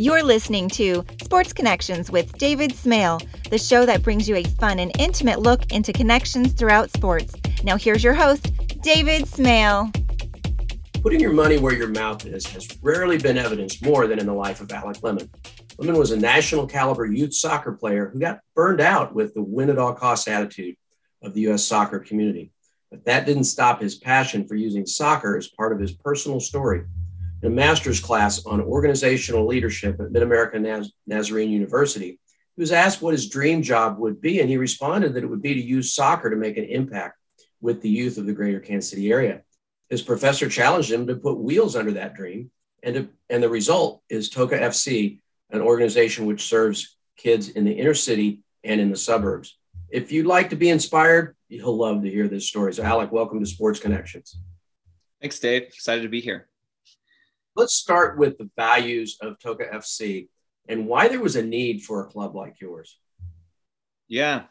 You're 0.00 0.22
listening 0.22 0.68
to 0.70 1.04
Sports 1.24 1.52
Connections 1.52 2.08
with 2.08 2.38
David 2.38 2.72
Smale, 2.72 3.20
the 3.50 3.58
show 3.58 3.84
that 3.84 4.00
brings 4.00 4.28
you 4.28 4.36
a 4.36 4.44
fun 4.44 4.78
and 4.78 4.92
intimate 4.96 5.40
look 5.40 5.72
into 5.72 5.92
connections 5.92 6.52
throughout 6.52 6.92
sports. 6.92 7.34
Now, 7.64 7.76
here's 7.76 8.04
your 8.04 8.14
host, 8.14 8.52
David 8.80 9.26
Smale. 9.26 9.90
Putting 11.02 11.18
your 11.18 11.32
money 11.32 11.58
where 11.58 11.74
your 11.74 11.88
mouth 11.88 12.24
is 12.26 12.46
has 12.46 12.68
rarely 12.80 13.18
been 13.18 13.36
evidenced 13.36 13.84
more 13.84 14.06
than 14.06 14.20
in 14.20 14.26
the 14.26 14.32
life 14.32 14.60
of 14.60 14.70
Alec 14.70 15.02
Lemon. 15.02 15.28
Lemon 15.78 15.98
was 15.98 16.12
a 16.12 16.16
national 16.16 16.68
caliber 16.68 17.04
youth 17.04 17.34
soccer 17.34 17.72
player 17.72 18.08
who 18.08 18.20
got 18.20 18.38
burned 18.54 18.80
out 18.80 19.16
with 19.16 19.34
the 19.34 19.42
win 19.42 19.68
at 19.68 19.78
all 19.78 19.94
costs 19.94 20.28
attitude 20.28 20.76
of 21.22 21.34
the 21.34 21.40
U.S. 21.40 21.64
soccer 21.64 21.98
community. 21.98 22.52
But 22.92 23.04
that 23.06 23.26
didn't 23.26 23.44
stop 23.44 23.80
his 23.80 23.96
passion 23.96 24.46
for 24.46 24.54
using 24.54 24.86
soccer 24.86 25.36
as 25.36 25.48
part 25.48 25.72
of 25.72 25.80
his 25.80 25.90
personal 25.90 26.38
story. 26.38 26.84
A 27.44 27.48
master's 27.48 28.00
class 28.00 28.44
on 28.46 28.60
organizational 28.60 29.46
leadership 29.46 30.00
at 30.00 30.10
Mid 30.10 30.22
American 30.22 30.62
Naz- 30.62 30.92
Nazarene 31.06 31.50
University, 31.50 32.18
he 32.56 32.60
was 32.60 32.72
asked 32.72 33.00
what 33.00 33.14
his 33.14 33.28
dream 33.28 33.62
job 33.62 33.98
would 33.98 34.20
be, 34.20 34.40
and 34.40 34.50
he 34.50 34.56
responded 34.56 35.14
that 35.14 35.22
it 35.22 35.30
would 35.30 35.42
be 35.42 35.54
to 35.54 35.62
use 35.62 35.94
soccer 35.94 36.30
to 36.30 36.36
make 36.36 36.56
an 36.56 36.64
impact 36.64 37.16
with 37.60 37.80
the 37.80 37.88
youth 37.88 38.18
of 38.18 38.26
the 38.26 38.32
greater 38.32 38.58
Kansas 38.58 38.90
City 38.90 39.12
area. 39.12 39.42
His 39.88 40.02
professor 40.02 40.48
challenged 40.48 40.90
him 40.90 41.06
to 41.06 41.14
put 41.14 41.38
wheels 41.38 41.76
under 41.76 41.92
that 41.92 42.14
dream, 42.14 42.50
and, 42.82 42.94
to, 42.94 43.08
and 43.30 43.40
the 43.40 43.48
result 43.48 44.02
is 44.08 44.28
Toca 44.28 44.60
FC, 44.60 45.20
an 45.50 45.60
organization 45.60 46.26
which 46.26 46.42
serves 46.42 46.96
kids 47.16 47.48
in 47.48 47.64
the 47.64 47.72
inner 47.72 47.94
city 47.94 48.40
and 48.64 48.80
in 48.80 48.90
the 48.90 48.96
suburbs. 48.96 49.56
If 49.88 50.10
you'd 50.10 50.26
like 50.26 50.50
to 50.50 50.56
be 50.56 50.70
inspired, 50.70 51.36
you'll 51.48 51.76
love 51.76 52.02
to 52.02 52.10
hear 52.10 52.26
this 52.26 52.48
story. 52.48 52.74
So, 52.74 52.82
Alec, 52.82 53.12
welcome 53.12 53.38
to 53.38 53.46
Sports 53.46 53.78
Connections. 53.78 54.36
Thanks, 55.20 55.38
Dave. 55.38 55.62
Excited 55.62 56.02
to 56.02 56.08
be 56.08 56.20
here. 56.20 56.47
Let's 57.58 57.74
start 57.74 58.16
with 58.16 58.38
the 58.38 58.48
values 58.54 59.16
of 59.20 59.36
Toca 59.40 59.68
FC 59.74 60.28
and 60.68 60.86
why 60.86 61.08
there 61.08 61.18
was 61.18 61.34
a 61.34 61.42
need 61.42 61.82
for 61.82 62.00
a 62.00 62.06
club 62.06 62.36
like 62.36 62.60
yours. 62.60 62.96
Yeah. 64.06 64.44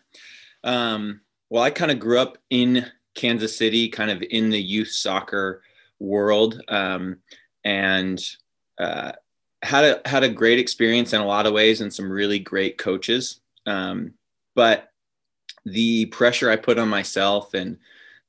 Um, 0.62 1.22
well, 1.50 1.64
I 1.64 1.70
kind 1.70 1.90
of 1.90 2.02
grew 2.02 2.20
up 2.20 2.38
in 2.50 2.86
Kansas 3.16 3.56
City, 3.56 3.88
kind 3.88 4.12
of 4.12 4.22
in 4.30 4.50
the 4.50 4.62
youth 4.62 4.90
soccer 4.90 5.62
world, 6.00 6.62
um, 6.68 7.20
and 7.64 8.22
uh, 8.78 9.14
had 9.64 9.86
a 9.86 10.02
had 10.04 10.24
a 10.24 10.30
great 10.30 10.60
experience 10.60 11.14
in 11.14 11.22
a 11.22 11.26
lot 11.26 11.46
of 11.46 11.54
ways, 11.54 11.80
and 11.80 11.94
some 11.94 12.12
really 12.12 12.40
great 12.40 12.78
coaches. 12.78 13.40
Um, 13.66 14.16
but 14.54 14.92
the 15.66 16.08
pressure 16.08 16.52
I 16.52 16.58
put 16.58 16.78
on 16.78 16.90
myself, 16.90 17.54
and 17.54 17.78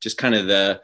just 0.01 0.19
kind 0.19 0.37
of 0.37 0.47
the 0.47 0.81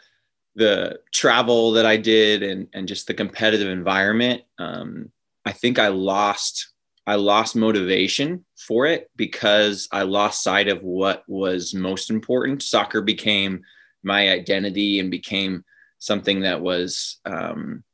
the 0.54 1.00
travel 1.12 1.72
that 1.72 1.86
I 1.86 1.96
did, 1.96 2.42
and 2.42 2.68
and 2.72 2.88
just 2.88 3.06
the 3.06 3.14
competitive 3.14 3.68
environment, 3.68 4.42
um, 4.58 5.10
I 5.44 5.52
think 5.52 5.78
I 5.78 5.88
lost 5.88 6.74
I 7.06 7.16
lost 7.16 7.54
motivation 7.54 8.44
for 8.56 8.86
it 8.86 9.10
because 9.16 9.88
I 9.92 10.02
lost 10.02 10.42
sight 10.42 10.68
of 10.68 10.82
what 10.82 11.22
was 11.26 11.74
most 11.74 12.10
important. 12.10 12.62
Soccer 12.62 13.02
became 13.02 13.62
my 14.02 14.30
identity 14.30 15.00
and 15.00 15.10
became 15.10 15.64
something 15.98 16.40
that 16.40 16.60
was 16.60 17.18
um, 17.26 17.84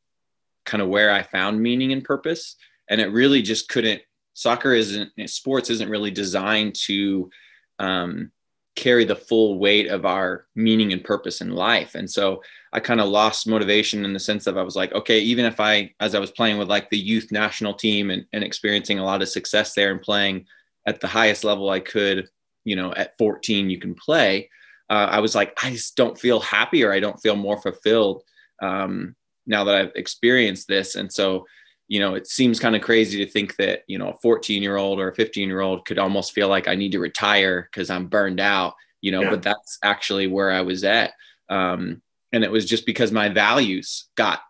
kind 0.64 0.82
of 0.82 0.88
where 0.88 1.10
I 1.10 1.22
found 1.22 1.60
meaning 1.60 1.92
and 1.92 2.04
purpose. 2.04 2.56
And 2.88 3.00
it 3.00 3.12
really 3.12 3.42
just 3.42 3.68
couldn't. 3.68 4.02
Soccer 4.34 4.72
isn't 4.72 5.10
sports 5.28 5.70
isn't 5.70 5.90
really 5.90 6.10
designed 6.10 6.76
to 6.86 7.30
um, 7.78 8.30
carry 8.76 9.04
the 9.04 9.16
full 9.16 9.58
weight 9.58 9.88
of 9.88 10.06
our 10.06 10.46
meaning 10.54 10.92
and 10.92 11.04
purpose 11.04 11.40
in 11.40 11.50
life. 11.50 11.94
And 11.94 12.10
so 12.10 12.42
I 12.72 12.80
kind 12.80 13.00
of 13.00 13.08
lost 13.08 13.48
motivation 13.48 14.04
in 14.04 14.12
the 14.12 14.20
sense 14.20 14.46
of 14.46 14.56
I 14.56 14.62
was 14.62 14.76
like, 14.76 14.92
okay, 14.92 15.18
even 15.20 15.44
if 15.44 15.60
I, 15.60 15.92
as 16.00 16.14
I 16.14 16.20
was 16.20 16.30
playing 16.30 16.58
with 16.58 16.68
like 16.68 16.88
the 16.88 16.98
youth 16.98 17.32
national 17.32 17.74
team 17.74 18.10
and, 18.10 18.24
and 18.32 18.44
experiencing 18.44 18.98
a 18.98 19.04
lot 19.04 19.22
of 19.22 19.28
success 19.28 19.74
there 19.74 19.90
and 19.90 20.00
playing 20.00 20.46
at 20.86 21.00
the 21.00 21.08
highest 21.08 21.44
level 21.44 21.68
I 21.68 21.80
could, 21.80 22.28
you 22.64 22.76
know, 22.76 22.92
at 22.94 23.18
14, 23.18 23.70
you 23.70 23.78
can 23.78 23.94
play. 23.94 24.48
Uh, 24.88 25.08
I 25.10 25.20
was 25.20 25.34
like, 25.34 25.56
I 25.62 25.70
just 25.70 25.96
don't 25.96 26.18
feel 26.18 26.40
happy 26.40 26.84
or 26.84 26.92
I 26.92 27.00
don't 27.00 27.20
feel 27.20 27.36
more 27.36 27.60
fulfilled 27.60 28.22
um, 28.62 29.14
now 29.46 29.64
that 29.64 29.74
I've 29.74 29.92
experienced 29.94 30.68
this. 30.68 30.94
And 30.94 31.12
so, 31.12 31.46
you 31.90 31.98
know, 31.98 32.14
it 32.14 32.28
seems 32.28 32.60
kind 32.60 32.76
of 32.76 32.82
crazy 32.82 33.22
to 33.22 33.28
think 33.30 33.56
that, 33.56 33.82
you 33.88 33.98
know, 33.98 34.10
a 34.10 34.16
14 34.18 34.62
year 34.62 34.76
old 34.76 35.00
or 35.00 35.08
a 35.08 35.14
15 35.14 35.48
year 35.48 35.60
old 35.60 35.84
could 35.84 35.98
almost 35.98 36.32
feel 36.32 36.46
like 36.46 36.68
I 36.68 36.76
need 36.76 36.92
to 36.92 37.00
retire 37.00 37.68
because 37.68 37.90
I'm 37.90 38.06
burned 38.06 38.38
out, 38.38 38.74
you 39.00 39.10
know, 39.10 39.22
yeah. 39.22 39.30
but 39.30 39.42
that's 39.42 39.76
actually 39.82 40.28
where 40.28 40.52
I 40.52 40.60
was 40.60 40.84
at. 40.84 41.14
Um, 41.48 42.00
and 42.32 42.44
it 42.44 42.50
was 42.52 42.64
just 42.64 42.86
because 42.86 43.10
my 43.10 43.28
values 43.28 44.08
got 44.14 44.40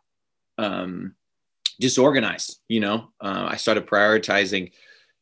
um, 0.58 1.14
disorganized, 1.80 2.60
you 2.68 2.80
know, 2.80 3.08
uh, 3.22 3.48
I 3.48 3.56
started 3.56 3.86
prioritizing 3.86 4.72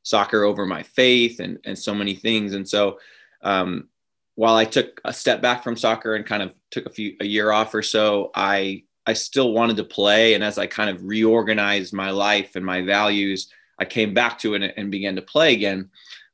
soccer 0.03 0.43
over 0.43 0.67
my 0.67 0.83
faith 0.83 1.39
and, 1.39 1.61
and 1.65 1.79
so 1.79 1.95
many 1.95 2.17
things. 2.17 2.53
And 2.53 2.69
so, 2.69 2.99
um, 3.43 3.91
while 4.35 4.57
I 4.57 4.65
took 4.65 5.01
a 5.05 5.13
step 5.13 5.41
back 5.41 5.63
from 5.63 5.77
soccer 5.77 6.17
and 6.17 6.27
kind 6.27 6.43
of 6.43 6.53
took 6.73 6.87
a 6.87 6.91
few 6.91 7.17
a 7.21 7.25
year 7.25 7.53
off 7.53 7.75
or 7.75 7.83
so, 7.83 8.33
I 8.35 8.85
I 9.09 9.15
still 9.15 9.53
wanted 9.53 9.79
to 9.79 9.85
play. 9.85 10.35
And 10.35 10.45
as 10.45 10.59
I 10.59 10.67
kind 10.67 10.91
of 10.91 11.03
reorganized 11.03 11.95
my 11.95 12.11
life 12.11 12.57
and 12.57 12.65
my 12.65 12.83
values, 12.83 13.51
I 13.79 13.87
came 13.87 14.13
back 14.13 14.39
to 14.41 14.53
it 14.53 14.75
and 14.77 14.91
began 14.91 15.17
to 15.17 15.23
play 15.23 15.55
again. 15.55 15.89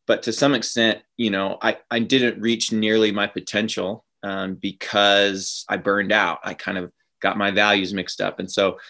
But 0.06 0.24
to 0.24 0.32
some 0.32 0.54
extent, 0.54 0.98
you 1.16 1.30
know, 1.30 1.56
I, 1.62 1.78
I 1.88 2.00
didn't 2.00 2.42
reach 2.42 2.72
nearly 2.72 3.12
my 3.12 3.28
potential 3.28 4.04
um, 4.24 4.56
because 4.56 5.64
I 5.68 5.76
burned 5.76 6.10
out. 6.10 6.40
I 6.42 6.54
kind 6.54 6.76
of 6.76 6.90
got 7.20 7.38
my 7.38 7.52
values 7.52 7.94
mixed 7.94 8.20
up. 8.20 8.40
And 8.40 8.50
so 8.50 8.80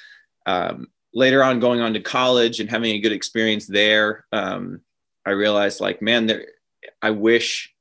um, 0.47 0.89
later 1.13 1.45
on, 1.45 1.61
going 1.61 1.83
on 1.83 1.93
to 1.93 2.01
college 2.01 2.61
and 2.61 2.71
having 2.71 2.93
a 2.93 3.01
good 3.01 3.13
experience 3.13 3.67
there, 3.67 4.25
um, 4.33 4.81
I 5.27 5.33
realized 5.33 5.81
like, 5.81 6.01
man, 6.01 6.25
there, 6.25 6.47
I 7.03 7.11
wish 7.11 7.75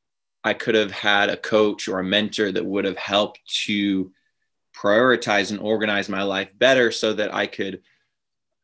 I 0.44 0.54
could 0.54 0.76
have 0.76 0.92
had 0.92 1.30
a 1.30 1.38
coach 1.38 1.88
or 1.88 2.00
a 2.00 2.04
mentor 2.04 2.52
that 2.52 2.66
would 2.66 2.84
have 2.84 2.98
helped 2.98 3.40
to 3.66 4.12
prioritize 4.76 5.52
and 5.52 5.60
organize 5.60 6.10
my 6.10 6.24
life 6.24 6.52
better 6.58 6.92
so 6.92 7.14
that 7.14 7.34
I 7.34 7.48
could 7.48 7.82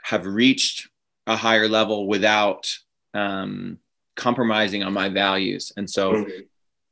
have 0.04 0.26
reached 0.26 0.90
a 1.28 1.36
higher 1.36 1.68
level 1.68 2.08
without 2.08 2.76
um, 3.14 3.78
compromising 4.16 4.84
on 4.84 4.94
my 4.94 5.10
values. 5.10 5.72
And 5.78 5.90
so, 5.90 6.14
mm-hmm. 6.14 6.40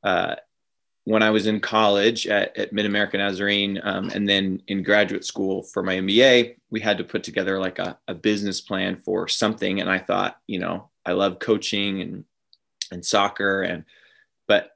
uh, 0.04 0.36
when 1.06 1.24
I 1.24 1.30
was 1.30 1.48
in 1.48 1.62
college 1.62 2.28
at, 2.28 2.58
at 2.58 2.74
Mid 2.74 2.86
American 2.86 3.22
Nazarene 3.22 3.80
um, 3.82 4.10
and 4.14 4.28
then 4.28 4.62
in 4.68 4.84
graduate 4.84 5.24
school 5.24 5.64
for 5.64 5.82
my 5.82 5.96
MBA, 5.96 6.58
we 6.70 6.82
had 6.82 6.98
to 6.98 7.06
put 7.06 7.24
together 7.24 7.58
like 7.60 7.80
a, 7.80 7.98
a 8.10 8.14
business 8.14 8.60
plan 8.60 8.98
for 8.98 9.30
something. 9.30 9.80
And 9.80 9.90
I 9.90 10.00
thought, 10.00 10.38
you 10.48 10.60
know, 10.60 10.90
I 11.06 11.14
love 11.14 11.40
coaching 11.40 12.02
and 12.02 12.26
and 12.92 13.06
soccer 13.06 13.62
and 13.62 13.86
but 14.48 14.72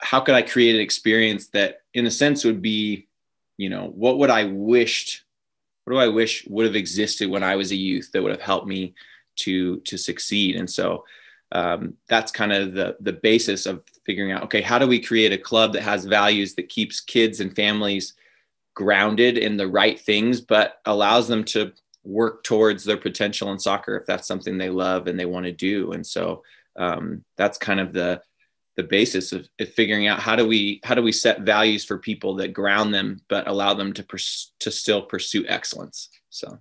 how 0.00 0.20
could 0.20 0.34
I 0.34 0.42
create 0.42 0.74
an 0.74 0.80
experience 0.80 1.48
that 1.48 1.82
in 1.94 2.06
a 2.06 2.10
sense 2.10 2.44
would 2.44 2.62
be 2.62 3.08
you 3.56 3.68
know 3.68 3.90
what 3.94 4.18
would 4.18 4.30
i 4.30 4.44
wished 4.44 5.24
what 5.84 5.94
do 5.94 5.98
i 5.98 6.08
wish 6.08 6.46
would 6.48 6.66
have 6.66 6.76
existed 6.76 7.30
when 7.30 7.42
i 7.42 7.56
was 7.56 7.70
a 7.70 7.76
youth 7.76 8.10
that 8.12 8.22
would 8.22 8.32
have 8.32 8.40
helped 8.40 8.66
me 8.66 8.94
to 9.36 9.80
to 9.80 9.96
succeed? 9.96 10.56
And 10.56 10.68
so 10.68 11.04
um, 11.52 11.94
that's 12.08 12.32
kind 12.32 12.52
of 12.52 12.74
the 12.74 12.96
the 13.00 13.12
basis 13.12 13.66
of 13.66 13.82
figuring 14.04 14.32
out 14.32 14.42
okay 14.44 14.62
how 14.62 14.78
do 14.78 14.86
we 14.86 15.00
create 15.00 15.32
a 15.32 15.38
club 15.38 15.72
that 15.72 15.82
has 15.82 16.04
values 16.04 16.54
that 16.54 16.68
keeps 16.68 17.00
kids 17.00 17.40
and 17.40 17.54
families 17.54 18.14
grounded 18.74 19.38
in 19.38 19.56
the 19.56 19.66
right 19.66 19.98
things 19.98 20.40
but 20.40 20.80
allows 20.84 21.28
them 21.28 21.44
to 21.44 21.72
work 22.04 22.44
towards 22.44 22.84
their 22.84 22.96
potential 22.96 23.50
in 23.52 23.58
soccer 23.58 23.96
if 23.96 24.06
that's 24.06 24.28
something 24.28 24.58
they 24.58 24.70
love 24.70 25.06
and 25.06 25.18
they 25.18 25.26
want 25.26 25.46
to 25.46 25.52
do? 25.52 25.92
And 25.92 26.06
so 26.06 26.42
um, 26.76 27.24
that's 27.36 27.58
kind 27.58 27.80
of 27.80 27.92
the 27.92 28.20
the 28.76 28.82
basis 28.82 29.32
of, 29.32 29.48
of, 29.58 29.68
figuring 29.70 30.06
out 30.06 30.20
how 30.20 30.36
do 30.36 30.46
we 30.46 30.80
how 30.84 30.94
do 30.94 31.02
we 31.02 31.12
set 31.12 31.40
values 31.40 31.84
for 31.84 31.98
people 31.98 32.34
that 32.36 32.52
ground 32.52 32.92
them 32.92 33.20
but 33.28 33.48
allow 33.48 33.74
them 33.74 33.92
to 33.92 34.02
pers- 34.02 34.52
to 34.60 34.70
still 34.70 35.02
pursue 35.02 35.44
excellence 35.48 36.10
so. 36.30 36.58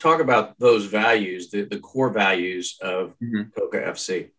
Talk 0.00 0.20
about 0.20 0.58
those 0.58 0.84
values 0.84 1.50
the, 1.50 1.62
the 1.62 1.78
core 1.78 2.10
values 2.10 2.76
of 2.82 3.14
mm-hmm. 3.22 3.42
Toca 3.58 3.88
fc 3.92 4.30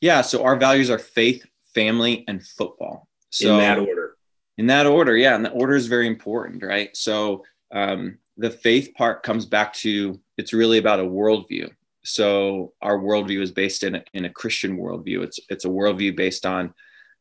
yeah 0.00 0.20
so 0.20 0.44
our 0.44 0.56
values 0.56 0.90
are 0.90 0.98
faith 0.98 1.44
family 1.74 2.24
and 2.28 2.44
football. 2.44 3.08
So 3.30 3.54
in 3.54 3.58
that 3.60 3.78
order. 3.78 4.16
In 4.58 4.66
that 4.66 4.86
order 4.86 5.16
yeah 5.16 5.34
and 5.34 5.44
the 5.44 5.50
order 5.50 5.74
is 5.74 5.86
very 5.86 6.06
important 6.06 6.62
right? 6.62 6.94
So 6.96 7.44
um, 7.72 8.18
the 8.36 8.50
faith 8.50 8.92
part 8.94 9.22
comes 9.22 9.46
back 9.46 9.72
to 9.74 10.20
it's 10.36 10.52
really 10.52 10.78
about 10.78 11.00
a 11.00 11.04
worldview 11.04 11.70
so 12.02 12.72
our 12.80 12.98
worldview 12.98 13.40
is 13.42 13.50
based 13.50 13.82
in 13.82 13.96
a, 13.96 14.04
in 14.14 14.24
a 14.24 14.30
Christian 14.30 14.78
worldview. 14.78 15.22
It's 15.22 15.38
it's 15.48 15.64
a 15.64 15.68
worldview 15.68 16.16
based 16.16 16.46
on 16.46 16.74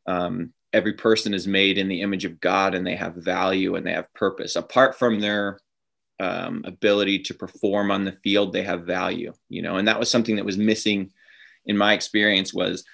um, 0.08 0.54
every 0.74 0.94
person 0.94 1.34
is 1.34 1.48
made 1.48 1.78
in 1.78 1.88
the 1.88 2.02
image 2.02 2.26
of 2.26 2.40
God 2.40 2.76
and 2.76 2.86
they 2.86 2.96
have 2.96 3.16
value 3.16 3.76
and 3.76 3.86
they 3.86 3.94
have 3.94 4.14
purpose. 4.14 4.56
Apart 4.56 4.98
from 4.98 5.20
their 5.20 5.60
um, 6.20 6.64
ability 6.66 7.20
to 7.20 7.34
perform 7.34 7.92
on 7.92 8.06
the 8.06 8.12
field, 8.12 8.54
they 8.54 8.64
have 8.64 8.86
value. 8.86 9.34
You 9.50 9.62
know, 9.62 9.78
and 9.78 9.88
that 9.88 10.00
was 10.00 10.10
something 10.10 10.36
that 10.38 10.46
was 10.46 10.58
missing 10.58 11.12
in 11.66 11.78
my 11.78 11.94
experience. 11.94 12.54
Was 12.54 12.86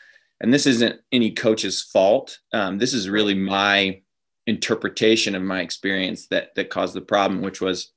and 0.42 0.54
this 0.54 0.66
isn't 0.66 1.00
any 1.12 1.32
coach's 1.32 1.82
fault. 1.82 2.40
Um, 2.52 2.78
this 2.78 2.94
is 2.94 3.10
really 3.10 3.36
my 3.36 4.02
interpretation 4.48 5.36
of 5.36 5.42
my 5.42 5.62
experience 5.62 6.28
that 6.28 6.56
that 6.56 6.70
caused 6.70 6.96
the 6.96 7.02
problem, 7.02 7.42
which 7.42 7.62
was 7.62 7.92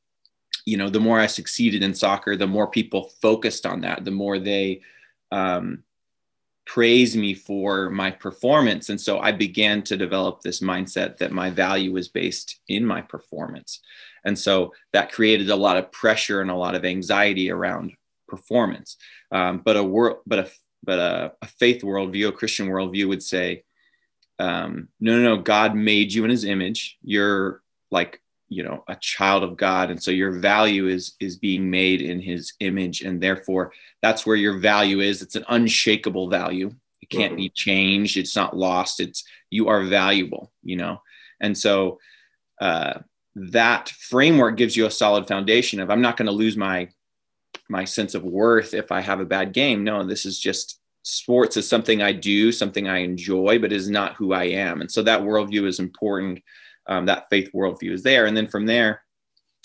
you 0.69 0.77
know, 0.77 0.91
the 0.91 1.01
more 1.01 1.19
I 1.19 1.27
succeeded 1.27 1.83
in 1.83 1.95
soccer, 1.95 2.37
the 2.37 2.47
more 2.47 2.67
people 2.67 3.11
focused 3.23 3.65
on 3.65 3.81
that, 3.81 4.05
the 4.05 4.11
more 4.11 4.39
they 4.39 4.83
um, 5.33 5.83
praise 6.67 7.17
me 7.17 7.33
for 7.33 7.89
my 7.89 8.11
performance. 8.11 8.91
And 8.91 9.01
so 9.01 9.19
I 9.19 9.33
began 9.33 9.81
to 9.85 9.97
develop 9.97 10.43
this 10.43 10.61
mindset 10.61 11.17
that 11.17 11.33
my 11.33 11.49
value 11.49 11.93
was 11.93 12.09
based 12.09 12.61
in 12.69 12.85
my 12.85 13.01
performance. 13.01 13.81
And 14.27 14.39
so 14.39 14.75
that 14.93 15.11
created 15.11 15.49
a 15.49 15.57
lot 15.57 15.79
of 15.79 15.91
pressure 15.91 16.43
and 16.43 16.51
a 16.51 16.55
lot 16.55 16.75
of 16.75 16.85
anxiety 16.85 17.51
around 17.51 17.93
performance. 18.29 18.99
Um, 19.33 19.63
but 19.65 19.79
a 19.79 19.83
world, 19.83 20.19
but 20.27 20.39
a 20.41 20.51
but 20.85 20.99
a, 20.99 21.33
a, 21.43 21.47
faith 21.47 21.83
worldview, 21.83 22.29
a 22.29 22.33
Christian 22.33 22.69
worldview 22.69 23.09
would 23.09 23.23
say, 23.23 23.65
um, 24.39 24.89
no, 25.01 25.17
no, 25.17 25.35
no, 25.35 25.43
God 25.43 25.75
made 25.75 26.13
you 26.13 26.25
in 26.25 26.31
His 26.31 26.45
image. 26.45 26.99
You're 27.03 27.63
like 27.91 28.23
you 28.49 28.63
know 28.63 28.85
a 28.89 28.97
child 28.97 29.43
of 29.43 29.57
god. 29.57 29.91
And 29.91 30.03
so 30.03 30.11
your 30.11 30.33
value 30.39 30.89
is 30.89 31.15
is 31.21 31.37
being 31.37 31.71
made 31.71 32.03
in 32.03 32.21
his 32.21 32.55
image. 32.61 33.03
And 33.03 33.21
therefore 33.21 33.73
that's 34.03 34.27
where 34.27 34.37
your 34.37 34.59
value 34.59 35.01
is. 35.01 35.23
It's 35.23 35.37
an 35.37 35.45
unshakable 35.49 36.29
value. 36.29 36.71
It 37.01 37.11
can't 37.11 37.37
be 37.37 37.49
changed. 37.49 38.17
It's 38.17 38.37
not 38.37 38.57
lost. 38.57 39.01
It's 39.01 39.25
you 39.51 39.69
are 39.69 39.83
valuable 39.85 40.53
you 40.69 40.77
know? 40.77 41.03
And 41.41 41.57
so 41.57 41.99
uh, 42.61 43.01
that 43.35 43.89
framework 43.89 44.57
gives 44.57 44.77
you 44.77 44.87
a 44.87 44.91
solid 44.91 45.29
foundation 45.29 45.79
of 45.79 45.91
i'm 45.91 46.01
not 46.01 46.17
going 46.17 46.27
to 46.27 46.33
lose 46.33 46.57
my 46.57 46.89
my 47.69 47.85
sense 47.85 48.17
of 48.17 48.25
worth 48.25 48.75
if 48.75 48.91
i 48.91 49.01
have 49.01 49.21
a 49.21 49.25
bad 49.25 49.53
game. 49.53 49.85
No 49.85 50.05
this 50.05 50.27
is 50.27 50.41
just 50.41 50.81
sports 51.03 51.57
is 51.57 51.69
something 51.69 52.03
i 52.03 52.13
do 52.13 52.51
something 52.51 52.89
i 52.89 52.99
enjoy 52.99 53.59
but 53.59 53.73
is 53.73 53.89
not 53.89 54.15
who 54.15 54.33
i 54.33 54.45
am. 54.45 54.81
And 54.81 54.91
so 54.91 55.03
that 55.03 55.23
worldview 55.23 55.67
is 55.67 55.79
important 55.79 56.43
um, 56.89 57.07
that 57.07 57.29
faith 57.31 57.51
worldview 57.55 57.93
is 57.93 58.03
there. 58.03 58.27
And 58.27 58.37
then 58.37 58.47
from 58.47 58.67
there, 58.67 59.03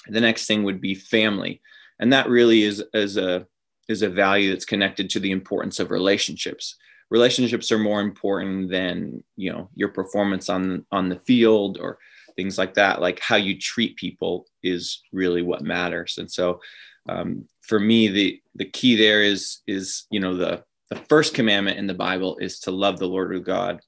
the 0.07 0.21
next 0.21 0.45
thing 0.45 0.63
would 0.63 0.81
be 0.81 0.95
family. 0.95 1.61
And 1.99 2.11
that 2.13 2.29
really 2.29 2.63
is, 2.63 2.83
is 2.93 3.17
a 3.17 3.47
is 3.89 4.01
a 4.01 4.09
value 4.09 4.49
that's 4.49 4.65
connected 4.65 5.09
to 5.09 5.19
the 5.19 5.31
importance 5.31 5.79
of 5.79 5.91
relationships. 5.91 6.75
Relationships 7.09 7.71
are 7.71 7.77
more 7.79 8.01
important 8.01 8.69
than 8.69 9.23
you 9.35 9.51
know 9.51 9.69
your 9.75 9.89
performance 9.89 10.49
on 10.49 10.85
on 10.91 11.09
the 11.09 11.19
field 11.19 11.77
or 11.79 11.99
things 12.35 12.57
like 12.57 12.73
that. 12.75 13.01
Like 13.01 13.19
how 13.19 13.35
you 13.35 13.57
treat 13.57 13.95
people 13.97 14.47
is 14.63 15.01
really 15.11 15.41
what 15.41 15.61
matters. 15.61 16.17
And 16.17 16.31
so, 16.31 16.59
um, 17.07 17.47
for 17.61 17.79
me, 17.79 18.07
the 18.07 18.41
the 18.55 18.65
key 18.65 18.95
there 18.95 19.21
is 19.21 19.59
is 19.67 20.05
you 20.09 20.19
know 20.19 20.35
the 20.35 20.63
the 20.89 20.95
first 21.07 21.33
commandment 21.33 21.77
in 21.77 21.87
the 21.87 21.93
Bible 21.93 22.37
is 22.37 22.59
to 22.61 22.71
love 22.71 22.99
the 22.99 23.07
Lord 23.07 23.35
of 23.35 23.43
God 23.43 23.79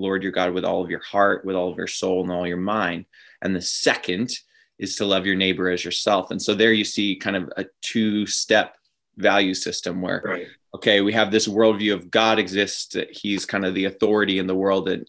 Lord 0.00 0.22
your 0.22 0.32
God 0.32 0.52
with 0.52 0.64
all 0.64 0.82
of 0.82 0.90
your 0.90 1.02
heart, 1.02 1.44
with 1.44 1.56
all 1.56 1.70
of 1.70 1.76
your 1.76 1.86
soul, 1.86 2.22
and 2.22 2.32
all 2.32 2.46
your 2.46 2.56
mind. 2.56 3.06
And 3.42 3.54
the 3.54 3.62
second 3.62 4.30
is 4.78 4.96
to 4.96 5.04
love 5.04 5.26
your 5.26 5.36
neighbor 5.36 5.70
as 5.70 5.84
yourself. 5.84 6.30
And 6.30 6.40
so 6.40 6.54
there 6.54 6.72
you 6.72 6.84
see 6.84 7.16
kind 7.16 7.36
of 7.36 7.52
a 7.56 7.66
two 7.82 8.26
step 8.26 8.76
value 9.16 9.54
system 9.54 10.00
where, 10.00 10.22
right. 10.24 10.46
okay, 10.74 11.00
we 11.02 11.12
have 11.12 11.30
this 11.30 11.46
worldview 11.46 11.92
of 11.92 12.10
God 12.10 12.38
exists, 12.38 12.94
that 12.94 13.10
he's 13.10 13.44
kind 13.44 13.66
of 13.66 13.74
the 13.74 13.84
authority 13.84 14.38
in 14.38 14.46
the 14.46 14.54
world, 14.54 14.88
and 14.88 15.08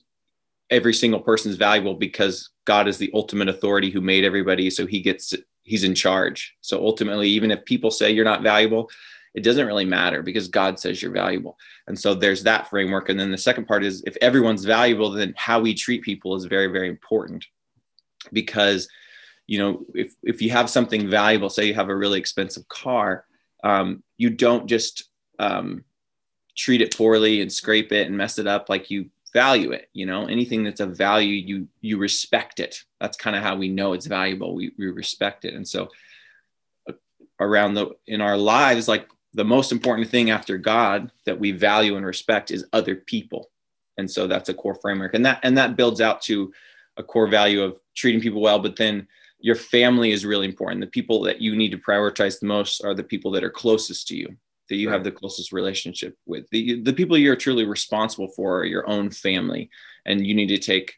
every 0.70 0.94
single 0.94 1.20
person 1.20 1.52
is 1.52 1.58
valuable 1.58 1.96
because 1.96 2.50
God 2.66 2.88
is 2.88 2.98
the 2.98 3.12
ultimate 3.14 3.50
authority 3.50 3.90
who 3.90 4.02
made 4.02 4.24
everybody. 4.24 4.70
So 4.70 4.86
he 4.86 5.02
gets, 5.02 5.34
he's 5.64 5.84
in 5.84 5.96
charge. 5.96 6.56
So 6.62 6.84
ultimately, 6.84 7.30
even 7.30 7.52
if 7.52 7.66
people 7.66 7.92
say 7.92 8.12
you're 8.12 8.26
not 8.26 8.44
valuable, 8.44 8.90
it 9.34 9.44
doesn't 9.44 9.68
really 9.68 9.86
matter 9.86 10.22
because 10.22 10.48
God 10.48 10.80
says 10.80 11.02
you're 11.02 11.12
valuable. 11.12 11.58
And 11.88 11.98
so 11.98 12.14
there's 12.14 12.44
that 12.44 12.70
framework. 12.70 13.10
And 13.10 13.20
then 13.20 13.32
the 13.32 13.38
second 13.38 13.66
part 13.66 13.84
is 13.84 14.04
if 14.06 14.18
everyone's 14.22 14.66
valuable, 14.66 15.12
then 15.12 15.34
how 15.38 15.60
we 15.60 15.74
treat 15.74 16.04
people 16.04 16.36
is 16.36 16.46
very, 16.46 16.68
very 16.68 16.90
important. 16.90 17.46
Because 18.34 18.88
you 19.48 19.58
know 19.58 19.86
if 19.94 20.16
if 20.24 20.42
you 20.42 20.50
have 20.52 20.70
something 20.70 21.10
valuable 21.10 21.50
say 21.50 21.66
you 21.66 21.74
have 21.74 21.90
a 21.90 21.96
really 21.96 22.20
expensive 22.20 22.66
car 22.70 23.26
um, 23.64 24.02
you 24.18 24.30
don't 24.30 24.68
just 24.68 25.10
um, 25.40 25.84
treat 26.56 26.80
it 26.80 26.96
poorly 26.96 27.42
and 27.42 27.52
scrape 27.52 27.92
it 27.92 28.08
and 28.08 28.16
mess 28.16 28.40
it 28.40 28.48
up 28.48 28.70
like 28.70 28.90
you 28.90 29.10
value 29.34 29.72
it 29.72 29.90
you 29.94 30.06
know? 30.06 30.26
Anything 30.26 30.64
that's 30.64 30.80
of 30.80 30.98
value 30.98 31.34
you 31.34 31.68
you 31.82 31.98
respect 31.98 32.60
it. 32.60 32.84
That's 33.00 33.18
kind 33.18 33.36
of 33.36 33.44
how 33.44 33.56
we 33.56 33.70
know 33.70 33.94
it's 33.94 34.06
valuable. 34.06 34.56
We, 34.56 34.72
we 34.78 34.88
respect 34.88 35.46
it. 35.46 35.54
And 35.54 35.68
so 35.68 35.90
uh, 36.88 36.94
around 37.40 37.74
the 37.74 37.92
in 38.08 38.22
our 38.22 38.38
lives 38.38 38.88
like 38.88 39.08
the 39.34 39.46
most 39.46 39.72
important 39.72 40.10
thing 40.10 40.30
after 40.30 40.58
God 40.58 41.12
that 41.26 41.40
we 41.40 41.52
value 41.52 41.96
and 41.96 42.06
respect 42.06 42.52
is 42.52 42.66
other 42.74 42.96
people. 42.96 43.50
And 43.98 44.10
so 44.10 44.28
that's 44.28 44.50
a 44.50 44.54
core 44.54 44.76
framework. 44.76 45.14
And 45.14 45.26
that 45.26 45.40
and 45.44 45.58
that 45.58 45.76
builds 45.76 46.02
out 46.02 46.22
to 46.24 46.52
a 46.98 47.04
core 47.04 47.28
value 47.28 47.62
of 47.62 47.80
treating 47.96 48.22
people 48.22 48.42
well, 48.42 48.60
but 48.60 48.76
then 48.76 49.08
your 49.40 49.56
family 49.56 50.12
is 50.12 50.26
really 50.26 50.46
important. 50.46 50.82
The 50.82 50.88
people 50.88 51.22
that 51.24 51.42
you 51.42 51.56
need 51.56 51.72
to 51.72 51.78
prioritize 51.78 52.40
the 52.40 52.48
most 52.48 52.84
are 52.84 52.94
the 52.94 53.04
people 53.04 53.32
that 53.32 53.44
are 53.44 53.50
closest 53.50 54.08
to 54.10 54.16
you, 54.16 54.36
that 54.70 54.76
you 54.76 54.90
right. 54.90 54.94
have 54.94 55.04
the 55.04 55.12
closest 55.12 55.52
relationship 55.52 56.16
with. 56.26 56.50
The, 56.52 56.82
the 56.82 56.94
people 56.94 57.18
you're 57.18 57.36
truly 57.36 57.66
responsible 57.66 58.30
for 58.30 58.60
are 58.60 58.66
your 58.66 58.88
own 58.88 59.10
family. 59.10 59.70
And 60.06 60.26
you 60.26 60.36
need 60.36 60.48
to 60.48 60.58
take, 60.58 60.96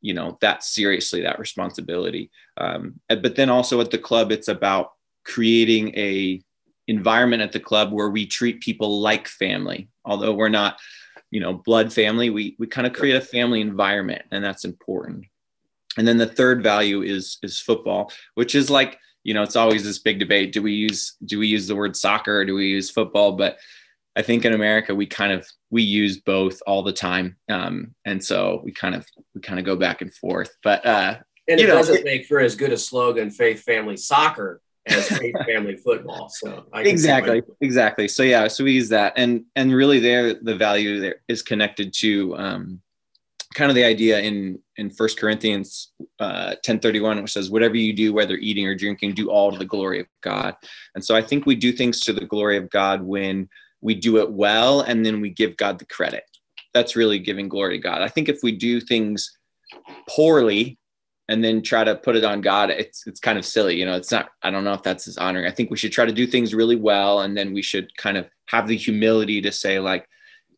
you 0.00 0.14
know, 0.14 0.36
that 0.40 0.64
seriously, 0.64 1.22
that 1.22 1.38
responsibility. 1.38 2.30
Um, 2.56 3.00
but 3.08 3.36
then 3.36 3.50
also 3.50 3.80
at 3.80 3.90
the 3.90 3.98
club, 3.98 4.32
it's 4.32 4.48
about 4.48 4.92
creating 5.24 5.96
a 5.96 6.40
environment 6.88 7.42
at 7.42 7.52
the 7.52 7.60
club 7.60 7.92
where 7.92 8.10
we 8.10 8.26
treat 8.26 8.60
people 8.60 9.00
like 9.00 9.28
family. 9.28 9.88
Although 10.04 10.34
we're 10.34 10.48
not 10.48 10.78
you 11.30 11.40
know 11.40 11.52
blood 11.52 11.92
family 11.92 12.30
we 12.30 12.54
we 12.58 12.68
kind 12.68 12.86
of 12.86 12.92
create 12.92 13.16
a 13.16 13.20
family 13.20 13.60
environment 13.60 14.22
and 14.30 14.44
that's 14.44 14.64
important. 14.64 15.26
And 15.98 16.06
then 16.06 16.18
the 16.18 16.26
third 16.26 16.62
value 16.62 17.02
is 17.02 17.38
is 17.42 17.60
football 17.60 18.12
which 18.34 18.54
is 18.54 18.70
like 18.70 18.98
you 19.24 19.34
know 19.34 19.42
it's 19.42 19.56
always 19.56 19.84
this 19.84 19.98
big 19.98 20.18
debate. 20.18 20.52
Do 20.52 20.62
we 20.62 20.72
use 20.72 21.16
do 21.24 21.38
we 21.38 21.48
use 21.48 21.66
the 21.66 21.76
word 21.76 21.96
soccer 21.96 22.38
or 22.38 22.44
do 22.44 22.54
we 22.54 22.66
use 22.66 22.90
football? 22.90 23.32
But 23.32 23.58
i 24.14 24.22
think 24.22 24.46
in 24.46 24.54
america 24.54 24.94
we 24.94 25.04
kind 25.04 25.30
of 25.30 25.46
we 25.70 25.82
use 25.82 26.18
both 26.18 26.60
all 26.66 26.82
the 26.82 26.92
time. 26.92 27.36
Um, 27.50 27.94
and 28.04 28.24
so 28.24 28.62
we 28.64 28.72
kind 28.72 28.94
of 28.94 29.04
we 29.34 29.40
kind 29.40 29.58
of 29.58 29.66
go 29.66 29.76
back 29.76 30.00
and 30.00 30.14
forth. 30.14 30.56
But 30.62 30.86
uh 30.86 31.16
and 31.48 31.60
it 31.60 31.68
know, 31.68 31.74
doesn't 31.74 32.04
make 32.04 32.26
for 32.26 32.40
as 32.40 32.56
good 32.56 32.72
a 32.72 32.78
slogan 32.78 33.30
faith 33.30 33.62
family 33.62 33.96
soccer 33.96 34.60
as 34.86 35.08
family 35.46 35.76
football. 35.76 36.28
So 36.28 36.64
exactly, 36.74 37.42
exactly. 37.60 38.08
So 38.08 38.22
yeah, 38.22 38.48
so 38.48 38.64
we 38.64 38.72
use 38.72 38.88
that, 38.90 39.14
and 39.16 39.44
and 39.56 39.74
really 39.74 39.98
there 39.98 40.34
the 40.34 40.56
value 40.56 41.00
there 41.00 41.16
is 41.28 41.42
connected 41.42 41.92
to 41.94 42.36
um, 42.36 42.80
kind 43.54 43.70
of 43.70 43.74
the 43.74 43.84
idea 43.84 44.20
in 44.20 44.58
in 44.76 44.90
First 44.90 45.18
Corinthians 45.18 45.92
uh, 46.20 46.54
ten 46.62 46.78
thirty 46.78 47.00
one, 47.00 47.20
which 47.20 47.32
says, 47.32 47.50
"Whatever 47.50 47.76
you 47.76 47.92
do, 47.92 48.12
whether 48.12 48.36
eating 48.36 48.66
or 48.66 48.74
drinking, 48.74 49.14
do 49.14 49.30
all 49.30 49.50
to 49.50 49.58
the 49.58 49.64
glory 49.64 50.00
of 50.00 50.06
God." 50.22 50.54
And 50.94 51.04
so 51.04 51.16
I 51.16 51.22
think 51.22 51.46
we 51.46 51.56
do 51.56 51.72
things 51.72 52.00
to 52.00 52.12
the 52.12 52.24
glory 52.24 52.56
of 52.56 52.70
God 52.70 53.02
when 53.02 53.48
we 53.80 53.94
do 53.94 54.18
it 54.18 54.30
well, 54.30 54.82
and 54.82 55.04
then 55.04 55.20
we 55.20 55.30
give 55.30 55.56
God 55.56 55.78
the 55.78 55.86
credit. 55.86 56.24
That's 56.74 56.96
really 56.96 57.18
giving 57.18 57.48
glory 57.48 57.78
to 57.78 57.82
God. 57.82 58.02
I 58.02 58.08
think 58.08 58.28
if 58.28 58.40
we 58.42 58.52
do 58.52 58.80
things 58.80 59.36
poorly 60.08 60.78
and 61.28 61.42
then 61.42 61.62
try 61.62 61.82
to 61.84 61.96
put 61.96 62.16
it 62.16 62.24
on 62.24 62.40
God, 62.40 62.70
it's 62.70 63.06
it's 63.06 63.20
kind 63.20 63.38
of 63.38 63.44
silly. 63.44 63.76
You 63.76 63.84
know, 63.84 63.96
it's 63.96 64.12
not, 64.12 64.30
I 64.42 64.50
don't 64.50 64.64
know 64.64 64.74
if 64.74 64.82
that's 64.82 65.06
his 65.06 65.18
honoring. 65.18 65.46
I 65.46 65.50
think 65.50 65.70
we 65.70 65.76
should 65.76 65.92
try 65.92 66.04
to 66.04 66.12
do 66.12 66.26
things 66.26 66.54
really 66.54 66.76
well. 66.76 67.20
And 67.20 67.36
then 67.36 67.52
we 67.52 67.62
should 67.62 67.94
kind 67.96 68.16
of 68.16 68.28
have 68.46 68.68
the 68.68 68.76
humility 68.76 69.40
to 69.42 69.50
say, 69.50 69.80
like, 69.80 70.08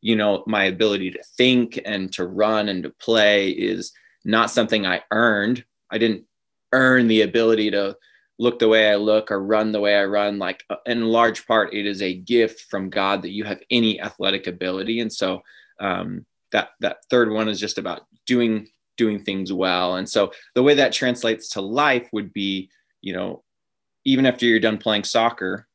you 0.01 0.15
know, 0.15 0.45
my 0.47 0.65
ability 0.65 1.11
to 1.13 1.23
think 1.37 1.81
and 1.85 2.13
to 2.13 2.27
run 2.27 2.69
and 2.69 2.83
to 2.83 2.91
play 2.91 3.51
is 3.51 3.93
not 4.25 4.51
something 4.51 4.87
I 4.87 5.03
earned. 5.11 5.65
I 5.91 5.99
didn't 5.99 6.25
earn 6.73 7.09
the 7.09 7.23
ability 7.23 7.71
to 7.71 7.97
look 8.39 8.59
the 8.59 8.69
way 8.69 8.91
I 8.91 8.97
look 8.97 9.33
or 9.33 9.43
run 9.43 9.73
the 9.73 9.81
way 9.81 9.97
I 9.97 10.05
run. 10.05 10.39
Like 10.39 10.65
uh, 10.71 10.77
in 10.87 11.07
large 11.07 11.47
part, 11.47 11.75
it 11.75 11.87
is 11.87 12.03
a 12.03 12.15
gift 12.15 12.67
from 12.71 12.91
God 12.91 13.23
that 13.23 13.31
you 13.31 13.45
have 13.45 13.61
any 13.71 14.01
athletic 14.01 14.47
ability. 14.47 15.01
And 15.01 15.13
so 15.13 15.43
um, 15.81 16.27
that 16.53 16.71
that 16.81 16.99
third 17.11 17.31
one 17.31 17.49
is 17.49 17.59
just 17.59 17.79
about 17.79 18.03
doing 18.27 18.69
doing 18.99 19.25
things 19.25 19.53
well. 19.53 19.97
And 19.97 20.09
so 20.09 20.33
the 20.55 20.63
way 20.63 20.75
that 20.75 20.93
translates 20.93 21.49
to 21.51 21.63
life 21.63 22.09
would 22.13 22.35
be, 22.35 22.69
you 23.01 23.15
know, 23.15 23.43
even 24.05 24.27
after 24.27 24.45
you're 24.45 24.61
done 24.61 24.77
playing 24.77 25.05
soccer, 25.05 25.67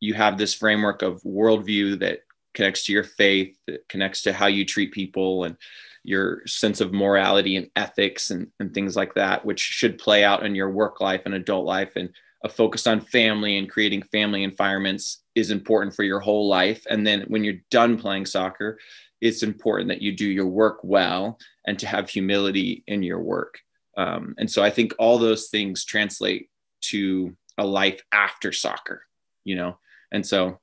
you 0.00 0.14
have 0.14 0.38
this 0.38 0.54
framework 0.54 1.02
of 1.02 1.22
worldview 1.22 2.00
that 2.00 2.20
connects 2.54 2.84
to 2.86 2.92
your 2.92 3.04
faith, 3.04 3.56
that 3.68 3.88
connects 3.88 4.22
to 4.22 4.32
how 4.32 4.46
you 4.46 4.64
treat 4.64 4.92
people 4.92 5.44
and 5.44 5.56
your 6.02 6.42
sense 6.46 6.80
of 6.80 6.92
morality 6.92 7.56
and 7.56 7.70
ethics 7.76 8.30
and, 8.30 8.48
and 8.58 8.72
things 8.72 8.96
like 8.96 9.14
that, 9.14 9.44
which 9.44 9.60
should 9.60 9.98
play 9.98 10.24
out 10.24 10.44
in 10.44 10.54
your 10.54 10.70
work 10.70 11.00
life 11.00 11.22
and 11.26 11.34
adult 11.34 11.66
life. 11.66 11.92
And 11.96 12.10
a 12.42 12.48
focus 12.48 12.86
on 12.86 13.00
family 13.00 13.58
and 13.58 13.70
creating 13.70 14.02
family 14.04 14.42
environments 14.42 15.22
is 15.34 15.50
important 15.50 15.94
for 15.94 16.04
your 16.04 16.20
whole 16.20 16.48
life. 16.48 16.86
And 16.88 17.06
then 17.06 17.22
when 17.28 17.44
you're 17.44 17.60
done 17.70 17.98
playing 17.98 18.26
soccer, 18.26 18.78
it's 19.20 19.42
important 19.42 19.88
that 19.88 20.02
you 20.02 20.12
do 20.12 20.26
your 20.26 20.46
work 20.46 20.80
well 20.82 21.38
and 21.66 21.78
to 21.78 21.86
have 21.86 22.08
humility 22.08 22.82
in 22.86 23.02
your 23.02 23.20
work. 23.20 23.60
Um, 23.96 24.34
and 24.38 24.50
so 24.50 24.62
I 24.62 24.70
think 24.70 24.94
all 24.98 25.18
those 25.18 25.48
things 25.48 25.84
translate 25.84 26.48
to 26.82 27.36
a 27.58 27.66
life 27.66 28.02
after 28.12 28.52
soccer, 28.52 29.02
you 29.44 29.56
know? 29.56 29.78
And 30.12 30.26
so. 30.26 30.58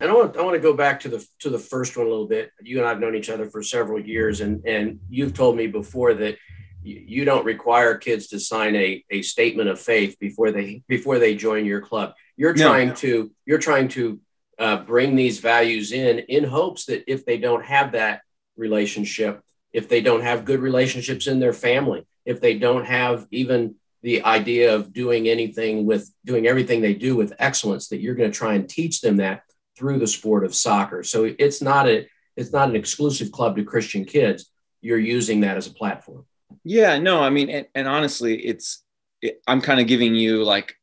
And 0.00 0.10
I 0.10 0.14
want, 0.14 0.36
I 0.36 0.42
want 0.42 0.54
to 0.54 0.60
go 0.60 0.74
back 0.74 1.00
to 1.00 1.08
the 1.08 1.26
to 1.40 1.50
the 1.50 1.58
first 1.58 1.96
one 1.96 2.06
a 2.06 2.08
little 2.08 2.28
bit. 2.28 2.52
You 2.62 2.78
and 2.78 2.86
I've 2.86 3.00
known 3.00 3.16
each 3.16 3.30
other 3.30 3.50
for 3.50 3.64
several 3.64 4.00
years, 4.00 4.40
and 4.40 4.64
and 4.64 5.00
you've 5.10 5.34
told 5.34 5.56
me 5.56 5.66
before 5.66 6.14
that 6.14 6.38
you 6.84 7.24
don't 7.24 7.44
require 7.44 7.96
kids 7.96 8.28
to 8.28 8.38
sign 8.38 8.76
a, 8.76 9.04
a 9.10 9.22
statement 9.22 9.68
of 9.68 9.80
faith 9.80 10.16
before 10.20 10.52
they 10.52 10.82
before 10.86 11.18
they 11.18 11.34
join 11.34 11.66
your 11.66 11.80
club. 11.80 12.14
You're 12.36 12.54
trying 12.54 12.90
no. 12.90 12.94
to 12.94 13.30
you're 13.44 13.58
trying 13.58 13.88
to 13.88 14.20
uh, 14.58 14.78
bring 14.84 15.16
these 15.16 15.38
values 15.40 15.92
in 15.92 16.18
in 16.20 16.44
hopes 16.44 16.86
that 16.86 17.04
if 17.10 17.24
they 17.24 17.38
don't 17.38 17.64
have 17.64 17.92
that 17.92 18.22
relationship, 18.56 19.42
if 19.72 19.88
they 19.88 20.00
don't 20.00 20.22
have 20.22 20.44
good 20.44 20.60
relationships 20.60 21.26
in 21.26 21.40
their 21.40 21.52
family, 21.52 22.06
if 22.24 22.40
they 22.40 22.58
don't 22.58 22.84
have 22.84 23.26
even 23.30 23.76
the 24.02 24.22
idea 24.24 24.74
of 24.74 24.92
doing 24.92 25.28
anything 25.28 25.86
with 25.86 26.10
doing 26.24 26.46
everything 26.46 26.80
they 26.80 26.94
do 26.94 27.16
with 27.16 27.34
excellence, 27.38 27.88
that 27.88 28.00
you're 28.00 28.14
going 28.14 28.30
to 28.30 28.36
try 28.36 28.54
and 28.54 28.68
teach 28.68 29.00
them 29.00 29.16
that 29.16 29.42
through 29.76 29.98
the 29.98 30.06
sport 30.06 30.44
of 30.44 30.54
soccer. 30.54 31.02
So 31.02 31.24
it's 31.38 31.62
not 31.62 31.88
a 31.88 32.06
it's 32.36 32.52
not 32.52 32.68
an 32.68 32.76
exclusive 32.76 33.32
club 33.32 33.56
to 33.56 33.64
Christian 33.64 34.04
kids. 34.04 34.50
You're 34.80 34.98
using 34.98 35.40
that 35.40 35.56
as 35.56 35.66
a 35.66 35.74
platform. 35.74 36.24
Yeah, 36.64 36.98
no, 36.98 37.20
I 37.20 37.30
mean, 37.30 37.50
and, 37.50 37.66
and 37.74 37.88
honestly, 37.88 38.36
it's 38.38 38.82
it, 39.20 39.40
I'm 39.46 39.60
kind 39.60 39.80
of 39.80 39.86
giving 39.86 40.14
you 40.14 40.44
like 40.44 40.74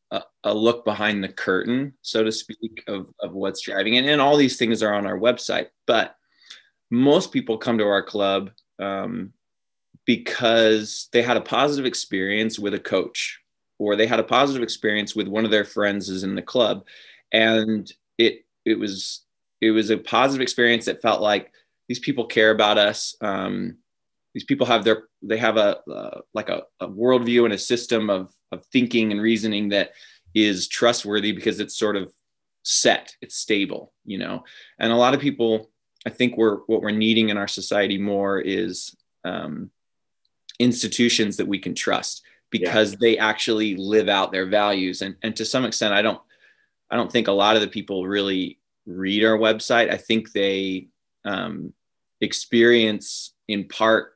a, 0.45 0.53
look 0.53 0.85
behind 0.85 1.23
the 1.23 1.29
curtain, 1.29 1.93
so 2.01 2.23
to 2.23 2.31
speak, 2.31 2.83
of 2.87 3.13
of 3.19 3.33
what's 3.33 3.61
driving 3.61 3.95
it, 3.95 4.05
and 4.05 4.21
all 4.21 4.37
these 4.37 4.57
things 4.57 4.81
are 4.81 4.93
on 4.93 5.05
our 5.05 5.17
website. 5.17 5.67
But 5.85 6.15
most 6.89 7.31
people 7.31 7.57
come 7.57 7.77
to 7.77 7.85
our 7.85 8.03
club 8.03 8.51
um, 8.79 9.33
because 10.05 11.09
they 11.11 11.21
had 11.21 11.37
a 11.37 11.41
positive 11.41 11.85
experience 11.85 12.59
with 12.59 12.73
a 12.73 12.79
coach, 12.79 13.39
or 13.79 13.95
they 13.95 14.07
had 14.07 14.19
a 14.19 14.23
positive 14.23 14.63
experience 14.63 15.15
with 15.15 15.27
one 15.27 15.45
of 15.45 15.51
their 15.51 15.65
friends 15.65 16.09
is 16.09 16.23
in 16.23 16.35
the 16.35 16.41
club, 16.41 16.85
and 17.31 17.91
it 18.17 18.45
it 18.65 18.79
was 18.79 19.25
it 19.61 19.71
was 19.71 19.89
a 19.89 19.97
positive 19.97 20.41
experience 20.41 20.85
that 20.85 21.01
felt 21.01 21.21
like 21.21 21.51
these 21.87 21.99
people 21.99 22.25
care 22.25 22.51
about 22.51 22.77
us. 22.77 23.15
Um, 23.21 23.77
these 24.33 24.43
people 24.43 24.67
have 24.67 24.83
their 24.83 25.03
they 25.21 25.37
have 25.37 25.57
a 25.57 25.79
uh, 25.89 26.21
like 26.33 26.49
a, 26.49 26.63
a 26.79 26.87
worldview 26.87 27.45
and 27.45 27.53
a 27.53 27.57
system 27.57 28.09
of 28.09 28.31
of 28.51 28.65
thinking 28.65 29.11
and 29.11 29.21
reasoning 29.21 29.69
that 29.69 29.91
is 30.35 30.67
trustworthy 30.67 31.31
because 31.31 31.59
it's 31.59 31.75
sort 31.75 31.95
of 31.95 32.11
set 32.63 33.15
it's 33.21 33.35
stable 33.35 33.93
you 34.05 34.17
know? 34.19 34.43
And 34.79 34.91
a 34.91 34.97
lot 34.97 35.13
of 35.13 35.19
people 35.19 35.71
i 36.05 36.09
think 36.09 36.37
we're 36.37 36.57
what 36.67 36.81
we're 36.81 36.91
needing 36.91 37.29
in 37.29 37.37
our 37.37 37.47
society 37.47 37.97
more 37.97 38.39
is 38.39 38.95
um, 39.23 39.71
institutions 40.59 41.37
that 41.37 41.47
we 41.47 41.57
can 41.57 41.73
trust 41.73 42.21
because 42.51 42.91
yeah. 42.91 42.97
they 43.01 43.17
actually 43.17 43.75
live 43.75 44.07
out 44.07 44.31
their 44.31 44.45
values. 44.45 45.01
And 45.01 45.15
and 45.23 45.35
to 45.37 45.45
some 45.45 45.65
extent 45.65 45.93
i 45.93 46.01
don't 46.01 46.21
i 46.91 46.95
don't 46.95 47.11
think 47.11 47.27
a 47.27 47.31
lot 47.31 47.55
of 47.55 47.61
the 47.61 47.67
people 47.67 48.05
really 48.05 48.59
read 48.85 49.23
our 49.23 49.37
website. 49.37 49.91
I 49.91 49.97
think 49.97 50.31
they 50.31 50.87
um, 51.23 51.73
experience 52.21 53.33
in 53.47 53.67
part 53.67 54.13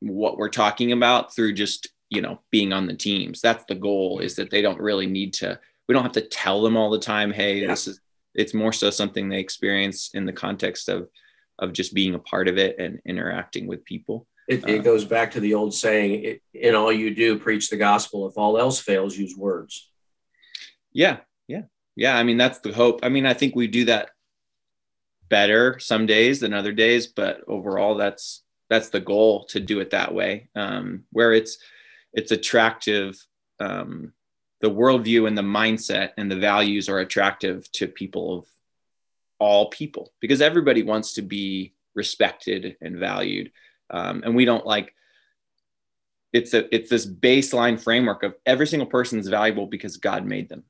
what 0.00 0.36
we're 0.36 0.48
talking 0.48 0.92
about 0.92 1.34
through 1.34 1.52
just 1.54 1.88
you 2.10 2.20
know 2.20 2.40
being 2.50 2.72
on 2.72 2.86
the 2.86 2.94
teams. 2.94 3.40
That's 3.40 3.64
the 3.64 3.74
goal 3.74 4.20
is 4.20 4.36
that 4.36 4.50
they 4.50 4.62
don't 4.62 4.80
really 4.80 5.06
need 5.06 5.34
to 5.34 5.58
we 5.88 5.94
don't 5.94 6.02
have 6.02 6.12
to 6.12 6.28
tell 6.28 6.62
them 6.62 6.76
all 6.76 6.90
the 6.90 6.98
time 6.98 7.32
hey 7.32 7.60
yeah. 7.60 7.68
this 7.68 7.88
is 7.88 8.00
it's 8.34 8.54
more 8.54 8.72
so 8.72 8.90
something 8.90 9.28
they 9.28 9.40
experience 9.40 10.10
in 10.14 10.26
the 10.26 10.32
context 10.32 10.88
of 10.88 11.08
of 11.58 11.72
just 11.72 11.94
being 11.94 12.14
a 12.14 12.20
part 12.20 12.46
of 12.46 12.56
it 12.56 12.78
and 12.78 13.00
interacting 13.04 13.66
with 13.66 13.84
people. 13.84 14.26
It, 14.46 14.66
it 14.68 14.80
uh, 14.80 14.82
goes 14.82 15.04
back 15.04 15.32
to 15.32 15.40
the 15.40 15.54
old 15.54 15.74
saying 15.74 16.24
it, 16.24 16.42
in 16.54 16.74
all 16.74 16.92
you 16.92 17.14
do 17.14 17.38
preach 17.38 17.68
the 17.68 17.76
gospel. 17.76 18.28
If 18.28 18.38
all 18.38 18.56
else 18.56 18.78
fails 18.80 19.16
use 19.16 19.36
words. 19.36 19.90
Yeah 20.92 21.18
yeah 21.46 21.62
yeah. 21.96 22.16
I 22.16 22.22
mean 22.22 22.36
that's 22.36 22.60
the 22.60 22.72
hope. 22.72 23.00
I 23.02 23.08
mean 23.08 23.26
i 23.26 23.34
think 23.34 23.54
we 23.54 23.66
do 23.66 23.84
that 23.86 24.10
better 25.28 25.78
some 25.78 26.06
days 26.06 26.40
than 26.40 26.54
other 26.54 26.72
days 26.72 27.06
but 27.06 27.42
overall 27.46 27.94
that's 27.96 28.42
that's 28.70 28.90
the 28.90 29.00
goal 29.00 29.44
to 29.46 29.60
do 29.60 29.80
it 29.80 29.90
that 29.90 30.14
way. 30.14 30.48
Um, 30.54 31.04
where 31.10 31.32
it's 31.32 31.58
it's 32.12 32.32
attractive 32.32 33.16
um, 33.60 34.12
the 34.60 34.70
worldview 34.70 35.26
and 35.26 35.36
the 35.36 35.42
mindset 35.42 36.10
and 36.16 36.30
the 36.30 36.36
values 36.36 36.88
are 36.88 36.98
attractive 36.98 37.70
to 37.72 37.86
people 37.86 38.38
of 38.38 38.46
all 39.38 39.70
people 39.70 40.12
because 40.20 40.40
everybody 40.40 40.82
wants 40.82 41.14
to 41.14 41.22
be 41.22 41.74
respected 41.94 42.76
and 42.80 42.96
valued 42.96 43.52
um, 43.90 44.22
and 44.24 44.34
we 44.34 44.44
don't 44.44 44.66
like 44.66 44.94
it's 46.32 46.54
a 46.54 46.74
it's 46.74 46.90
this 46.90 47.06
baseline 47.06 47.80
framework 47.80 48.22
of 48.22 48.34
every 48.44 48.66
single 48.66 48.86
person 48.86 49.18
is 49.18 49.28
valuable 49.28 49.66
because 49.66 49.96
god 49.96 50.26
made 50.26 50.48
them 50.48 50.64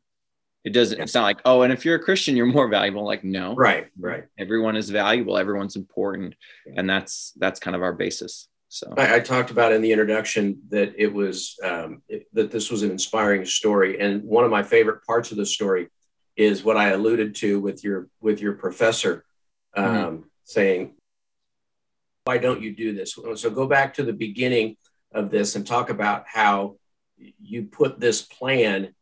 it 0.64 0.75
doesn't, 0.75 1.00
it's 1.00 1.14
not 1.14 1.23
like, 1.23 1.40
oh, 1.45 1.62
and 1.62 1.73
if 1.73 1.85
you're 1.85 1.95
a 1.95 2.02
Christian, 2.02 2.37
you're 2.37 2.45
more 2.45 2.68
valuable. 2.68 3.04
Like, 3.04 3.25
no. 3.25 3.54
Right, 3.54 3.87
right. 3.99 4.25
Everyone 4.38 4.76
is 4.76 4.90
valuable, 4.90 5.38
everyone's 5.38 5.76
important. 5.76 6.35
And 6.76 6.88
that's 6.90 7.33
that's 7.37 7.61
kind 7.61 7.75
of 7.75 7.83
our 7.83 7.92
basis. 7.92 8.49
So 8.69 8.93
I, 8.97 9.17
I 9.17 9.21
talked 9.21 9.51
about 9.51 9.73
in 9.73 9.81
the 9.81 9.93
introduction 9.93 10.61
that 10.69 10.95
it 10.97 11.13
was 11.13 11.59
um, 11.65 12.03
it, 12.09 12.27
that 12.35 12.51
this 12.51 12.71
was 12.71 12.83
an 12.83 12.91
inspiring 12.91 13.45
story. 13.45 14.01
And 14.01 14.25
one 14.25 14.45
of 14.45 14.51
my 14.51 14.63
favorite 14.63 15.05
parts 15.05 15.31
of 15.31 15.37
the 15.37 15.47
story 15.47 15.89
is 16.37 16.63
what 16.63 16.77
I 16.77 16.91
alluded 16.91 17.35
to 17.37 17.61
with 17.61 17.83
your 17.83 18.09
with 18.21 18.41
your 18.41 18.55
professor 18.55 19.25
um, 19.75 19.87
mm-hmm. 19.87 20.23
saying, 20.45 20.95
why 22.25 22.39
don't 22.39 22.63
you 22.63 22.75
do 22.75 22.95
this? 22.95 23.19
So 23.37 23.51
go 23.51 23.67
back 23.67 23.95
to 23.95 24.03
the 24.03 24.13
beginning 24.13 24.77
of 25.13 25.31
this 25.31 25.57
and 25.57 25.67
talk 25.67 25.91
about 25.91 26.25
how 26.27 26.77
you 27.41 27.65
put 27.65 27.99
this 27.99 28.23
plan 28.23 28.95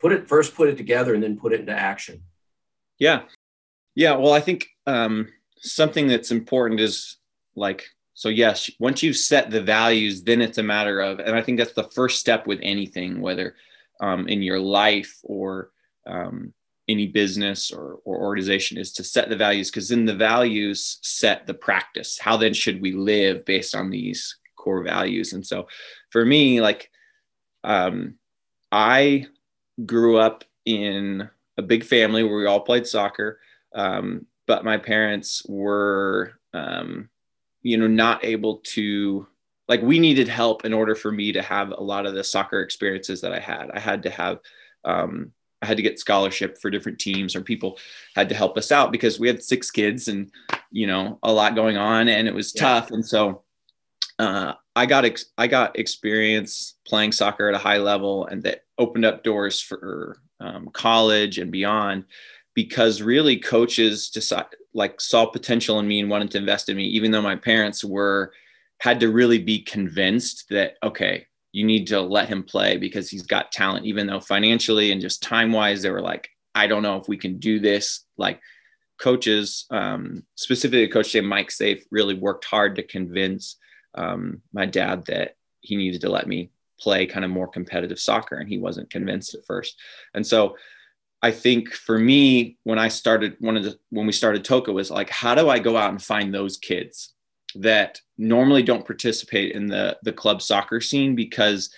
put 0.00 0.12
it 0.12 0.28
first 0.28 0.54
put 0.54 0.68
it 0.68 0.76
together 0.76 1.14
and 1.14 1.22
then 1.22 1.38
put 1.38 1.52
it 1.52 1.60
into 1.60 1.72
action 1.72 2.22
yeah 2.98 3.22
yeah 3.94 4.14
well 4.16 4.32
i 4.32 4.40
think 4.40 4.68
um, 4.86 5.28
something 5.58 6.06
that's 6.06 6.30
important 6.30 6.80
is 6.80 7.16
like 7.54 7.88
so 8.18 8.28
yes 8.28 8.68
once 8.80 9.00
you've 9.00 9.16
set 9.16 9.48
the 9.48 9.60
values 9.60 10.24
then 10.24 10.42
it's 10.42 10.58
a 10.58 10.62
matter 10.62 11.00
of 11.00 11.20
and 11.20 11.36
i 11.36 11.40
think 11.40 11.56
that's 11.56 11.74
the 11.74 11.90
first 11.90 12.18
step 12.18 12.46
with 12.48 12.58
anything 12.62 13.20
whether 13.20 13.54
um, 14.00 14.28
in 14.28 14.42
your 14.42 14.58
life 14.58 15.18
or 15.22 15.70
um, 16.06 16.52
any 16.88 17.06
business 17.06 17.70
or, 17.70 17.98
or 18.04 18.18
organization 18.18 18.78
is 18.78 18.92
to 18.92 19.04
set 19.04 19.28
the 19.28 19.36
values 19.36 19.70
because 19.70 19.88
then 19.88 20.06
the 20.06 20.14
values 20.14 20.98
set 21.02 21.46
the 21.46 21.54
practice. 21.54 22.18
How 22.18 22.36
then 22.36 22.54
should 22.54 22.80
we 22.80 22.92
live 22.92 23.44
based 23.44 23.74
on 23.74 23.90
these 23.90 24.36
core 24.56 24.82
values? 24.82 25.32
And 25.34 25.46
so 25.46 25.68
for 26.10 26.24
me 26.24 26.60
like 26.60 26.90
um, 27.64 28.14
i 28.72 29.26
grew 29.84 30.18
up 30.18 30.44
in 30.64 31.28
a 31.56 31.62
big 31.62 31.84
family 31.84 32.22
where 32.22 32.38
we 32.38 32.46
all 32.46 32.60
played 32.60 32.86
soccer, 32.86 33.40
um, 33.74 34.26
but 34.46 34.64
my 34.64 34.78
parents 34.78 35.44
were, 35.48 36.38
um, 36.54 37.08
you 37.62 37.76
know, 37.76 37.86
not 37.86 38.24
able 38.24 38.58
to 38.58 39.26
like 39.68 39.82
we 39.82 39.98
needed 39.98 40.28
help 40.28 40.64
in 40.64 40.72
order 40.72 40.94
for 40.94 41.12
me 41.12 41.32
to 41.32 41.42
have 41.42 41.70
a 41.70 41.82
lot 41.82 42.06
of 42.06 42.14
the 42.14 42.24
soccer 42.24 42.60
experiences 42.60 43.20
that 43.20 43.32
I 43.32 43.40
had. 43.40 43.70
I 43.72 43.80
had 43.80 44.02
to 44.04 44.10
have 44.10 44.38
um, 44.84 45.32
I 45.60 45.66
had 45.66 45.76
to 45.76 45.82
get 45.82 45.98
scholarship 45.98 46.58
for 46.58 46.70
different 46.70 46.98
teams 46.98 47.34
or 47.34 47.42
people 47.42 47.78
had 48.14 48.28
to 48.28 48.34
help 48.34 48.56
us 48.56 48.70
out 48.70 48.92
because 48.92 49.18
we 49.18 49.26
had 49.26 49.42
six 49.42 49.70
kids 49.70 50.08
and 50.08 50.30
you 50.70 50.86
know 50.86 51.18
a 51.22 51.32
lot 51.32 51.54
going 51.54 51.76
on 51.76 52.08
and 52.08 52.28
it 52.28 52.34
was 52.34 52.54
yeah. 52.54 52.62
tough 52.62 52.90
and 52.90 53.04
so 53.04 53.42
uh, 54.18 54.54
I 54.74 54.86
got 54.86 55.04
ex- 55.04 55.26
I 55.36 55.46
got 55.46 55.78
experience 55.78 56.74
playing 56.86 57.12
soccer 57.12 57.48
at 57.48 57.54
a 57.54 57.58
high 57.58 57.78
level, 57.78 58.26
and 58.26 58.42
that 58.42 58.64
opened 58.76 59.04
up 59.04 59.22
doors 59.22 59.60
for 59.60 60.18
um, 60.40 60.70
college 60.72 61.38
and 61.38 61.50
beyond. 61.50 62.04
Because 62.58 63.02
really, 63.02 63.36
coaches 63.36 64.10
decide 64.10 64.46
like 64.74 65.00
saw 65.00 65.26
potential 65.26 65.78
in 65.78 65.86
me 65.86 66.00
and 66.00 66.10
wanted 66.10 66.32
to 66.32 66.38
invest 66.38 66.68
in 66.68 66.76
me, 66.76 66.86
even 66.86 67.12
though 67.12 67.22
my 67.22 67.36
parents 67.36 67.84
were 67.84 68.32
had 68.80 68.98
to 68.98 69.12
really 69.12 69.38
be 69.38 69.60
convinced 69.60 70.46
that 70.50 70.74
okay, 70.82 71.24
you 71.52 71.64
need 71.64 71.86
to 71.86 72.00
let 72.00 72.28
him 72.28 72.42
play 72.42 72.76
because 72.76 73.08
he's 73.08 73.22
got 73.22 73.52
talent. 73.52 73.86
Even 73.86 74.08
though 74.08 74.18
financially 74.18 74.90
and 74.90 75.00
just 75.00 75.22
time 75.22 75.52
wise, 75.52 75.82
they 75.82 75.90
were 75.92 76.02
like, 76.02 76.28
I 76.52 76.66
don't 76.66 76.82
know 76.82 76.96
if 76.96 77.06
we 77.06 77.16
can 77.16 77.38
do 77.38 77.60
this. 77.60 78.04
Like 78.16 78.40
coaches, 78.98 79.64
um, 79.70 80.24
specifically 80.34 80.88
Coach 80.88 81.14
Mike 81.14 81.52
Safe, 81.52 81.84
really 81.92 82.14
worked 82.14 82.44
hard 82.44 82.74
to 82.74 82.82
convince 82.82 83.56
um, 83.94 84.42
my 84.52 84.66
dad 84.66 85.04
that 85.06 85.36
he 85.60 85.76
needed 85.76 86.00
to 86.00 86.10
let 86.10 86.26
me 86.26 86.50
play 86.80 87.06
kind 87.06 87.24
of 87.24 87.30
more 87.30 87.46
competitive 87.46 88.00
soccer 88.00 88.34
and 88.34 88.48
he 88.48 88.58
wasn't 88.58 88.90
convinced 88.90 89.34
at 89.34 89.44
first 89.44 89.76
and 90.14 90.24
so 90.24 90.56
i 91.22 91.30
think 91.30 91.72
for 91.72 91.98
me 91.98 92.56
when 92.64 92.78
i 92.78 92.88
started 92.88 93.36
one 93.40 93.56
of 93.56 93.64
the 93.64 93.78
when 93.90 94.06
we 94.06 94.12
started 94.12 94.44
toca 94.44 94.72
was 94.72 94.90
like 94.90 95.10
how 95.10 95.34
do 95.34 95.48
i 95.48 95.58
go 95.58 95.76
out 95.76 95.90
and 95.90 96.02
find 96.02 96.32
those 96.32 96.56
kids 96.56 97.14
that 97.54 98.00
normally 98.16 98.62
don't 98.62 98.84
participate 98.84 99.52
in 99.52 99.66
the 99.66 99.96
the 100.02 100.12
club 100.12 100.42
soccer 100.42 100.80
scene? 100.80 101.14
Because 101.14 101.70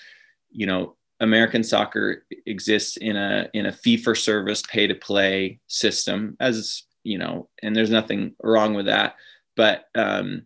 you 0.50 0.66
know 0.66 0.97
american 1.20 1.62
soccer 1.62 2.25
exists 2.47 2.97
in 2.97 3.16
a 3.16 3.49
in 3.54 3.66
a 3.66 3.73
fee 3.73 3.97
for 3.97 4.14
service 4.14 4.62
pay 4.62 4.87
to 4.87 4.94
play 4.94 5.61
system 5.66 6.37
as 6.40 6.85
you 7.04 7.18
know 7.18 7.49
and 7.62 7.76
there's 7.76 7.90
nothing 7.90 8.35
wrong 8.42 8.75
with 8.75 8.87
that. 8.87 9.16
But 9.56 9.85
um 9.94 10.42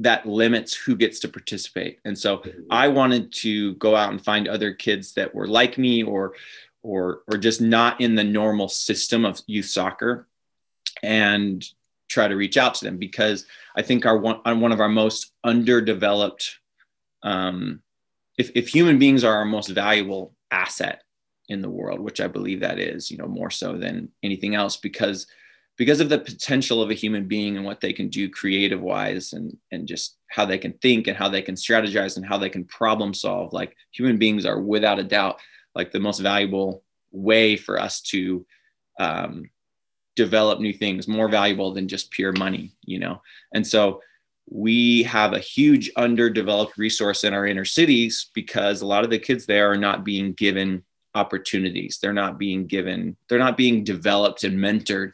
that 0.00 0.26
limits 0.26 0.74
who 0.74 0.94
gets 0.94 1.18
to 1.18 1.28
participate. 1.28 1.98
And 2.04 2.16
so 2.16 2.44
I 2.70 2.86
wanted 2.86 3.32
to 3.32 3.74
go 3.74 3.96
out 3.96 4.12
and 4.12 4.24
find 4.24 4.46
other 4.46 4.72
kids 4.72 5.12
that 5.14 5.34
were 5.34 5.48
like 5.48 5.76
me 5.76 6.04
or 6.04 6.34
or 6.82 7.22
or 7.30 7.38
just 7.38 7.60
not 7.60 8.00
in 8.00 8.14
the 8.14 8.24
normal 8.24 8.68
system 8.68 9.24
of 9.24 9.40
youth 9.46 9.66
soccer 9.66 10.26
and 11.02 11.64
try 12.08 12.26
to 12.26 12.36
reach 12.36 12.56
out 12.56 12.74
to 12.74 12.84
them 12.84 12.96
because 12.96 13.46
I 13.76 13.82
think 13.82 14.06
our 14.06 14.16
one 14.16 14.40
one 14.60 14.72
of 14.72 14.80
our 14.80 14.88
most 14.88 15.32
underdeveloped 15.44 16.58
um, 17.22 17.82
if, 18.38 18.52
if 18.54 18.68
human 18.68 18.98
beings 18.98 19.24
are 19.24 19.34
our 19.34 19.44
most 19.44 19.68
valuable 19.68 20.34
asset 20.50 21.02
in 21.48 21.60
the 21.60 21.68
world, 21.68 21.98
which 21.98 22.20
I 22.20 22.28
believe 22.28 22.60
that 22.60 22.78
is, 22.78 23.10
you 23.10 23.18
know, 23.18 23.26
more 23.26 23.50
so 23.50 23.76
than 23.76 24.10
anything 24.22 24.54
else, 24.54 24.76
because 24.76 25.26
because 25.76 26.00
of 26.00 26.08
the 26.08 26.18
potential 26.18 26.82
of 26.82 26.90
a 26.90 26.94
human 26.94 27.26
being 27.26 27.56
and 27.56 27.64
what 27.64 27.80
they 27.80 27.92
can 27.92 28.08
do 28.08 28.28
creative 28.28 28.80
wise 28.80 29.32
and 29.32 29.56
and 29.70 29.86
just 29.86 30.16
how 30.28 30.44
they 30.44 30.58
can 30.58 30.72
think 30.74 31.06
and 31.06 31.16
how 31.16 31.28
they 31.28 31.42
can 31.42 31.54
strategize 31.54 32.16
and 32.16 32.26
how 32.26 32.36
they 32.36 32.50
can 32.50 32.64
problem 32.64 33.14
solve 33.14 33.52
like 33.52 33.76
human 33.92 34.18
beings 34.18 34.44
are 34.44 34.60
without 34.60 34.98
a 34.98 35.04
doubt 35.04 35.40
like 35.78 35.92
the 35.92 36.00
most 36.00 36.18
valuable 36.18 36.82
way 37.12 37.56
for 37.56 37.80
us 37.80 38.02
to 38.02 38.44
um, 39.00 39.48
develop 40.16 40.60
new 40.60 40.74
things 40.74 41.08
more 41.08 41.28
valuable 41.28 41.72
than 41.72 41.88
just 41.88 42.10
pure 42.10 42.32
money 42.32 42.74
you 42.84 42.98
know? 42.98 43.22
And 43.54 43.66
so 43.66 44.00
we 44.50 45.02
have 45.02 45.34
a 45.34 45.38
huge 45.38 45.90
underdeveloped 45.96 46.78
resource 46.78 47.22
in 47.22 47.34
our 47.34 47.46
inner 47.46 47.66
cities 47.66 48.30
because 48.34 48.80
a 48.80 48.86
lot 48.86 49.04
of 49.04 49.10
the 49.10 49.18
kids 49.18 49.44
there 49.44 49.70
are 49.70 49.76
not 49.76 50.04
being 50.04 50.32
given 50.32 50.82
opportunities. 51.14 51.98
They're 52.00 52.12
not 52.12 52.38
being 52.38 52.66
given 52.66 53.16
they're 53.28 53.38
not 53.38 53.56
being 53.56 53.84
developed 53.84 54.44
and 54.44 54.58
mentored 54.58 55.12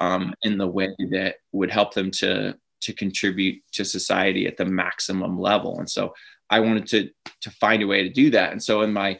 um, 0.00 0.34
in 0.42 0.58
the 0.58 0.66
way 0.66 0.94
that 1.10 1.36
would 1.52 1.70
help 1.70 1.94
them 1.94 2.10
to 2.12 2.56
to 2.80 2.92
contribute 2.92 3.62
to 3.72 3.84
society 3.84 4.46
at 4.46 4.56
the 4.56 4.64
maximum 4.64 5.38
level. 5.38 5.78
And 5.78 5.88
so 5.88 6.14
i 6.50 6.58
wanted 6.58 6.86
to 6.88 7.10
to 7.42 7.50
find 7.50 7.82
a 7.82 7.86
way 7.86 8.02
to 8.02 8.08
do 8.08 8.30
that. 8.30 8.50
And 8.52 8.62
so 8.62 8.82
in 8.82 8.92
my 8.92 9.18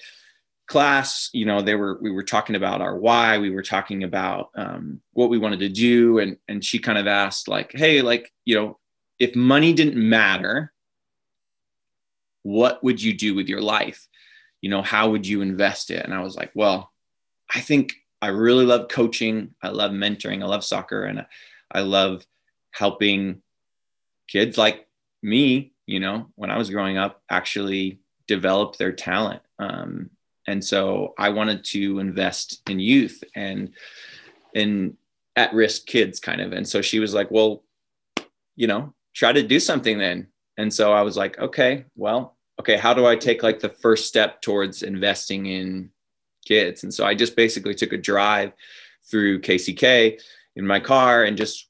class 0.72 1.30
you 1.32 1.44
know 1.44 1.60
they 1.60 1.74
were 1.74 1.98
we 2.00 2.10
were 2.10 2.22
talking 2.22 2.56
about 2.56 2.80
our 2.80 2.96
why 2.96 3.38
we 3.38 3.50
were 3.50 3.62
talking 3.62 4.02
about 4.04 4.50
um, 4.54 5.00
what 5.12 5.30
we 5.30 5.38
wanted 5.38 5.60
to 5.60 5.68
do 5.68 6.18
and 6.18 6.36
and 6.48 6.64
she 6.64 6.78
kind 6.78 6.98
of 6.98 7.06
asked 7.06 7.48
like 7.48 7.72
hey 7.74 8.02
like 8.02 8.32
you 8.44 8.56
know 8.56 8.78
if 9.18 9.36
money 9.36 9.72
didn't 9.72 9.96
matter 9.96 10.72
what 12.42 12.82
would 12.82 13.00
you 13.00 13.12
do 13.12 13.34
with 13.34 13.48
your 13.48 13.60
life 13.60 14.08
you 14.60 14.70
know 14.70 14.82
how 14.82 15.10
would 15.10 15.26
you 15.26 15.42
invest 15.42 15.90
it 15.90 16.04
and 16.04 16.14
i 16.14 16.20
was 16.20 16.36
like 16.36 16.50
well 16.54 16.90
i 17.54 17.60
think 17.60 17.94
I 18.22 18.28
really 18.28 18.64
love 18.64 18.86
coaching. 18.86 19.54
I 19.60 19.70
love 19.70 19.90
mentoring. 19.90 20.42
I 20.42 20.46
love 20.46 20.64
soccer, 20.64 21.02
and 21.02 21.26
I 21.70 21.80
love 21.80 22.24
helping 22.70 23.42
kids 24.28 24.56
like 24.56 24.86
me. 25.22 25.72
You 25.86 25.98
know, 25.98 26.28
when 26.36 26.48
I 26.48 26.56
was 26.56 26.70
growing 26.70 26.96
up, 26.96 27.20
actually 27.28 27.98
develop 28.28 28.76
their 28.76 28.92
talent. 28.92 29.42
Um, 29.58 30.10
and 30.46 30.64
so 30.64 31.14
I 31.18 31.28
wanted 31.30 31.64
to 31.66 31.98
invest 31.98 32.62
in 32.68 32.78
youth 32.78 33.22
and 33.34 33.72
in 34.54 34.96
at-risk 35.36 35.86
kids, 35.86 36.20
kind 36.20 36.40
of. 36.40 36.52
And 36.52 36.68
so 36.68 36.82
she 36.82 36.98
was 36.98 37.14
like, 37.14 37.30
"Well, 37.30 37.64
you 38.56 38.66
know, 38.66 38.92
try 39.14 39.32
to 39.32 39.42
do 39.42 39.60
something 39.60 39.98
then." 39.98 40.28
And 40.58 40.72
so 40.72 40.92
I 40.92 41.02
was 41.02 41.16
like, 41.16 41.38
"Okay, 41.38 41.86
well, 41.96 42.36
okay, 42.60 42.76
how 42.76 42.92
do 42.94 43.06
I 43.06 43.16
take 43.16 43.42
like 43.42 43.60
the 43.60 43.68
first 43.68 44.06
step 44.06 44.42
towards 44.42 44.82
investing 44.82 45.46
in 45.46 45.90
kids. 46.44 46.82
And 46.82 46.92
so 46.92 47.04
I 47.04 47.14
just 47.14 47.36
basically 47.36 47.74
took 47.74 47.92
a 47.92 47.98
drive 47.98 48.52
through 49.10 49.40
KCK 49.40 50.20
in 50.56 50.66
my 50.66 50.80
car 50.80 51.24
and 51.24 51.36
just 51.36 51.68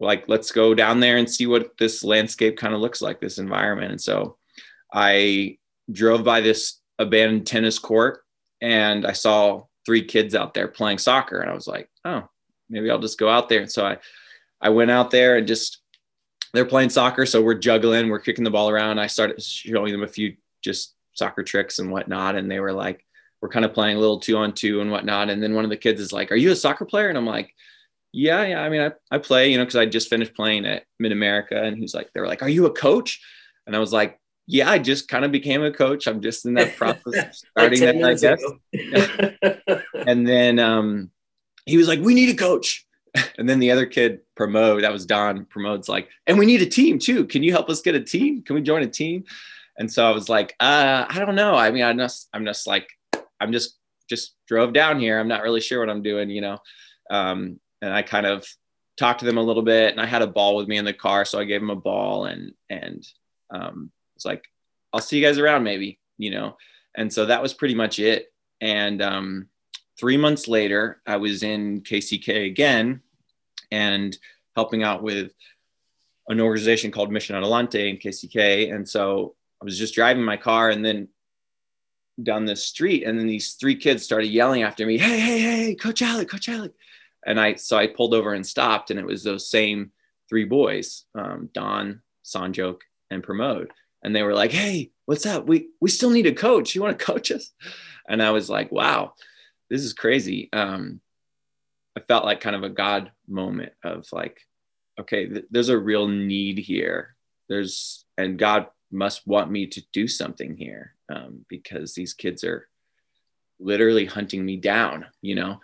like, 0.00 0.24
let's 0.28 0.52
go 0.52 0.74
down 0.74 1.00
there 1.00 1.16
and 1.16 1.28
see 1.28 1.46
what 1.46 1.76
this 1.78 2.04
landscape 2.04 2.56
kind 2.56 2.74
of 2.74 2.80
looks 2.80 3.02
like, 3.02 3.20
this 3.20 3.38
environment. 3.38 3.92
And 3.92 4.00
so 4.00 4.36
I 4.92 5.58
drove 5.90 6.24
by 6.24 6.40
this 6.40 6.78
abandoned 6.98 7.46
tennis 7.46 7.78
court 7.78 8.22
and 8.60 9.06
I 9.06 9.12
saw 9.12 9.64
three 9.86 10.04
kids 10.04 10.34
out 10.34 10.54
there 10.54 10.68
playing 10.68 10.98
soccer. 10.98 11.40
And 11.40 11.50
I 11.50 11.54
was 11.54 11.66
like, 11.66 11.88
oh, 12.04 12.28
maybe 12.68 12.90
I'll 12.90 12.98
just 12.98 13.18
go 13.18 13.28
out 13.28 13.48
there. 13.48 13.62
And 13.62 13.70
so 13.70 13.86
I, 13.86 13.98
I 14.60 14.70
went 14.70 14.90
out 14.90 15.10
there 15.10 15.36
and 15.36 15.46
just, 15.46 15.80
they're 16.52 16.64
playing 16.64 16.90
soccer. 16.90 17.26
So 17.26 17.42
we're 17.42 17.54
juggling, 17.54 18.08
we're 18.08 18.18
kicking 18.18 18.44
the 18.44 18.50
ball 18.50 18.70
around. 18.70 18.98
I 18.98 19.06
started 19.06 19.42
showing 19.42 19.92
them 19.92 20.02
a 20.02 20.08
few 20.08 20.36
just 20.62 20.94
soccer 21.14 21.42
tricks 21.42 21.78
and 21.78 21.90
whatnot. 21.90 22.36
And 22.36 22.50
they 22.50 22.60
were 22.60 22.72
like, 22.72 23.04
we're 23.40 23.48
kind 23.48 23.64
of 23.64 23.72
playing 23.72 23.96
a 23.96 24.00
little 24.00 24.18
two 24.18 24.36
on 24.36 24.52
two 24.52 24.80
and 24.80 24.90
whatnot. 24.90 25.30
And 25.30 25.42
then 25.42 25.54
one 25.54 25.64
of 25.64 25.70
the 25.70 25.76
kids 25.76 26.00
is 26.00 26.12
like, 26.12 26.32
Are 26.32 26.36
you 26.36 26.50
a 26.50 26.56
soccer 26.56 26.84
player? 26.84 27.08
And 27.08 27.16
I'm 27.16 27.26
like, 27.26 27.54
Yeah, 28.12 28.44
yeah. 28.44 28.62
I 28.62 28.68
mean, 28.68 28.80
I, 28.80 28.90
I 29.10 29.18
play, 29.18 29.50
you 29.50 29.58
know, 29.58 29.64
because 29.64 29.76
I 29.76 29.86
just 29.86 30.10
finished 30.10 30.34
playing 30.34 30.66
at 30.66 30.84
Mid 30.98 31.12
America. 31.12 31.62
And 31.62 31.78
he's 31.78 31.94
like, 31.94 32.12
They 32.12 32.20
were 32.20 32.26
like, 32.26 32.42
Are 32.42 32.48
you 32.48 32.66
a 32.66 32.72
coach? 32.72 33.22
And 33.66 33.76
I 33.76 33.78
was 33.78 33.92
like, 33.92 34.17
Yeah, 34.50 34.70
I 34.70 34.78
just 34.78 35.08
kind 35.08 35.26
of 35.26 35.30
became 35.30 35.62
a 35.62 35.70
coach. 35.70 36.06
I'm 36.06 36.22
just 36.22 36.46
in 36.46 36.54
that 36.54 36.74
process 36.76 37.44
starting 37.50 37.80
that, 37.80 38.02
I 38.02 38.14
guess. 38.14 39.82
and 40.06 40.26
then 40.26 40.58
um, 40.58 41.10
he 41.66 41.76
was 41.76 41.86
like, 41.86 42.00
We 42.00 42.14
need 42.14 42.30
a 42.30 42.36
coach. 42.36 42.84
And 43.38 43.48
then 43.48 43.58
the 43.58 43.70
other 43.70 43.86
kid, 43.86 44.20
Pramod, 44.38 44.82
that 44.82 44.92
was 44.92 45.06
Don, 45.06 45.44
Pramod's 45.46 45.88
like, 45.88 46.08
and 46.26 46.38
we 46.38 46.46
need 46.46 46.62
a 46.62 46.66
team 46.66 46.98
too. 46.98 47.24
Can 47.24 47.42
you 47.42 47.52
help 47.52 47.68
us 47.68 47.80
get 47.80 47.94
a 47.94 48.00
team? 48.00 48.42
Can 48.42 48.54
we 48.54 48.62
join 48.62 48.82
a 48.82 48.86
team? 48.86 49.24
And 49.76 49.90
so 49.90 50.06
I 50.06 50.10
was 50.10 50.28
like, 50.28 50.54
uh, 50.60 51.06
I 51.08 51.18
don't 51.18 51.34
know. 51.34 51.54
I 51.54 51.70
mean, 51.70 51.84
I'm 51.84 51.98
just, 51.98 52.28
I'm 52.32 52.44
just 52.44 52.66
like, 52.66 52.88
I'm 53.40 53.50
just 53.50 53.78
just 54.08 54.34
drove 54.46 54.72
down 54.72 55.00
here. 55.00 55.18
I'm 55.18 55.28
not 55.28 55.42
really 55.42 55.60
sure 55.60 55.80
what 55.80 55.90
I'm 55.90 56.02
doing, 56.02 56.30
you 56.30 56.40
know. 56.40 56.58
Um, 57.10 57.60
and 57.80 57.92
I 57.92 58.02
kind 58.02 58.26
of 58.26 58.46
talked 58.96 59.20
to 59.20 59.26
them 59.26 59.38
a 59.38 59.42
little 59.42 59.62
bit, 59.62 59.92
and 59.92 60.00
I 60.00 60.06
had 60.06 60.22
a 60.22 60.26
ball 60.26 60.56
with 60.56 60.68
me 60.68 60.76
in 60.76 60.84
the 60.84 60.92
car, 60.92 61.24
so 61.24 61.38
I 61.38 61.44
gave 61.44 61.60
them 61.60 61.70
a 61.70 61.76
ball, 61.76 62.26
and 62.26 62.52
and 62.68 63.06
um, 63.50 63.90
it's 64.18 64.24
like, 64.24 64.44
I'll 64.92 65.00
see 65.00 65.16
you 65.16 65.24
guys 65.24 65.38
around, 65.38 65.62
maybe, 65.62 66.00
you 66.16 66.32
know. 66.32 66.56
And 66.96 67.12
so 67.12 67.26
that 67.26 67.40
was 67.40 67.54
pretty 67.54 67.76
much 67.76 68.00
it. 68.00 68.32
And 68.60 69.00
um, 69.00 69.48
three 69.96 70.16
months 70.16 70.48
later, 70.48 71.00
I 71.06 71.18
was 71.18 71.44
in 71.44 71.82
KCK 71.82 72.46
again, 72.46 73.02
and 73.70 74.18
helping 74.56 74.82
out 74.82 75.04
with 75.04 75.30
an 76.26 76.40
organization 76.40 76.90
called 76.90 77.12
Mission 77.12 77.36
Adelante 77.36 77.88
in 77.88 77.98
KCK. 77.98 78.74
And 78.74 78.88
so 78.88 79.36
I 79.62 79.64
was 79.64 79.78
just 79.78 79.94
driving 79.94 80.24
my 80.24 80.36
car, 80.36 80.70
and 80.70 80.84
then 80.84 81.08
down 82.20 82.44
the 82.44 82.56
street 82.56 83.04
and 83.04 83.16
then 83.16 83.28
these 83.28 83.54
three 83.54 83.76
kids 83.76 84.02
started 84.02 84.26
yelling 84.26 84.64
after 84.64 84.84
me 84.84 84.98
hey 84.98 85.20
hey 85.20 85.38
hey 85.38 85.74
coach 85.76 86.02
alec 86.02 86.28
coach 86.28 86.48
alec 86.48 86.72
and 87.24 87.38
i 87.38 87.54
so 87.54 87.76
i 87.76 87.86
pulled 87.86 88.12
over 88.12 88.34
and 88.34 88.44
stopped 88.44 88.90
and 88.90 88.98
it 88.98 89.06
was 89.06 89.22
those 89.22 89.48
same 89.48 89.92
three 90.28 90.44
boys 90.44 91.04
um, 91.14 91.48
don 91.52 92.02
sanjok 92.24 92.80
and 93.12 93.22
pramod 93.22 93.68
and 94.02 94.14
they 94.14 94.22
were 94.22 94.34
like 94.34 94.52
hey 94.52 94.90
what's 95.06 95.26
up? 95.26 95.46
We 95.46 95.68
we 95.80 95.90
still 95.90 96.10
need 96.10 96.26
a 96.26 96.34
coach. 96.34 96.74
You 96.74 96.82
want 96.82 96.98
to 96.98 97.04
coach 97.04 97.30
us? 97.30 97.52
And 98.08 98.22
i 98.22 98.30
was 98.30 98.48
like 98.48 98.72
wow 98.72 99.14
this 99.70 99.82
is 99.82 99.92
crazy. 99.92 100.48
Um, 100.52 101.00
i 101.96 102.00
felt 102.00 102.24
like 102.24 102.40
kind 102.40 102.56
of 102.56 102.62
a 102.62 102.70
god 102.70 103.12
moment 103.26 103.72
of 103.84 104.06
like 104.12 104.40
okay 104.98 105.26
th- 105.26 105.46
there's 105.50 105.68
a 105.68 105.78
real 105.78 106.08
need 106.08 106.58
here. 106.58 107.14
There's 107.48 108.04
and 108.16 108.38
god 108.38 108.66
must 108.90 109.26
want 109.26 109.50
me 109.50 109.66
to 109.66 109.82
do 109.92 110.08
something 110.08 110.56
here 110.56 110.94
um, 111.08 111.44
because 111.48 111.94
these 111.94 112.14
kids 112.14 112.44
are 112.44 112.68
literally 113.60 114.04
hunting 114.04 114.44
me 114.44 114.56
down, 114.56 115.06
you 115.20 115.34
know? 115.34 115.60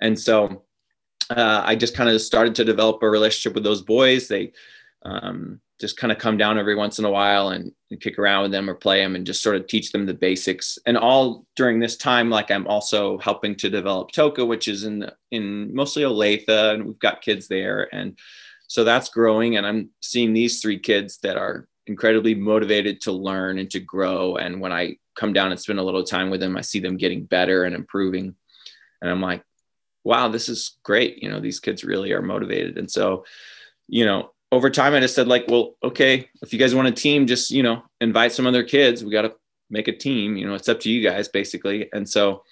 And 0.00 0.18
so 0.18 0.64
uh, 1.30 1.62
I 1.64 1.74
just 1.76 1.96
kind 1.96 2.10
of 2.10 2.20
started 2.20 2.54
to 2.56 2.64
develop 2.64 3.02
a 3.02 3.10
relationship 3.10 3.54
with 3.54 3.64
those 3.64 3.82
boys. 3.82 4.28
They 4.28 4.52
um, 5.02 5.60
just 5.80 5.96
kind 5.96 6.10
of 6.10 6.18
come 6.18 6.38
down 6.38 6.58
every 6.58 6.74
once 6.74 6.98
in 6.98 7.04
a 7.04 7.10
while 7.10 7.50
and, 7.50 7.70
and, 7.90 8.00
kick 8.00 8.18
around 8.18 8.42
with 8.42 8.50
them 8.50 8.68
or 8.70 8.74
play 8.74 9.02
them 9.02 9.14
and 9.14 9.26
just 9.26 9.42
sort 9.42 9.56
of 9.56 9.66
teach 9.66 9.92
them 9.92 10.06
the 10.06 10.14
basics. 10.14 10.78
And 10.86 10.96
all 10.96 11.44
during 11.54 11.78
this 11.78 11.96
time, 11.96 12.30
like 12.30 12.50
I'm 12.50 12.66
also 12.66 13.18
helping 13.18 13.54
to 13.56 13.68
develop 13.68 14.10
Toca, 14.10 14.46
which 14.46 14.68
is 14.68 14.84
in 14.84 15.10
in 15.30 15.74
mostly 15.74 16.02
Olathe, 16.02 16.48
and 16.48 16.86
we've 16.86 16.98
got 16.98 17.20
kids 17.20 17.48
there. 17.48 17.94
And 17.94 18.18
so 18.68 18.84
that's 18.84 19.10
growing. 19.10 19.56
And 19.56 19.66
I'm 19.66 19.90
seeing 20.00 20.32
these 20.32 20.60
three 20.60 20.78
kids 20.78 21.18
that 21.18 21.36
are 21.36 21.68
incredibly 21.86 22.34
motivated 22.34 23.00
to 23.02 23.12
learn 23.12 23.58
and 23.58 23.70
to 23.70 23.80
grow. 23.80 24.36
And 24.36 24.60
when 24.60 24.72
I 24.72 24.96
come 25.14 25.32
down 25.32 25.50
and 25.50 25.60
spend 25.60 25.78
a 25.78 25.84
little 25.84 26.04
time 26.04 26.30
with 26.30 26.40
them, 26.40 26.56
I 26.56 26.62
see 26.62 26.80
them 26.80 26.96
getting 26.96 27.24
better 27.24 27.64
and 27.64 27.74
improving. 27.74 28.34
And 29.00 29.10
I'm 29.10 29.20
like, 29.20 29.42
wow, 30.04 30.28
this 30.28 30.48
is 30.48 30.78
great. 30.82 31.22
You 31.22 31.30
know, 31.30 31.40
these 31.40 31.60
kids 31.60 31.84
really 31.84 32.12
are 32.12 32.22
motivated. 32.22 32.78
And 32.78 32.90
so, 32.90 33.24
you 33.88 34.04
know, 34.04 34.30
over 34.52 34.70
time, 34.70 34.94
I 34.94 35.00
just 35.00 35.14
said, 35.14 35.28
like, 35.28 35.46
well, 35.48 35.74
okay, 35.82 36.28
if 36.42 36.52
you 36.52 36.58
guys 36.58 36.74
want 36.74 36.88
a 36.88 36.92
team, 36.92 37.26
just, 37.26 37.50
you 37.50 37.62
know, 37.62 37.82
invite 38.00 38.32
some 38.32 38.46
other 38.46 38.62
kids. 38.62 39.04
We 39.04 39.10
got 39.10 39.22
to 39.22 39.34
make 39.70 39.88
a 39.88 39.96
team. 39.96 40.36
You 40.36 40.46
know, 40.46 40.54
it's 40.54 40.68
up 40.68 40.80
to 40.80 40.90
you 40.90 41.02
guys, 41.02 41.28
basically. 41.28 41.88
And 41.92 42.08
so, 42.08 42.42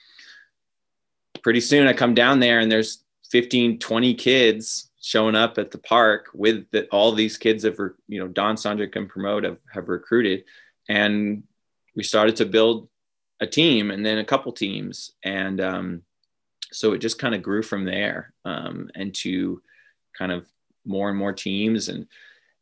pretty 1.42 1.61
soon 1.61 1.87
I 1.87 1.92
come 1.92 2.14
down 2.14 2.40
there 2.40 2.61
and 2.61 2.72
there's 2.72 3.04
15, 3.30 3.78
20 3.78 4.14
kids 4.14 4.90
showing 5.00 5.35
up 5.35 5.59
at 5.59 5.70
the 5.70 5.78
park 5.78 6.28
with 6.33 6.64
the, 6.70 6.87
all 6.87 7.12
these 7.12 7.37
kids 7.37 7.64
have, 7.64 7.76
you 8.09 8.18
know, 8.18 8.28
Don 8.28 8.57
Sanjak 8.57 8.96
and 8.96 9.11
Pramod 9.11 9.44
have, 9.44 9.59
have 9.72 9.88
recruited. 9.88 10.44
And 10.88 11.42
we 11.94 12.02
started 12.02 12.37
to 12.37 12.46
build 12.46 12.88
a 13.40 13.46
team 13.46 13.90
and 13.90 14.04
then 14.04 14.18
a 14.18 14.24
couple 14.24 14.52
teams. 14.52 15.12
And 15.22 15.61
um, 15.61 16.02
so 16.72 16.92
it 16.92 16.98
just 16.98 17.18
kind 17.18 17.35
of 17.35 17.42
grew 17.42 17.62
from 17.62 17.85
there 17.85 18.33
um, 18.44 18.90
and 18.94 19.14
to 19.16 19.61
kind 20.16 20.33
of 20.33 20.46
more 20.85 21.09
and 21.09 21.18
more 21.18 21.33
teams. 21.33 21.88
And, 21.88 22.07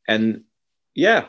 and 0.07 0.43
yeah, 0.95 1.27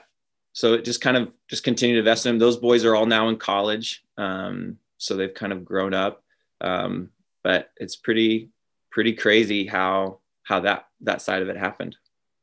so 0.51 0.73
it 0.73 0.85
just 0.85 1.01
kind 1.01 1.17
of 1.17 1.33
just 1.49 1.63
continued 1.63 1.95
to 1.95 1.99
invest 1.99 2.25
in 2.25 2.33
them. 2.33 2.39
Those 2.39 2.57
boys 2.57 2.85
are 2.85 2.95
all 2.95 3.05
now 3.05 3.29
in 3.29 3.37
college. 3.37 4.03
Um, 4.17 4.77
so 4.97 5.15
they've 5.15 5.33
kind 5.33 5.53
of 5.53 5.65
grown 5.65 5.93
up. 5.93 6.23
Um, 6.61 7.09
but 7.43 7.71
it's 7.77 7.95
pretty, 7.95 8.49
pretty 8.91 9.13
crazy 9.13 9.65
how, 9.65 10.19
how 10.43 10.59
that 10.61 10.87
that 11.01 11.21
side 11.21 11.41
of 11.41 11.49
it 11.49 11.57
happened. 11.57 11.95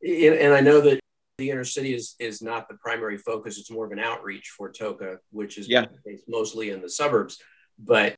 And, 0.02 0.34
and 0.34 0.54
I 0.54 0.60
know 0.60 0.80
that 0.80 1.00
the 1.38 1.50
inner 1.50 1.64
city 1.64 1.94
is 1.94 2.16
is 2.18 2.42
not 2.42 2.68
the 2.68 2.74
primary 2.74 3.18
focus. 3.18 3.58
It's 3.58 3.70
more 3.70 3.86
of 3.86 3.92
an 3.92 3.98
outreach 3.98 4.48
for 4.56 4.70
TOCA, 4.70 5.18
which 5.30 5.58
is 5.58 5.68
yeah. 5.68 5.86
mostly 6.28 6.70
in 6.70 6.82
the 6.82 6.88
suburbs. 6.88 7.38
But 7.78 8.14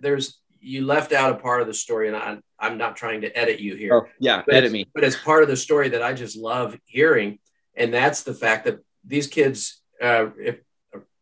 there's 0.00 0.38
you 0.64 0.84
left 0.86 1.12
out 1.12 1.32
a 1.32 1.36
part 1.36 1.60
of 1.60 1.66
the 1.66 1.74
story, 1.74 2.08
and 2.08 2.16
I, 2.16 2.38
I'm 2.58 2.78
not 2.78 2.96
trying 2.96 3.20
to 3.22 3.38
edit 3.38 3.60
you 3.60 3.74
here. 3.76 3.94
Oh, 3.94 4.08
yeah, 4.18 4.42
but 4.46 4.54
edit 4.54 4.72
me. 4.72 4.86
But 4.94 5.04
it's 5.04 5.16
part 5.16 5.42
of 5.42 5.48
the 5.48 5.56
story 5.56 5.90
that 5.90 6.02
I 6.02 6.12
just 6.12 6.36
love 6.36 6.76
hearing, 6.84 7.38
and 7.76 7.92
that's 7.92 8.22
the 8.22 8.34
fact 8.34 8.64
that 8.64 8.78
these 9.04 9.26
kids, 9.26 9.80
uh, 10.02 10.26
if 10.38 10.58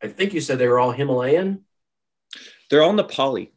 I 0.03 0.09
think 0.09 0.35
you 0.35 0.41
said 0.41 0.59
they 0.59 0.69
were 0.69 0.81
all 0.81 0.93
Himalayan. 0.93 1.65
They're 2.71 2.83
all 2.83 2.95
Nepali. 2.95 3.51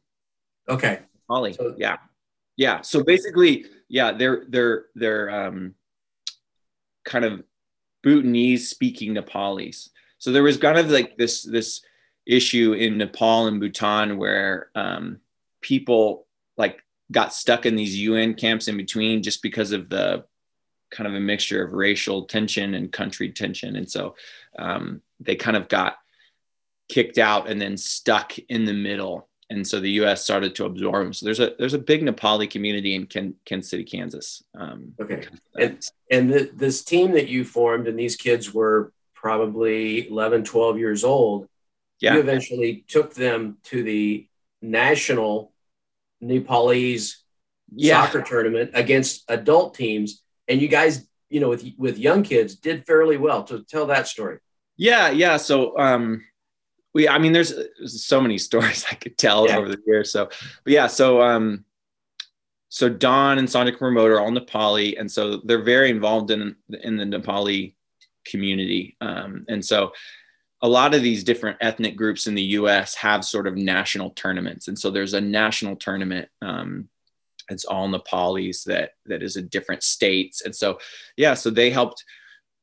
Okay. 0.69 0.99
Nepali. 1.29 1.55
So, 1.55 1.75
yeah. 1.77 1.97
Yeah. 2.57 2.81
So 2.81 3.03
basically, 3.03 3.65
yeah, 3.87 4.11
they're 4.11 4.45
they're 4.47 4.85
they're 4.95 5.29
um 5.29 5.75
kind 7.03 7.25
of 7.25 7.43
Bhutanese 8.03 8.69
speaking 8.69 9.15
Nepalis. 9.15 9.89
So 10.17 10.31
there 10.31 10.43
was 10.43 10.57
kind 10.57 10.77
of 10.77 10.89
like 10.89 11.17
this 11.17 11.43
this 11.43 11.81
issue 12.25 12.73
in 12.73 12.97
Nepal 12.97 13.47
and 13.47 13.59
Bhutan 13.59 14.17
where 14.17 14.69
um, 14.75 15.19
people 15.65 16.27
like 16.57 16.83
got 17.11 17.33
stuck 17.33 17.65
in 17.65 17.75
these 17.75 17.97
UN 17.97 18.35
camps 18.35 18.67
in 18.67 18.77
between 18.77 19.23
just 19.23 19.41
because 19.41 19.71
of 19.71 19.89
the 19.89 20.25
kind 20.91 21.07
of 21.07 21.15
a 21.15 21.19
mixture 21.19 21.65
of 21.65 21.73
racial 21.73 22.25
tension 22.25 22.75
and 22.75 22.91
country 22.91 23.31
tension, 23.31 23.75
and 23.75 23.89
so 23.89 24.15
um, 24.59 25.01
they 25.19 25.35
kind 25.35 25.57
of 25.57 25.67
got 25.67 25.97
kicked 26.87 27.17
out 27.17 27.49
and 27.49 27.59
then 27.59 27.75
stuck 27.77 28.37
in 28.37 28.65
the 28.65 28.73
middle 28.73 29.27
and 29.49 29.67
so 29.67 29.79
the 29.79 29.91
U.S. 29.91 30.23
started 30.23 30.55
to 30.55 30.65
absorb 30.65 31.05
them. 31.05 31.13
So 31.13 31.25
there's 31.25 31.39
a 31.39 31.53
there's 31.59 31.75
a 31.75 31.79
big 31.79 32.01
Nepali 32.01 32.49
community 32.49 32.95
in 32.95 33.05
Ken, 33.05 33.35
Kansas 33.45 33.69
City, 33.69 33.83
Kansas. 33.83 34.43
Um, 34.57 34.93
okay, 34.99 35.27
and 35.59 35.87
and 36.09 36.33
the, 36.33 36.49
this 36.53 36.83
team 36.83 37.11
that 37.11 37.27
you 37.27 37.45
formed, 37.45 37.87
and 37.87 37.97
these 37.97 38.15
kids 38.15 38.53
were 38.53 38.91
probably 39.13 40.07
11, 40.09 40.43
12 40.43 40.77
years 40.77 41.03
old. 41.03 41.47
Yeah. 41.99 42.15
You 42.15 42.19
eventually 42.19 42.85
took 42.87 43.13
them 43.13 43.57
to 43.65 43.81
the 43.81 44.27
national 44.61 45.51
Nepalese 46.21 47.23
yeah. 47.73 48.05
soccer 48.05 48.21
tournament 48.21 48.71
against 48.73 49.23
adult 49.29 49.75
teams, 49.75 50.23
and 50.47 50.61
you 50.61 50.67
guys, 50.67 51.07
you 51.29 51.39
know, 51.39 51.49
with 51.49 51.65
with 51.77 51.97
young 51.97 52.23
kids, 52.23 52.55
did 52.55 52.85
fairly 52.85 53.17
well. 53.17 53.45
So 53.45 53.59
tell 53.59 53.87
that 53.87 54.07
story. 54.07 54.39
Yeah, 54.77 55.09
yeah. 55.09 55.37
So 55.37 55.77
um, 55.77 56.21
we 56.95 57.07
i 57.07 57.19
mean 57.19 57.33
there's, 57.33 57.53
so 57.85 58.19
many 58.19 58.37
stories 58.49 58.83
i 58.89 58.95
could 58.95 59.15
tell 59.19 59.47
yeah. 59.47 59.57
over 59.57 59.69
the 59.69 59.77
years 59.85 60.11
so 60.11 60.25
but 60.63 60.73
yeah 60.73 60.87
so 60.87 61.21
um 61.21 61.63
so 62.69 62.89
don 62.89 63.37
and 63.37 63.47
sonic 63.47 63.79
remote 63.79 64.09
are 64.09 64.19
all 64.19 64.31
nepali 64.31 64.99
and 64.99 65.11
so 65.11 65.41
they're 65.45 65.61
very 65.61 65.91
involved 65.91 66.31
in 66.31 66.55
in 66.81 66.97
the 66.97 67.05
nepali 67.05 67.75
community 68.25 68.97
um, 69.01 69.45
and 69.47 69.63
so 69.63 69.91
a 70.65 70.67
lot 70.67 70.93
of 70.95 71.01
these 71.01 71.23
different 71.23 71.57
ethnic 71.61 71.95
groups 71.95 72.27
in 72.27 72.35
the 72.35 72.43
us 72.43 72.95
have 72.95 73.23
sort 73.23 73.47
of 73.47 73.55
national 73.55 74.09
tournaments 74.11 74.67
and 74.67 74.77
so 74.77 74.89
there's 74.89 75.13
a 75.13 75.21
national 75.21 75.75
tournament 75.75 76.27
um, 76.41 76.89
it's 77.49 77.65
all 77.65 77.87
nepalis 77.87 78.63
that 78.63 78.91
that 79.05 79.21
is 79.21 79.35
in 79.35 79.47
different 79.47 79.83
states 79.83 80.41
and 80.41 80.55
so 80.55 80.79
yeah 81.17 81.33
so 81.33 81.49
they 81.49 81.69
helped 81.69 82.03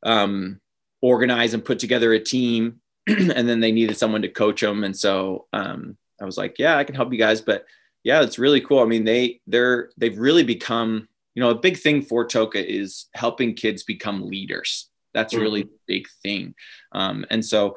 um, 0.04 0.60
organize 1.00 1.54
and 1.54 1.64
put 1.64 1.78
together 1.78 2.12
a 2.12 2.20
team 2.20 2.80
and 3.06 3.48
then 3.48 3.60
they 3.60 3.72
needed 3.72 3.96
someone 3.96 4.22
to 4.22 4.28
coach 4.28 4.60
them. 4.60 4.84
And 4.84 4.96
so 4.96 5.46
um, 5.52 5.96
I 6.20 6.24
was 6.24 6.38
like, 6.38 6.58
yeah, 6.58 6.76
I 6.76 6.84
can 6.84 6.94
help 6.94 7.12
you 7.12 7.18
guys. 7.18 7.40
But 7.40 7.66
yeah, 8.04 8.22
it's 8.22 8.38
really 8.38 8.60
cool. 8.60 8.80
I 8.80 8.86
mean, 8.86 9.04
they 9.04 9.40
they're 9.46 9.90
they've 9.96 10.18
really 10.18 10.44
become, 10.44 11.08
you 11.34 11.42
know, 11.42 11.50
a 11.50 11.56
big 11.56 11.78
thing 11.78 12.02
for 12.02 12.24
TOCA 12.24 12.64
is 12.64 13.06
helping 13.14 13.54
kids 13.54 13.82
become 13.82 14.28
leaders. 14.28 14.88
That's 15.14 15.35
mm-hmm. 15.35 15.42
really 15.42 15.68
big 15.87 16.09
thing. 16.22 16.55
Um, 16.92 17.25
and 17.31 17.44
so 17.44 17.77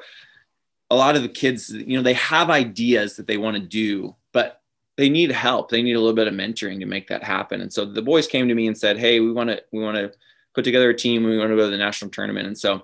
a 0.90 0.96
lot 0.96 1.16
of 1.16 1.22
the 1.22 1.28
kids, 1.28 1.70
you 1.70 1.96
know, 1.96 2.02
they 2.02 2.14
have 2.14 2.50
ideas 2.50 3.16
that 3.16 3.26
they 3.26 3.36
want 3.36 3.56
to 3.56 3.62
do, 3.62 4.14
but 4.32 4.60
they 4.96 5.08
need 5.08 5.30
help. 5.32 5.70
They 5.70 5.82
need 5.82 5.94
a 5.94 6.00
little 6.00 6.14
bit 6.14 6.28
of 6.28 6.34
mentoring 6.34 6.80
to 6.80 6.86
make 6.86 7.08
that 7.08 7.22
happen. 7.22 7.60
And 7.60 7.72
so 7.72 7.84
the 7.84 8.02
boys 8.02 8.26
came 8.26 8.48
to 8.48 8.54
me 8.54 8.66
and 8.66 8.78
said, 8.78 8.98
Hey, 8.98 9.20
we 9.20 9.32
want 9.32 9.50
to, 9.50 9.62
we 9.72 9.82
want 9.82 9.96
to 9.96 10.12
put 10.54 10.64
together 10.64 10.90
a 10.90 10.96
team. 10.96 11.24
We 11.24 11.38
want 11.38 11.50
to 11.50 11.56
go 11.56 11.64
to 11.64 11.70
the 11.70 11.76
national 11.76 12.10
tournament. 12.10 12.46
And 12.46 12.56
so 12.56 12.82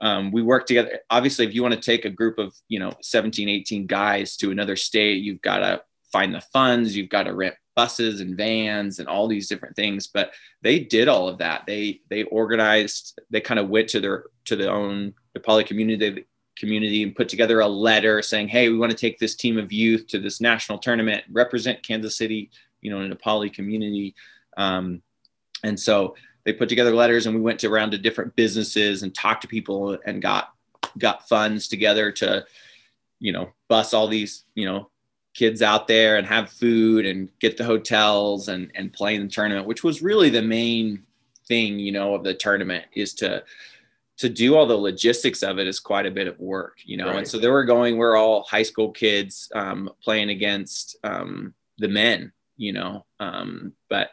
um, 0.00 0.32
we 0.32 0.42
work 0.42 0.66
together 0.66 1.00
obviously 1.10 1.46
if 1.46 1.54
you 1.54 1.62
want 1.62 1.74
to 1.74 1.80
take 1.80 2.04
a 2.04 2.10
group 2.10 2.38
of 2.38 2.54
you 2.68 2.78
know 2.78 2.92
17 3.00 3.48
18 3.48 3.86
guys 3.86 4.36
to 4.36 4.50
another 4.50 4.76
state 4.76 5.22
you've 5.22 5.40
got 5.40 5.58
to 5.58 5.82
find 6.14 6.32
the 6.32 6.40
funds 6.40 6.96
you've 6.96 7.08
got 7.16 7.24
to 7.24 7.34
rent 7.34 7.56
buses 7.74 8.20
and 8.20 8.36
vans 8.36 9.00
and 9.00 9.08
all 9.08 9.26
these 9.26 9.48
different 9.48 9.74
things 9.74 10.06
but 10.06 10.30
they 10.64 10.80
did 10.80 11.08
all 11.08 11.28
of 11.28 11.38
that. 11.38 11.64
They 11.66 12.00
they 12.08 12.24
organized 12.24 13.20
they 13.30 13.40
kind 13.40 13.60
of 13.60 13.68
went 13.68 13.88
to 13.90 14.00
their 14.00 14.24
to 14.46 14.56
their 14.56 14.72
own 14.72 15.12
Nepali 15.36 15.64
community 15.64 16.24
community 16.56 17.02
and 17.02 17.14
put 17.14 17.28
together 17.28 17.60
a 17.60 17.68
letter 17.68 18.22
saying 18.22 18.48
hey 18.48 18.68
we 18.68 18.78
want 18.78 18.90
to 18.90 18.96
take 18.96 19.18
this 19.18 19.34
team 19.34 19.58
of 19.58 19.72
youth 19.72 20.06
to 20.06 20.18
this 20.18 20.40
national 20.40 20.78
tournament 20.78 21.24
represent 21.30 21.82
kansas 21.82 22.16
city 22.16 22.50
you 22.80 22.90
know 22.90 23.00
in 23.00 23.12
Nepali 23.12 23.52
community. 23.52 24.14
Um, 24.56 25.02
and 25.64 25.78
so 25.78 26.16
they 26.44 26.52
put 26.52 26.68
together 26.68 26.94
letters 26.94 27.26
and 27.26 27.34
we 27.34 27.40
went 27.40 27.58
to 27.60 27.68
around 27.68 27.90
to 27.90 27.98
different 27.98 28.36
businesses 28.36 29.02
and 29.02 29.14
talked 29.14 29.42
to 29.42 29.48
people 29.48 29.98
and 30.06 30.22
got 30.22 30.50
got 30.98 31.28
funds 31.28 31.66
together 31.68 32.12
to 32.12 32.46
you 33.18 33.32
know 33.32 33.50
bus 33.68 33.92
all 33.92 34.06
these 34.06 34.44
you 34.54 34.64
know 34.64 34.88
kids 35.34 35.62
out 35.62 35.86
there 35.88 36.16
and 36.16 36.26
have 36.26 36.48
food 36.48 37.04
and 37.04 37.28
get 37.40 37.56
the 37.56 37.64
hotels 37.64 38.48
and 38.48 38.70
and 38.74 38.92
play 38.92 39.14
in 39.14 39.22
the 39.22 39.28
tournament 39.28 39.66
which 39.66 39.84
was 39.84 40.02
really 40.02 40.30
the 40.30 40.42
main 40.42 41.02
thing 41.46 41.78
you 41.78 41.92
know 41.92 42.14
of 42.14 42.24
the 42.24 42.34
tournament 42.34 42.84
is 42.94 43.14
to 43.14 43.42
to 44.16 44.28
do 44.28 44.54
all 44.54 44.64
the 44.64 44.76
logistics 44.76 45.42
of 45.42 45.58
it 45.58 45.66
is 45.66 45.80
quite 45.80 46.06
a 46.06 46.10
bit 46.10 46.28
of 46.28 46.38
work 46.38 46.78
you 46.84 46.96
know 46.96 47.08
right. 47.08 47.16
and 47.18 47.28
so 47.28 47.38
they 47.38 47.48
were 47.48 47.64
going 47.64 47.96
we're 47.96 48.16
all 48.16 48.44
high 48.44 48.62
school 48.62 48.90
kids 48.90 49.50
um, 49.54 49.90
playing 50.02 50.30
against 50.30 50.96
um, 51.04 51.52
the 51.78 51.88
men 51.88 52.32
you 52.56 52.72
know 52.72 53.04
um, 53.18 53.72
but 53.90 54.10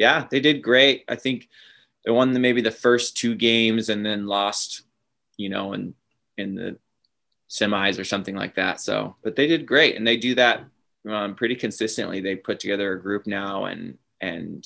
yeah, 0.00 0.26
they 0.30 0.40
did 0.40 0.62
great. 0.62 1.04
I 1.08 1.14
think 1.14 1.50
they 2.06 2.10
won 2.10 2.32
the, 2.32 2.40
maybe 2.40 2.62
the 2.62 2.70
first 2.70 3.18
two 3.18 3.34
games 3.34 3.90
and 3.90 4.04
then 4.04 4.26
lost, 4.26 4.82
you 5.36 5.50
know, 5.50 5.74
in 5.74 5.94
in 6.38 6.54
the 6.54 6.78
semis 7.50 7.98
or 7.98 8.04
something 8.04 8.36
like 8.36 8.54
that. 8.54 8.80
So, 8.80 9.16
but 9.22 9.36
they 9.36 9.46
did 9.46 9.66
great, 9.66 9.96
and 9.96 10.06
they 10.06 10.16
do 10.16 10.34
that 10.36 10.64
um, 11.08 11.34
pretty 11.34 11.56
consistently. 11.56 12.20
They 12.20 12.36
put 12.36 12.60
together 12.60 12.92
a 12.92 13.02
group 13.02 13.26
now 13.26 13.66
and 13.66 13.98
and 14.20 14.64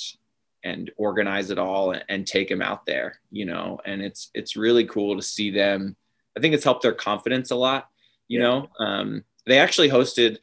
and 0.62 0.90
organize 0.96 1.50
it 1.50 1.58
all 1.58 1.92
and, 1.92 2.04
and 2.08 2.26
take 2.26 2.48
them 2.48 2.62
out 2.62 2.86
there, 2.86 3.20
you 3.30 3.46
know. 3.46 3.80
And 3.84 4.02
it's 4.02 4.30
it's 4.34 4.56
really 4.56 4.84
cool 4.84 5.16
to 5.16 5.22
see 5.22 5.50
them. 5.50 5.96
I 6.36 6.40
think 6.40 6.54
it's 6.54 6.64
helped 6.64 6.82
their 6.82 6.92
confidence 6.92 7.50
a 7.50 7.56
lot, 7.56 7.88
you 8.28 8.40
yeah. 8.40 8.46
know. 8.46 8.68
Um, 8.78 9.24
they 9.46 9.58
actually 9.58 9.90
hosted 9.90 10.38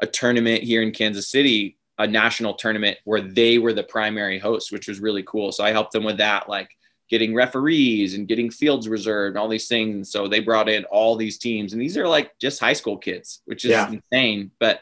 a 0.00 0.06
tournament 0.06 0.62
here 0.62 0.82
in 0.82 0.92
Kansas 0.92 1.28
City 1.28 1.76
a 1.98 2.06
national 2.06 2.54
tournament 2.54 2.98
where 3.04 3.20
they 3.20 3.58
were 3.58 3.72
the 3.72 3.82
primary 3.82 4.38
host, 4.38 4.70
which 4.70 4.88
was 4.88 5.00
really 5.00 5.22
cool. 5.22 5.52
So 5.52 5.64
I 5.64 5.72
helped 5.72 5.92
them 5.92 6.04
with 6.04 6.18
that, 6.18 6.48
like 6.48 6.70
getting 7.08 7.34
referees 7.34 8.14
and 8.14 8.28
getting 8.28 8.50
fields 8.50 8.88
reserved 8.88 9.36
and 9.36 9.38
all 9.40 9.48
these 9.48 9.68
things. 9.68 9.94
And 9.94 10.06
so 10.06 10.28
they 10.28 10.40
brought 10.40 10.68
in 10.68 10.84
all 10.86 11.16
these 11.16 11.38
teams, 11.38 11.72
and 11.72 11.80
these 11.80 11.96
are 11.96 12.08
like 12.08 12.38
just 12.38 12.60
high 12.60 12.72
school 12.72 12.96
kids, 12.96 13.42
which 13.44 13.64
is 13.64 13.70
yeah. 13.72 13.90
insane. 13.90 14.50
But 14.58 14.80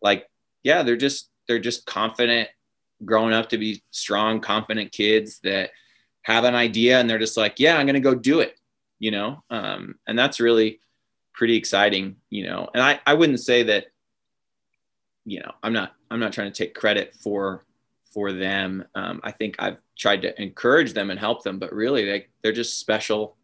like, 0.00 0.28
yeah, 0.62 0.82
they're 0.82 0.96
just 0.96 1.30
they're 1.48 1.58
just 1.58 1.86
confident, 1.86 2.48
growing 3.04 3.32
up 3.32 3.50
to 3.50 3.58
be 3.58 3.82
strong, 3.90 4.40
confident 4.40 4.92
kids 4.92 5.40
that 5.40 5.70
have 6.22 6.44
an 6.44 6.54
idea 6.54 6.98
and 6.98 7.08
they're 7.08 7.18
just 7.18 7.36
like, 7.36 7.60
yeah, 7.60 7.76
I'm 7.76 7.86
gonna 7.86 8.00
go 8.00 8.14
do 8.14 8.40
it, 8.40 8.58
you 8.98 9.10
know. 9.10 9.42
Um, 9.50 9.96
and 10.06 10.18
that's 10.18 10.40
really 10.40 10.80
pretty 11.34 11.56
exciting, 11.56 12.16
you 12.30 12.44
know. 12.44 12.68
And 12.74 12.82
I 12.82 13.00
I 13.06 13.14
wouldn't 13.14 13.40
say 13.40 13.62
that 13.64 13.86
you 15.26 15.40
know 15.40 15.52
i'm 15.62 15.72
not 15.72 15.92
i'm 16.10 16.20
not 16.20 16.32
trying 16.32 16.50
to 16.50 16.56
take 16.56 16.74
credit 16.74 17.14
for 17.14 17.64
for 18.16 18.32
them 18.32 18.82
um, 18.94 19.20
i 19.24 19.30
think 19.30 19.54
i've 19.58 19.76
tried 19.94 20.22
to 20.22 20.42
encourage 20.42 20.94
them 20.94 21.10
and 21.10 21.20
help 21.20 21.42
them 21.42 21.58
but 21.58 21.70
really 21.70 22.06
they, 22.06 22.26
they're 22.40 22.50
just 22.50 22.78
special 22.78 23.36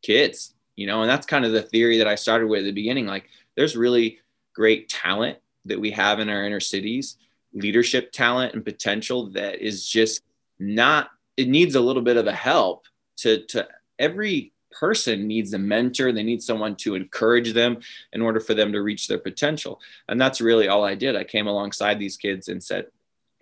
kids 0.00 0.54
you 0.76 0.86
know 0.86 1.00
and 1.00 1.10
that's 1.10 1.26
kind 1.26 1.44
of 1.44 1.50
the 1.50 1.60
theory 1.60 1.98
that 1.98 2.06
i 2.06 2.14
started 2.14 2.46
with 2.46 2.60
at 2.60 2.66
the 2.66 2.70
beginning 2.70 3.04
like 3.04 3.28
there's 3.56 3.76
really 3.76 4.20
great 4.54 4.88
talent 4.88 5.36
that 5.64 5.80
we 5.80 5.90
have 5.90 6.20
in 6.20 6.28
our 6.28 6.44
inner 6.44 6.60
cities 6.60 7.16
leadership 7.52 8.12
talent 8.12 8.54
and 8.54 8.64
potential 8.64 9.26
that 9.30 9.60
is 9.60 9.88
just 9.88 10.22
not 10.60 11.10
it 11.36 11.48
needs 11.48 11.74
a 11.74 11.80
little 11.80 12.00
bit 12.00 12.16
of 12.16 12.28
a 12.28 12.32
help 12.32 12.84
to 13.16 13.44
to 13.46 13.66
every 13.98 14.52
person 14.70 15.28
needs 15.28 15.52
a 15.52 15.58
mentor. 15.58 16.12
They 16.12 16.22
need 16.22 16.42
someone 16.42 16.76
to 16.76 16.94
encourage 16.94 17.52
them 17.52 17.80
in 18.14 18.22
order 18.22 18.40
for 18.40 18.54
them 18.54 18.72
to 18.72 18.80
reach 18.80 19.06
their 19.06 19.18
potential. 19.18 19.80
And 20.08 20.18
that's 20.18 20.40
really 20.40 20.66
all 20.66 20.82
I 20.82 20.94
did. 20.94 21.14
I 21.14 21.24
came 21.24 21.46
alongside 21.46 21.98
these 21.98 22.16
kids 22.16 22.48
and 22.48 22.64
said, 22.64 22.86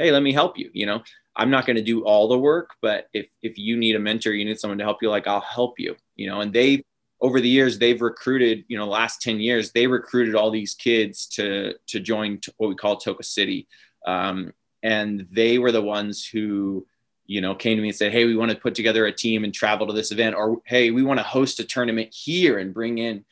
Hey, 0.01 0.13
let 0.13 0.23
me 0.23 0.33
help 0.33 0.57
you. 0.57 0.71
You 0.73 0.87
know, 0.87 1.03
I'm 1.37 1.51
not 1.51 1.67
going 1.67 1.77
to 1.77 1.83
do 1.83 2.07
all 2.07 2.27
the 2.27 2.39
work, 2.39 2.71
but 2.81 3.09
if, 3.13 3.29
if 3.43 3.59
you 3.59 3.77
need 3.77 3.97
a 3.97 3.99
mentor, 3.99 4.33
you 4.33 4.47
need 4.47 4.59
someone 4.59 4.79
to 4.79 4.85
help 4.85 5.03
you, 5.03 5.11
like 5.11 5.27
I'll 5.27 5.43
help 5.43 5.79
you, 5.79 5.95
you 6.17 6.27
know, 6.27 6.41
and 6.41 6.55
they, 6.55 6.83
over 7.21 7.39
the 7.39 7.51
years, 7.51 7.79
they've 7.79 8.01
recruited, 8.01 8.65
you 8.67 8.79
know, 8.79 8.87
last 8.87 9.21
10 9.21 9.41
years, 9.41 9.73
they 9.73 9.87
recruited 9.87 10.35
all 10.35 10.51
these 10.51 10.73
kids 10.73 11.27
to, 11.35 11.75
to 11.89 12.01
join 12.01 12.41
what 12.57 12.69
we 12.69 12.77
call 12.77 12.97
TOCA 12.97 13.23
City. 13.23 13.69
Um, 14.07 14.55
and 14.83 15.27
they 15.31 15.59
were 15.59 15.71
the 15.71 15.83
ones 15.83 16.25
who, 16.25 16.87
you 17.27 17.43
know, 17.43 17.55
came 17.55 17.77
to 17.77 17.83
me 17.83 17.89
and 17.89 17.97
said, 17.97 18.11
Hey, 18.11 18.25
we 18.25 18.37
want 18.37 18.51
to 18.53 18.57
put 18.57 18.75
together 18.75 19.05
a 19.05 19.13
team 19.13 19.45
and 19.45 19.53
travel 19.53 19.87
to 19.87 19.93
this 19.93 20.13
event, 20.13 20.35
or 20.35 20.63
Hey, 20.65 20.91
we 20.93 21.03
want 21.03 21.21
to 21.21 21.25
host 21.25 21.61
a 21.61 21.65
tournament 21.65 22.09
here 22.11 22.59
and 22.59 22.73
bring 22.73 22.97
in, 22.97 23.23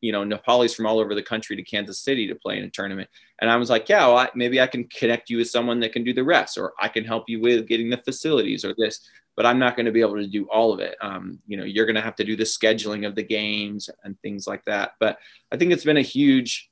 you 0.00 0.12
know, 0.12 0.24
Nepalis 0.24 0.74
from 0.74 0.86
all 0.86 0.98
over 0.98 1.14
the 1.14 1.22
country 1.22 1.56
to 1.56 1.62
Kansas 1.62 2.00
City 2.00 2.28
to 2.28 2.34
play 2.34 2.58
in 2.58 2.64
a 2.64 2.70
tournament. 2.70 3.08
And 3.40 3.50
I 3.50 3.56
was 3.56 3.70
like, 3.70 3.88
Yeah, 3.88 4.06
well, 4.06 4.18
I, 4.18 4.28
maybe 4.34 4.60
I 4.60 4.66
can 4.66 4.84
connect 4.84 5.30
you 5.30 5.38
with 5.38 5.50
someone 5.50 5.80
that 5.80 5.92
can 5.92 6.04
do 6.04 6.12
the 6.12 6.24
rest, 6.24 6.58
or 6.58 6.72
I 6.80 6.88
can 6.88 7.04
help 7.04 7.28
you 7.28 7.40
with 7.40 7.66
getting 7.66 7.90
the 7.90 7.96
facilities 7.98 8.64
or 8.64 8.74
this, 8.76 9.08
but 9.36 9.46
I'm 9.46 9.58
not 9.58 9.76
going 9.76 9.86
to 9.86 9.92
be 9.92 10.00
able 10.00 10.16
to 10.16 10.26
do 10.26 10.44
all 10.44 10.72
of 10.72 10.80
it. 10.80 10.96
Um, 11.00 11.38
you 11.46 11.56
know, 11.56 11.64
you're 11.64 11.86
going 11.86 11.96
to 11.96 12.02
have 12.02 12.16
to 12.16 12.24
do 12.24 12.36
the 12.36 12.44
scheduling 12.44 13.06
of 13.06 13.14
the 13.14 13.22
games 13.22 13.90
and 14.04 14.20
things 14.20 14.46
like 14.46 14.64
that. 14.66 14.92
But 15.00 15.18
I 15.50 15.56
think 15.56 15.72
it's 15.72 15.84
been 15.84 15.96
a 15.96 16.02
huge, 16.02 16.70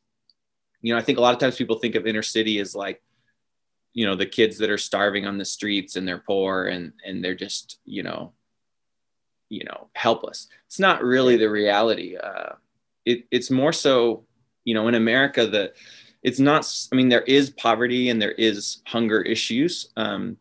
you 0.83 0.93
know, 0.93 0.99
I 0.99 1.03
think 1.03 1.19
a 1.19 1.21
lot 1.21 1.35
of 1.35 1.41
times 1.41 1.57
people 1.57 1.79
think 1.79 1.95
of 1.95 2.07
inner 2.07 2.23
city 2.23 2.59
as 2.61 2.75
like, 2.75 3.03
you 3.95 4.05
know 4.05 4.17
the 4.17 4.27
kids 4.27 4.59
that 4.59 4.71
are 4.71 4.77
starving 4.77 5.25
on 5.25 5.39
the 5.39 5.45
streets 5.45 5.97
and 5.97 6.07
they're 6.07 6.19
poor 6.19 6.65
and 6.67 6.93
and 7.07 7.25
they're 7.25 7.35
just 7.35 7.79
you 7.85 8.03
know 8.03 8.33
you 9.49 9.65
know 9.65 9.89
helpless 9.95 10.49
it's 10.67 10.81
not 10.81 11.03
really 11.03 11.37
the 11.37 11.49
reality 11.49 12.17
uh 12.17 12.55
it, 13.05 13.25
it's 13.31 13.51
more 13.51 13.73
so 13.73 14.25
you 14.65 14.75
know 14.75 14.89
in 14.89 14.95
america 14.95 15.47
that 15.47 15.75
it's 16.23 16.39
not 16.39 16.67
i 16.93 16.97
mean 16.97 17.09
there 17.09 17.23
is 17.23 17.51
poverty 17.51 18.11
and 18.11 18.21
there 18.21 18.33
is 18.33 18.79
hunger 18.87 19.21
issues 19.23 19.91
um 19.97 20.37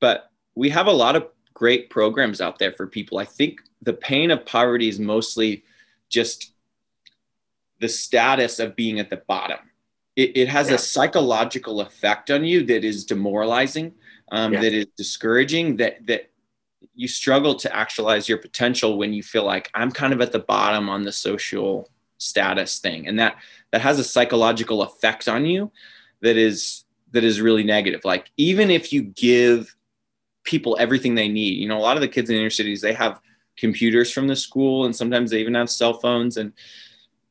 but 0.00 0.30
we 0.54 0.68
have 0.70 0.86
a 0.86 0.92
lot 0.92 1.16
of 1.16 1.28
great 1.52 1.90
programs 1.90 2.40
out 2.40 2.58
there 2.58 2.72
for 2.72 2.86
people 2.86 3.18
i 3.18 3.24
think 3.24 3.60
the 3.82 3.92
pain 3.92 4.30
of 4.30 4.46
poverty 4.46 4.88
is 4.88 4.98
mostly 4.98 5.64
just 6.08 6.52
the 7.80 7.88
status 7.88 8.58
of 8.58 8.76
being 8.76 8.98
at 8.98 9.10
the 9.10 9.16
bottom 9.16 9.58
it, 10.16 10.36
it 10.36 10.48
has 10.48 10.68
yeah. 10.68 10.76
a 10.76 10.78
psychological 10.78 11.80
effect 11.80 12.30
on 12.30 12.44
you 12.44 12.64
that 12.66 12.84
is 12.84 13.04
demoralizing, 13.04 13.92
um, 14.30 14.52
yeah. 14.52 14.60
that 14.60 14.72
is 14.72 14.86
discouraging, 14.96 15.76
that 15.78 16.06
that 16.06 16.30
you 16.94 17.08
struggle 17.08 17.54
to 17.56 17.74
actualize 17.74 18.28
your 18.28 18.38
potential 18.38 18.96
when 18.96 19.12
you 19.12 19.22
feel 19.22 19.44
like 19.44 19.70
I'm 19.74 19.90
kind 19.90 20.12
of 20.12 20.20
at 20.20 20.32
the 20.32 20.38
bottom 20.38 20.88
on 20.88 21.04
the 21.04 21.12
social 21.12 21.90
status 22.18 22.78
thing, 22.78 23.06
and 23.06 23.18
that 23.18 23.36
that 23.72 23.80
has 23.80 23.98
a 23.98 24.04
psychological 24.04 24.82
effect 24.82 25.28
on 25.28 25.44
you 25.44 25.72
that 26.20 26.36
is 26.36 26.84
that 27.12 27.24
is 27.24 27.40
really 27.40 27.64
negative. 27.64 28.04
Like 28.04 28.30
even 28.36 28.70
if 28.70 28.92
you 28.92 29.02
give 29.02 29.74
people 30.44 30.76
everything 30.78 31.14
they 31.14 31.28
need, 31.28 31.58
you 31.58 31.68
know, 31.68 31.78
a 31.78 31.80
lot 31.80 31.96
of 31.96 32.00
the 32.00 32.08
kids 32.08 32.30
in 32.30 32.36
inner 32.36 32.50
cities 32.50 32.80
they 32.80 32.94
have 32.94 33.20
computers 33.56 34.12
from 34.12 34.26
the 34.26 34.36
school, 34.36 34.84
and 34.84 34.94
sometimes 34.94 35.30
they 35.30 35.40
even 35.40 35.54
have 35.54 35.70
cell 35.70 35.94
phones 35.94 36.36
and 36.36 36.52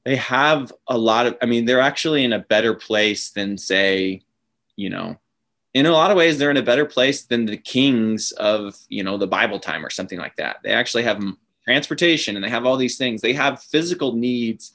they 0.04 0.16
have 0.16 0.72
a 0.88 0.98
lot 0.98 1.26
of 1.26 1.38
i 1.42 1.46
mean 1.46 1.66
they're 1.66 1.80
actually 1.80 2.24
in 2.24 2.34
a 2.34 2.40
better 2.40 2.74
place 2.74 3.32
than 3.32 3.58
say 3.58 4.22
you 4.76 4.90
know 4.90 5.18
in 5.74 5.86
a 5.86 5.92
lot 5.92 6.12
of 6.12 6.18
ways 6.18 6.38
they're 6.38 6.52
in 6.52 6.58
a 6.58 6.64
better 6.64 6.86
place 6.86 7.24
than 7.24 7.46
the 7.46 7.58
kings 7.58 8.32
of 8.34 8.76
you 8.90 9.04
know 9.04 9.18
the 9.18 9.28
bible 9.28 9.60
time 9.60 9.86
or 9.86 9.90
something 9.90 10.20
like 10.20 10.36
that 10.36 10.58
they 10.64 10.72
actually 10.72 11.04
have 11.04 11.24
transportation 11.64 12.36
and 12.36 12.44
they 12.44 12.50
have 12.50 12.66
all 12.66 12.78
these 12.78 12.98
things 12.98 13.22
they 13.22 13.34
have 13.34 13.62
physical 13.64 14.14
needs 14.14 14.72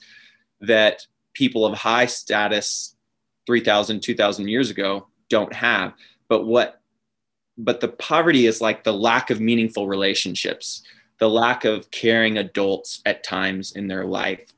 that 0.61 1.05
people 1.33 1.65
of 1.65 1.77
high 1.77 2.05
status 2.05 2.95
3000 3.45 4.01
2000 4.01 4.47
years 4.47 4.69
ago 4.69 5.07
don't 5.29 5.53
have 5.53 5.93
but 6.27 6.45
what 6.45 6.81
but 7.57 7.81
the 7.81 7.87
poverty 7.87 8.45
is 8.45 8.61
like 8.61 8.83
the 8.83 8.93
lack 8.93 9.29
of 9.29 9.39
meaningful 9.39 9.87
relationships 9.87 10.83
the 11.19 11.29
lack 11.29 11.65
of 11.65 11.91
caring 11.91 12.37
adults 12.37 13.01
at 13.05 13.23
times 13.23 13.73
in 13.73 13.87
their 13.87 14.05
life 14.05 14.53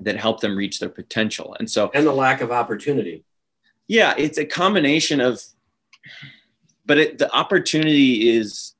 that 0.00 0.16
help 0.16 0.40
them 0.40 0.56
reach 0.56 0.78
their 0.78 0.88
potential. 0.88 1.56
And 1.58 1.68
so, 1.68 1.90
and 1.92 2.06
the 2.06 2.12
lack 2.12 2.40
of 2.40 2.50
opportunity. 2.50 3.24
Yeah, 3.88 4.14
it's 4.16 4.38
a 4.38 4.44
combination 4.44 5.20
of, 5.20 5.42
but 6.86 6.98
it, 6.98 7.18
the 7.18 7.32
opportunity 7.34 8.30
is 8.30 8.74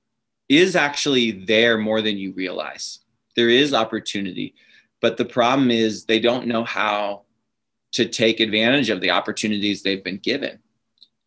is 0.48 0.76
actually 0.76 1.30
there 1.44 1.76
more 1.76 2.00
than 2.00 2.16
you 2.16 2.32
realize. 2.32 3.00
There 3.36 3.50
is 3.50 3.74
opportunity, 3.74 4.54
but 5.00 5.16
the 5.16 5.24
problem 5.24 5.70
is 5.70 6.04
they 6.04 6.20
don't 6.20 6.46
know 6.46 6.64
how 6.64 7.22
to 7.92 8.06
take 8.06 8.40
advantage 8.40 8.90
of 8.90 9.00
the 9.00 9.10
opportunities 9.10 9.82
they've 9.82 10.02
been 10.02 10.18
given 10.18 10.58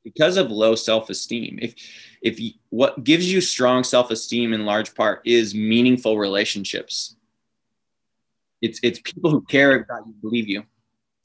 because 0.03 0.37
of 0.37 0.49
low 0.49 0.75
self-esteem. 0.75 1.59
If 1.61 1.75
if 2.21 2.39
you, 2.39 2.51
what 2.69 3.03
gives 3.03 3.31
you 3.31 3.41
strong 3.41 3.83
self-esteem 3.83 4.53
in 4.53 4.65
large 4.65 4.95
part 4.95 5.21
is 5.25 5.55
meaningful 5.55 6.17
relationships 6.17 7.15
it's 8.61 8.79
it's 8.83 8.99
people 8.99 9.31
who 9.31 9.41
care 9.41 9.75
about 9.75 10.05
you, 10.05 10.13
believe 10.21 10.47
you. 10.47 10.63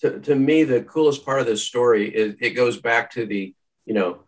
To, 0.01 0.19
to 0.21 0.35
me, 0.35 0.65
the 0.65 0.83
coolest 0.83 1.25
part 1.25 1.41
of 1.41 1.47
this 1.47 1.63
story 1.63 2.15
is 2.15 2.35
it 2.41 2.51
goes 2.51 2.79
back 2.79 3.11
to 3.13 3.27
the, 3.27 3.55
you 3.85 3.95
know, 3.95 4.21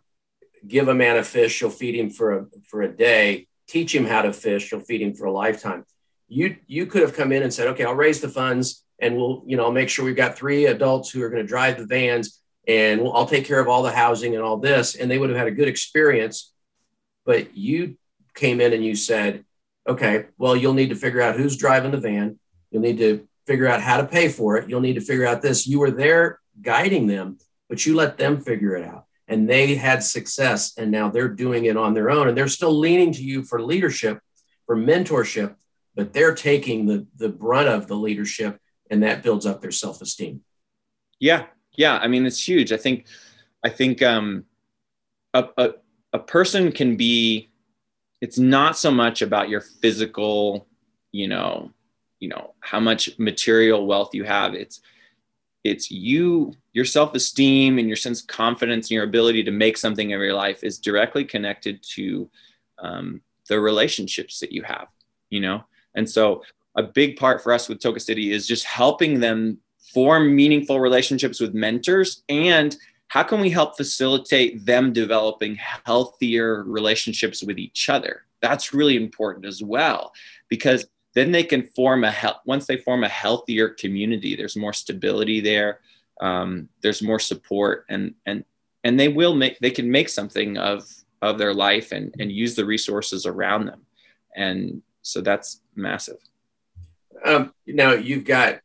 give 0.67 0.87
a 0.87 0.93
man 0.93 1.17
a 1.17 1.23
fish, 1.23 1.61
you'll 1.61 1.69
feed 1.69 1.95
him 1.95 2.09
for 2.09 2.37
a 2.37 2.45
for 2.67 2.81
a 2.81 2.87
day. 2.87 3.47
Teach 3.67 3.93
him 3.93 4.05
how 4.05 4.23
to 4.23 4.33
fish, 4.33 4.71
you'll 4.71 4.81
feed 4.81 5.01
him 5.01 5.13
for 5.13 5.25
a 5.25 5.31
lifetime. 5.31 5.85
You 6.27 6.57
you 6.67 6.85
could 6.85 7.01
have 7.01 7.15
come 7.15 7.31
in 7.31 7.43
and 7.43 7.53
said, 7.53 7.67
okay, 7.69 7.83
I'll 7.83 7.95
raise 7.95 8.21
the 8.21 8.29
funds, 8.29 8.83
and 8.99 9.15
we'll 9.15 9.43
you 9.45 9.57
know 9.57 9.71
make 9.71 9.89
sure 9.89 10.05
we've 10.05 10.15
got 10.15 10.37
three 10.37 10.65
adults 10.65 11.11
who 11.11 11.21
are 11.23 11.29
going 11.29 11.41
to 11.41 11.47
drive 11.47 11.77
the 11.77 11.85
vans, 11.85 12.41
and 12.67 13.01
we'll, 13.01 13.13
I'll 13.13 13.25
take 13.25 13.45
care 13.45 13.59
of 13.59 13.67
all 13.67 13.83
the 13.83 13.91
housing 13.91 14.35
and 14.35 14.43
all 14.43 14.57
this, 14.57 14.95
and 14.95 15.09
they 15.09 15.17
would 15.17 15.29
have 15.29 15.37
had 15.37 15.47
a 15.47 15.51
good 15.51 15.67
experience. 15.67 16.53
But 17.25 17.55
you 17.55 17.97
came 18.33 18.61
in 18.61 18.73
and 18.73 18.83
you 18.83 18.95
said, 18.95 19.43
okay, 19.87 20.25
well, 20.37 20.55
you'll 20.55 20.73
need 20.73 20.89
to 20.89 20.95
figure 20.95 21.21
out 21.21 21.35
who's 21.35 21.57
driving 21.57 21.91
the 21.91 21.97
van 21.97 22.39
You'll 22.71 22.81
need 22.81 22.97
to 22.99 23.27
figure 23.47 23.67
out 23.67 23.81
how 23.81 23.97
to 23.97 24.05
pay 24.05 24.29
for 24.29 24.57
it. 24.57 24.69
You'll 24.69 24.81
need 24.81 24.95
to 24.95 25.01
figure 25.01 25.25
out 25.25 25.41
this. 25.41 25.67
You 25.67 25.79
were 25.79 25.91
there 25.91 26.39
guiding 26.61 27.07
them, 27.07 27.39
but 27.67 27.85
you 27.85 27.95
let 27.95 28.17
them 28.17 28.41
figure 28.41 28.75
it 28.75 28.85
out. 28.85 29.05
And 29.29 29.47
they 29.47 29.75
had 29.75 30.03
success, 30.03 30.77
and 30.77 30.91
now 30.91 31.09
they're 31.09 31.29
doing 31.29 31.65
it 31.65 31.77
on 31.77 31.93
their 31.93 32.09
own. 32.09 32.27
And 32.27 32.37
they're 32.37 32.47
still 32.47 32.77
leaning 32.77 33.13
to 33.13 33.23
you 33.23 33.43
for 33.43 33.61
leadership, 33.61 34.19
for 34.65 34.75
mentorship, 34.75 35.55
but 35.95 36.11
they're 36.11 36.35
taking 36.35 36.85
the, 36.85 37.07
the 37.15 37.29
brunt 37.29 37.69
of 37.69 37.87
the 37.87 37.95
leadership, 37.95 38.59
and 38.89 39.03
that 39.03 39.23
builds 39.23 39.45
up 39.45 39.61
their 39.61 39.71
self 39.71 40.01
esteem. 40.01 40.41
Yeah. 41.19 41.45
Yeah. 41.77 41.97
I 41.97 42.07
mean, 42.07 42.25
it's 42.25 42.45
huge. 42.45 42.73
I 42.73 42.77
think, 42.77 43.05
I 43.63 43.69
think 43.69 44.01
um, 44.01 44.45
a, 45.33 45.45
a, 45.57 45.69
a 46.13 46.19
person 46.19 46.71
can 46.71 46.97
be, 46.97 47.51
it's 48.19 48.39
not 48.39 48.77
so 48.77 48.91
much 48.91 49.21
about 49.21 49.47
your 49.47 49.61
physical, 49.61 50.67
you 51.11 51.27
know, 51.27 51.71
you 52.19 52.27
know 52.27 52.53
how 52.59 52.79
much 52.79 53.17
material 53.17 53.85
wealth 53.85 54.13
you 54.13 54.23
have 54.23 54.53
it's 54.53 54.81
it's 55.63 55.91
you 55.91 56.53
your 56.73 56.85
self-esteem 56.85 57.77
and 57.79 57.87
your 57.87 57.97
sense 57.97 58.21
of 58.21 58.27
confidence 58.27 58.87
and 58.87 58.91
your 58.91 59.03
ability 59.03 59.43
to 59.43 59.51
make 59.51 59.77
something 59.77 60.13
of 60.13 60.21
your 60.21 60.33
life 60.33 60.63
is 60.63 60.77
directly 60.77 61.25
connected 61.25 61.83
to 61.83 62.29
um, 62.77 63.21
the 63.47 63.59
relationships 63.59 64.39
that 64.39 64.51
you 64.51 64.63
have 64.63 64.87
you 65.29 65.39
know? 65.39 65.63
And 65.95 66.09
so 66.09 66.43
a 66.75 66.83
big 66.83 67.17
part 67.17 67.41
for 67.41 67.51
us 67.51 67.69
with 67.69 67.79
toca 67.79 68.01
city 68.01 68.31
is 68.31 68.47
just 68.47 68.65
helping 68.65 69.19
them 69.19 69.59
form 69.93 70.35
meaningful 70.35 70.79
relationships 70.79 71.39
with 71.39 71.53
mentors 71.53 72.23
and 72.29 72.75
how 73.07 73.23
can 73.23 73.39
we 73.39 73.49
help 73.49 73.75
facilitate 73.75 74.63
them 74.67 74.93
developing 74.93 75.55
healthier 75.55 76.63
relationships 76.63 77.41
with 77.41 77.57
each 77.57 77.89
other? 77.89 78.25
That's 78.39 78.71
really 78.71 78.95
important 78.95 79.47
as 79.47 79.63
well 79.63 80.13
because 80.47 80.85
then 81.19 81.31
they 81.31 81.43
can 81.43 81.63
form 81.63 82.03
a 82.03 82.11
he- 82.11 82.27
once 82.45 82.65
they 82.65 82.77
form 82.77 83.03
a 83.03 83.09
healthier 83.09 83.69
community 83.69 84.35
there's 84.35 84.55
more 84.55 84.73
stability 84.73 85.41
there 85.41 85.79
um, 86.21 86.69
there's 86.81 87.01
more 87.01 87.19
support 87.19 87.85
and 87.89 88.13
and 88.25 88.43
and 88.83 88.99
they 88.99 89.07
will 89.07 89.35
make 89.35 89.59
they 89.59 89.71
can 89.71 89.89
make 89.89 90.09
something 90.09 90.57
of 90.57 90.83
of 91.21 91.37
their 91.37 91.53
life 91.53 91.91
and 91.91 92.13
and 92.19 92.31
use 92.31 92.55
the 92.55 92.65
resources 92.65 93.25
around 93.25 93.65
them. 93.65 93.81
And 94.35 94.81
so 95.01 95.21
that's 95.21 95.61
massive. 95.75 96.17
Um, 97.25 97.53
now 97.67 97.93
you've 97.93 98.25
got 98.25 98.59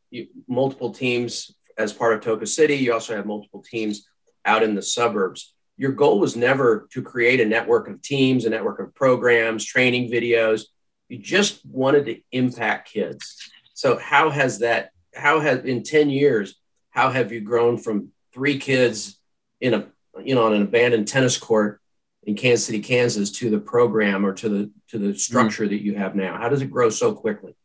multiple 0.47 0.91
teams 0.91 1.53
as 1.77 1.91
part 1.91 2.13
of 2.13 2.21
toca 2.21 2.47
city. 2.47 2.75
You 2.75 2.93
also 2.93 3.15
have 3.15 3.25
multiple 3.25 3.61
teams 3.61 4.07
out 4.45 4.63
in 4.63 4.75
the 4.75 4.81
suburbs. 4.81 5.53
Your 5.77 5.91
goal 5.91 6.19
was 6.19 6.37
never 6.37 6.87
to 6.91 7.01
create 7.01 7.41
a 7.41 7.45
network 7.45 7.89
of 7.89 8.01
teams 8.01 8.45
a 8.45 8.49
network 8.49 8.79
of 8.79 8.95
programs 8.95 9.65
training 9.65 10.09
videos 10.09 10.65
you 11.09 11.17
just 11.17 11.65
wanted 11.65 12.05
to 12.05 12.19
impact 12.31 12.91
kids. 12.91 13.49
So 13.73 13.97
how 13.97 14.29
has 14.29 14.59
that, 14.59 14.91
how 15.13 15.39
has 15.39 15.63
in 15.65 15.83
10 15.83 16.09
years, 16.09 16.55
how 16.89 17.09
have 17.09 17.31
you 17.31 17.41
grown 17.41 17.77
from 17.77 18.09
three 18.33 18.57
kids 18.57 19.19
in 19.61 19.73
a, 19.73 19.87
you 20.23 20.35
know, 20.35 20.45
on 20.45 20.53
an 20.53 20.61
abandoned 20.61 21.07
tennis 21.07 21.37
court 21.37 21.81
in 22.23 22.35
Kansas 22.35 22.65
City, 22.65 22.79
Kansas 22.79 23.31
to 23.33 23.49
the 23.49 23.59
program 23.59 24.25
or 24.25 24.33
to 24.33 24.49
the, 24.49 24.71
to 24.89 24.97
the 24.97 25.17
structure 25.17 25.65
mm. 25.65 25.69
that 25.69 25.83
you 25.83 25.95
have 25.95 26.15
now? 26.15 26.37
How 26.37 26.49
does 26.49 26.61
it 26.61 26.71
grow 26.71 26.89
so 26.89 27.13
quickly? 27.13 27.55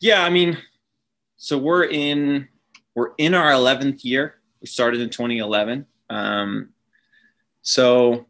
Yeah. 0.00 0.22
I 0.22 0.30
mean, 0.30 0.58
so 1.36 1.56
we're 1.56 1.84
in, 1.84 2.48
we're 2.94 3.12
in 3.18 3.34
our 3.34 3.52
11th 3.52 4.04
year. 4.04 4.34
We 4.60 4.66
started 4.66 5.00
in 5.00 5.10
2011. 5.10 5.86
Um, 6.10 6.70
so, 7.62 8.26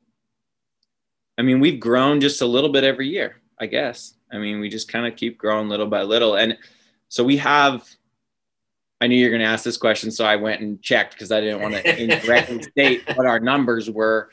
I 1.39 1.43
mean, 1.43 1.61
we've 1.61 1.81
grown 1.81 2.21
just 2.21 2.43
a 2.43 2.47
little 2.47 2.71
bit 2.71 2.85
every 2.85 3.09
year. 3.09 3.41
I 3.61 3.67
guess. 3.67 4.15
I 4.33 4.39
mean, 4.39 4.61
we 4.61 4.69
just 4.69 4.91
kind 4.91 5.07
of 5.07 5.17
keep 5.17 5.39
growing 5.39 5.69
little 5.69 5.87
by 5.87 6.03
little. 6.03 6.37
And 6.37 6.59
so 7.09 7.25
we 7.25 7.39
have, 7.39 7.89
I 9.01 9.07
knew 9.07 9.17
you 9.17 9.27
were 9.27 9.31
going 9.31 9.41
to 9.41 9.47
ask 9.47 9.65
this 9.65 9.77
question. 9.77 10.11
So 10.11 10.25
I 10.25 10.37
went 10.37 10.61
and 10.61 10.83
checked 10.83 11.15
because 11.15 11.33
I 11.33 11.41
didn't 11.41 11.63
want 11.63 11.75
to 11.75 12.03
incorrectly 12.03 12.63
state 12.71 13.03
what 13.15 13.27
our 13.27 13.41
numbers 13.41 13.91
were. 13.91 14.31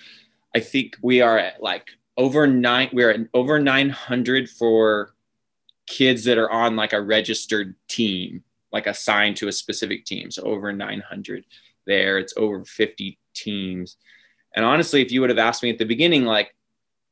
I 0.54 0.60
think 0.60 0.98
we 1.02 1.22
are 1.22 1.38
at 1.38 1.62
like 1.62 1.90
over 2.18 2.48
nine 2.48 2.90
we're 2.94 3.12
at 3.12 3.20
over 3.34 3.60
900 3.60 4.50
for 4.50 5.14
kids 5.88 6.24
that 6.24 6.38
are 6.38 6.50
on 6.50 6.76
like 6.76 6.94
a 6.94 7.02
registered 7.02 7.76
team 7.88 8.44
like 8.72 8.88
assigned 8.88 9.38
to 9.38 9.48
a 9.48 9.52
specific 9.52 10.06
team 10.06 10.32
so 10.32 10.44
over 10.44 10.72
900 10.72 11.46
there 11.86 12.18
it's 12.18 12.34
over 12.38 12.64
50 12.64 13.20
teams 13.34 13.98
and 14.56 14.66
honestly 14.66 15.02
if 15.02 15.12
you 15.12 15.22
would 15.22 15.30
have 15.30 15.40
asked 15.40 15.62
me 15.62 15.70
at 15.70 15.78
the 15.78 15.86
beginning 15.86 16.24
like 16.26 16.56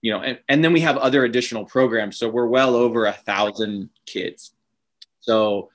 you 0.03 0.11
know 0.11 0.21
and, 0.21 0.37
and 0.47 0.63
then 0.63 0.71
we 0.71 0.81
have 0.81 0.97
other 0.97 1.25
additional 1.25 1.65
programs. 1.65 2.17
So 2.17 2.29
we're 2.29 2.45
well 2.45 2.75
over 2.75 3.07
a 3.07 3.13
thousand 3.13 3.89
kids. 4.05 4.53
So 5.21 5.69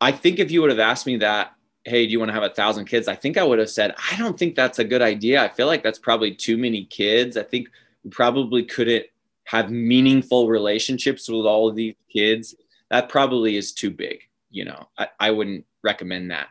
i 0.00 0.12
think 0.12 0.38
if 0.38 0.50
you 0.50 0.60
would 0.60 0.70
have 0.70 0.78
asked 0.78 1.06
me 1.06 1.16
that 1.18 1.52
hey 1.84 2.06
do 2.06 2.12
you 2.12 2.18
want 2.18 2.28
to 2.28 2.34
have 2.34 2.44
a 2.44 2.54
thousand 2.54 2.84
kids? 2.84 3.08
I 3.08 3.16
think 3.16 3.36
i 3.36 3.42
would 3.42 3.58
have 3.58 3.70
said 3.70 3.94
i 4.12 4.16
don't 4.16 4.38
think 4.38 4.54
that's 4.54 4.78
a 4.78 4.84
good 4.84 5.02
idea. 5.02 5.42
I 5.42 5.48
feel 5.48 5.66
like 5.66 5.82
that's 5.82 5.98
probably 5.98 6.32
too 6.34 6.56
many 6.56 6.84
kids. 6.84 7.36
I 7.36 7.42
think 7.42 7.68
we 8.04 8.10
probably 8.10 8.62
couldn't 8.62 9.06
have 9.44 9.70
meaningful 9.70 10.46
relationships 10.48 11.28
with 11.28 11.44
all 11.44 11.68
of 11.68 11.74
these 11.74 11.96
kids. 12.12 12.54
That 12.90 13.08
probably 13.08 13.56
is 13.56 13.72
too 13.72 13.90
big 13.90 14.20
you 14.50 14.64
know. 14.64 14.88
I, 14.98 15.08
I 15.18 15.30
wouldn't 15.30 15.64
recommend 15.82 16.30
that. 16.30 16.48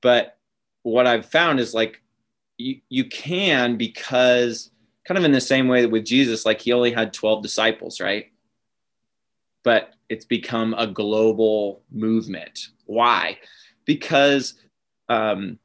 But 0.00 0.32
what 0.82 1.06
i've 1.08 1.26
found 1.26 1.58
is 1.58 1.74
like 1.74 2.00
you, 2.58 2.80
you 2.88 3.04
can 3.06 3.76
because 3.76 4.70
kind 5.06 5.18
of 5.18 5.24
in 5.24 5.32
the 5.32 5.40
same 5.40 5.68
way 5.68 5.82
that 5.82 5.90
with 5.90 6.04
jesus 6.04 6.44
like 6.44 6.60
he 6.60 6.72
only 6.72 6.92
had 6.92 7.12
12 7.12 7.42
disciples 7.42 8.00
right? 8.00 8.32
But 9.62 9.94
it's 10.08 10.24
become 10.24 10.74
a 10.74 10.86
global 10.86 11.82
movement. 11.90 12.68
Why? 12.84 13.38
Because 13.84 14.54
um, 15.08 15.58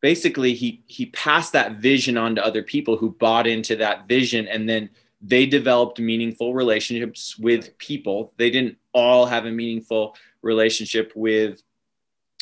basically 0.00 0.54
he 0.54 0.82
he 0.86 1.06
passed 1.06 1.52
that 1.52 1.76
vision 1.76 2.16
on 2.16 2.34
to 2.36 2.44
other 2.44 2.62
people 2.62 2.96
who 2.96 3.10
bought 3.10 3.46
into 3.46 3.76
that 3.76 4.08
vision 4.08 4.48
and 4.48 4.68
then 4.68 4.90
they 5.20 5.46
developed 5.46 5.98
meaningful 5.98 6.54
relationships 6.54 7.38
with 7.38 7.76
people. 7.78 8.32
They 8.36 8.50
didn't 8.50 8.78
all 8.92 9.26
have 9.26 9.46
a 9.46 9.50
meaningful 9.50 10.16
relationship 10.42 11.12
with 11.14 11.62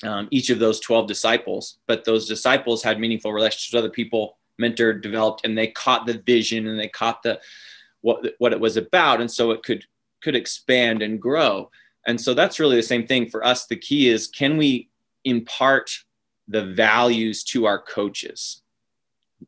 um, 0.03 0.29
each 0.31 0.51
of 0.51 0.59
those 0.59 0.81
12 0.81 1.07
disciples 1.07 1.79
but 1.87 2.05
those 2.05 2.29
disciples 2.29 2.83
had 2.83 3.01
meaningful 3.01 3.33
relationships 3.33 3.73
with 3.73 3.79
other 3.85 3.93
people 3.93 4.37
mentored 4.61 5.03
developed 5.03 5.45
and 5.45 5.57
they 5.57 5.67
caught 5.67 6.07
the 6.07 6.19
vision 6.19 6.67
and 6.67 6.79
they 6.79 6.89
caught 6.89 7.23
the 7.23 7.41
what 8.03 8.35
what 8.39 8.53
it 8.53 8.61
was 8.61 8.77
about 8.77 9.21
and 9.21 9.31
so 9.31 9.51
it 9.51 9.63
could 9.63 9.85
could 10.23 10.37
expand 10.37 11.03
and 11.03 11.21
grow 11.21 11.71
and 12.07 12.21
so 12.21 12.35
that's 12.35 12.61
really 12.61 12.77
the 12.77 12.83
same 12.83 13.07
thing 13.07 13.29
for 13.29 13.45
us. 13.45 13.67
The 13.67 13.77
key 13.77 14.09
is 14.09 14.27
can 14.27 14.57
we 14.57 14.89
impart 15.25 15.91
the 16.49 16.65
values 16.65 17.43
to 17.45 17.67
our 17.67 17.79
coaches? 17.79 18.63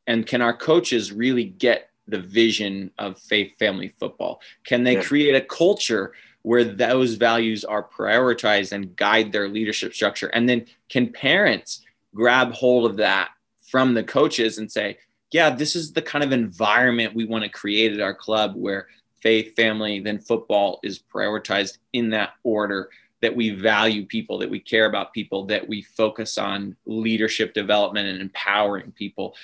And 0.07 0.27
can 0.27 0.43
our 0.43 0.57
coaches 0.57 1.13
really 1.13 1.45
get 1.45 1.91
the 2.09 2.19
vision 2.19 2.91
of 2.99 3.19
faith 3.19 3.59
family 3.59 3.89
football? 3.89 4.41
Can 4.65 4.85
they 4.85 4.95
yeah. 4.95 5.03
create 5.03 5.35
a 5.35 5.41
culture 5.41 6.13
where 6.43 6.65
those 6.65 7.15
values 7.15 7.65
are 7.65 7.83
prioritized 7.83 8.73
and 8.73 8.95
guide 8.97 9.33
their 9.33 9.49
leadership 9.49 9.95
structure? 9.95 10.29
And 10.29 10.49
then 10.49 10.67
can 10.89 11.13
parents 11.13 11.83
grab 12.15 12.53
hold 12.53 12.91
of 12.91 12.97
that 12.97 13.31
from 13.71 13.95
the 13.95 14.05
coaches 14.05 14.59
and 14.59 14.71
say, 14.71 14.99
yeah, 15.33 15.51
this 15.51 15.75
is 15.75 15.93
the 15.93 16.03
kind 16.03 16.25
of 16.25 16.33
environment 16.33 17.15
we 17.15 17.25
want 17.25 17.45
to 17.45 17.51
create 17.51 17.93
at 17.93 18.01
our 18.01 18.15
club 18.15 18.55
where 18.55 18.87
faith, 19.21 19.57
family, 19.57 20.01
then 20.01 20.19
football 20.19 20.79
is 20.83 21.01
prioritized 21.01 21.79
in 21.93 22.11
that 22.11 22.35
order 22.43 22.91
that 23.23 23.35
we 23.35 23.51
value 23.51 24.07
people, 24.07 24.39
that 24.39 24.51
we 24.51 24.61
care 24.61 24.87
about 24.87 25.13
people, 25.13 25.47
that 25.47 25.67
we 25.67 25.83
focus 25.83 26.39
on 26.39 26.77
leadership 26.85 27.55
development 27.55 28.09
and 28.09 28.21
empowering 28.21 28.93
people. 28.93 29.35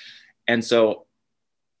And 0.47 0.63
so, 0.63 1.05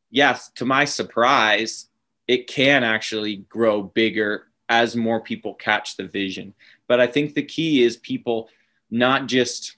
yes, 0.09 0.49
to 0.55 0.65
my 0.65 0.85
surprise, 0.85 1.87
it 2.27 2.47
can 2.47 2.83
actually 2.83 3.37
grow 3.37 3.83
bigger 3.83 4.47
as 4.69 4.95
more 4.95 5.21
people 5.21 5.53
catch 5.53 5.97
the 5.97 6.07
vision. 6.07 6.53
But 6.87 6.99
I 6.99 7.07
think 7.07 7.35
the 7.35 7.43
key 7.43 7.83
is 7.83 7.97
people 7.97 8.49
not 8.89 9.27
just 9.27 9.77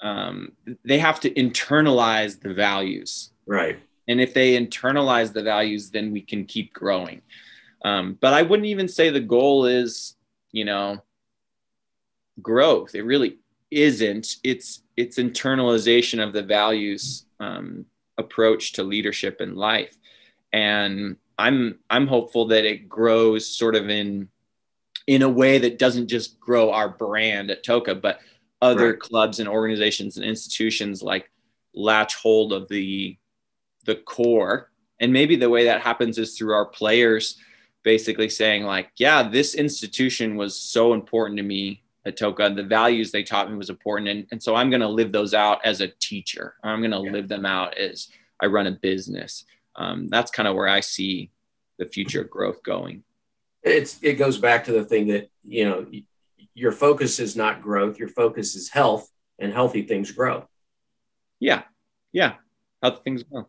um, 0.00 0.52
they 0.84 0.98
have 0.98 1.20
to 1.20 1.30
internalize 1.30 2.40
the 2.40 2.52
values. 2.52 3.30
Right. 3.46 3.78
And 4.08 4.20
if 4.20 4.34
they 4.34 4.58
internalize 4.60 5.32
the 5.32 5.42
values, 5.42 5.90
then 5.90 6.12
we 6.12 6.20
can 6.20 6.44
keep 6.44 6.72
growing. 6.72 7.22
Um, 7.84 8.18
but 8.20 8.34
I 8.34 8.42
wouldn't 8.42 8.66
even 8.66 8.88
say 8.88 9.10
the 9.10 9.20
goal 9.20 9.66
is, 9.66 10.14
you 10.52 10.64
know, 10.64 11.02
growth. 12.40 12.94
It 12.94 13.02
really 13.02 13.38
isn't. 13.70 14.36
It's 14.44 14.82
it's 14.96 15.18
internalization 15.18 16.22
of 16.22 16.32
the 16.32 16.42
values 16.42 17.26
um, 17.40 17.86
approach 18.16 18.72
to 18.74 18.82
leadership 18.82 19.40
and 19.40 19.56
life. 19.56 19.96
And 20.52 21.16
I'm 21.38 21.78
I'm 21.90 22.06
hopeful 22.06 22.46
that 22.48 22.64
it 22.64 22.88
grows 22.88 23.46
sort 23.46 23.74
of 23.74 23.90
in 23.90 24.28
in 25.06 25.22
a 25.22 25.28
way 25.28 25.58
that 25.58 25.78
doesn't 25.78 26.08
just 26.08 26.40
grow 26.40 26.72
our 26.72 26.88
brand 26.88 27.50
at 27.50 27.64
Toca, 27.64 28.00
but 28.00 28.20
other 28.62 28.90
right. 28.90 29.00
clubs 29.00 29.38
and 29.38 29.48
organizations 29.48 30.16
and 30.16 30.24
institutions 30.24 31.02
like 31.02 31.30
latch 31.74 32.14
hold 32.16 32.52
of 32.52 32.68
the 32.68 33.16
the 33.84 33.96
core. 33.96 34.70
And 34.98 35.12
maybe 35.12 35.36
the 35.36 35.50
way 35.50 35.64
that 35.64 35.82
happens 35.82 36.18
is 36.18 36.36
through 36.36 36.54
our 36.54 36.66
players 36.66 37.38
basically 37.82 38.28
saying, 38.28 38.64
like, 38.64 38.90
yeah, 38.96 39.28
this 39.28 39.54
institution 39.54 40.36
was 40.36 40.58
so 40.58 40.94
important 40.94 41.36
to 41.36 41.42
me 41.42 41.82
Atoka, 42.06 42.36
Toca. 42.36 42.56
The 42.56 42.62
values 42.62 43.10
they 43.10 43.22
taught 43.22 43.50
me 43.50 43.56
was 43.56 43.70
important. 43.70 44.08
And, 44.08 44.26
and 44.30 44.42
so 44.42 44.54
I'm 44.54 44.70
going 44.70 44.80
to 44.80 44.88
live 44.88 45.12
those 45.12 45.34
out 45.34 45.60
as 45.64 45.80
a 45.80 45.88
teacher. 45.88 46.54
I'm 46.62 46.80
going 46.80 46.92
to 46.92 47.02
yeah. 47.04 47.12
live 47.12 47.28
them 47.28 47.44
out 47.44 47.76
as 47.76 48.08
I 48.40 48.46
run 48.46 48.66
a 48.66 48.72
business. 48.72 49.44
Um, 49.74 50.08
that's 50.08 50.30
kind 50.30 50.48
of 50.48 50.54
where 50.54 50.68
I 50.68 50.80
see 50.80 51.30
the 51.78 51.86
future 51.86 52.24
growth 52.24 52.62
going. 52.62 53.02
It's, 53.62 53.98
it 54.02 54.14
goes 54.14 54.38
back 54.38 54.64
to 54.64 54.72
the 54.72 54.84
thing 54.84 55.08
that, 55.08 55.30
you 55.44 55.68
know, 55.68 55.86
your 56.56 56.72
focus 56.72 57.20
is 57.20 57.36
not 57.36 57.60
growth, 57.60 57.98
your 57.98 58.08
focus 58.08 58.56
is 58.56 58.70
health, 58.70 59.06
and 59.38 59.52
healthy 59.52 59.82
things 59.82 60.10
grow. 60.10 60.48
Yeah. 61.38 61.64
Yeah. 62.12 62.36
Healthy 62.82 63.00
things 63.04 63.22
grow. 63.24 63.46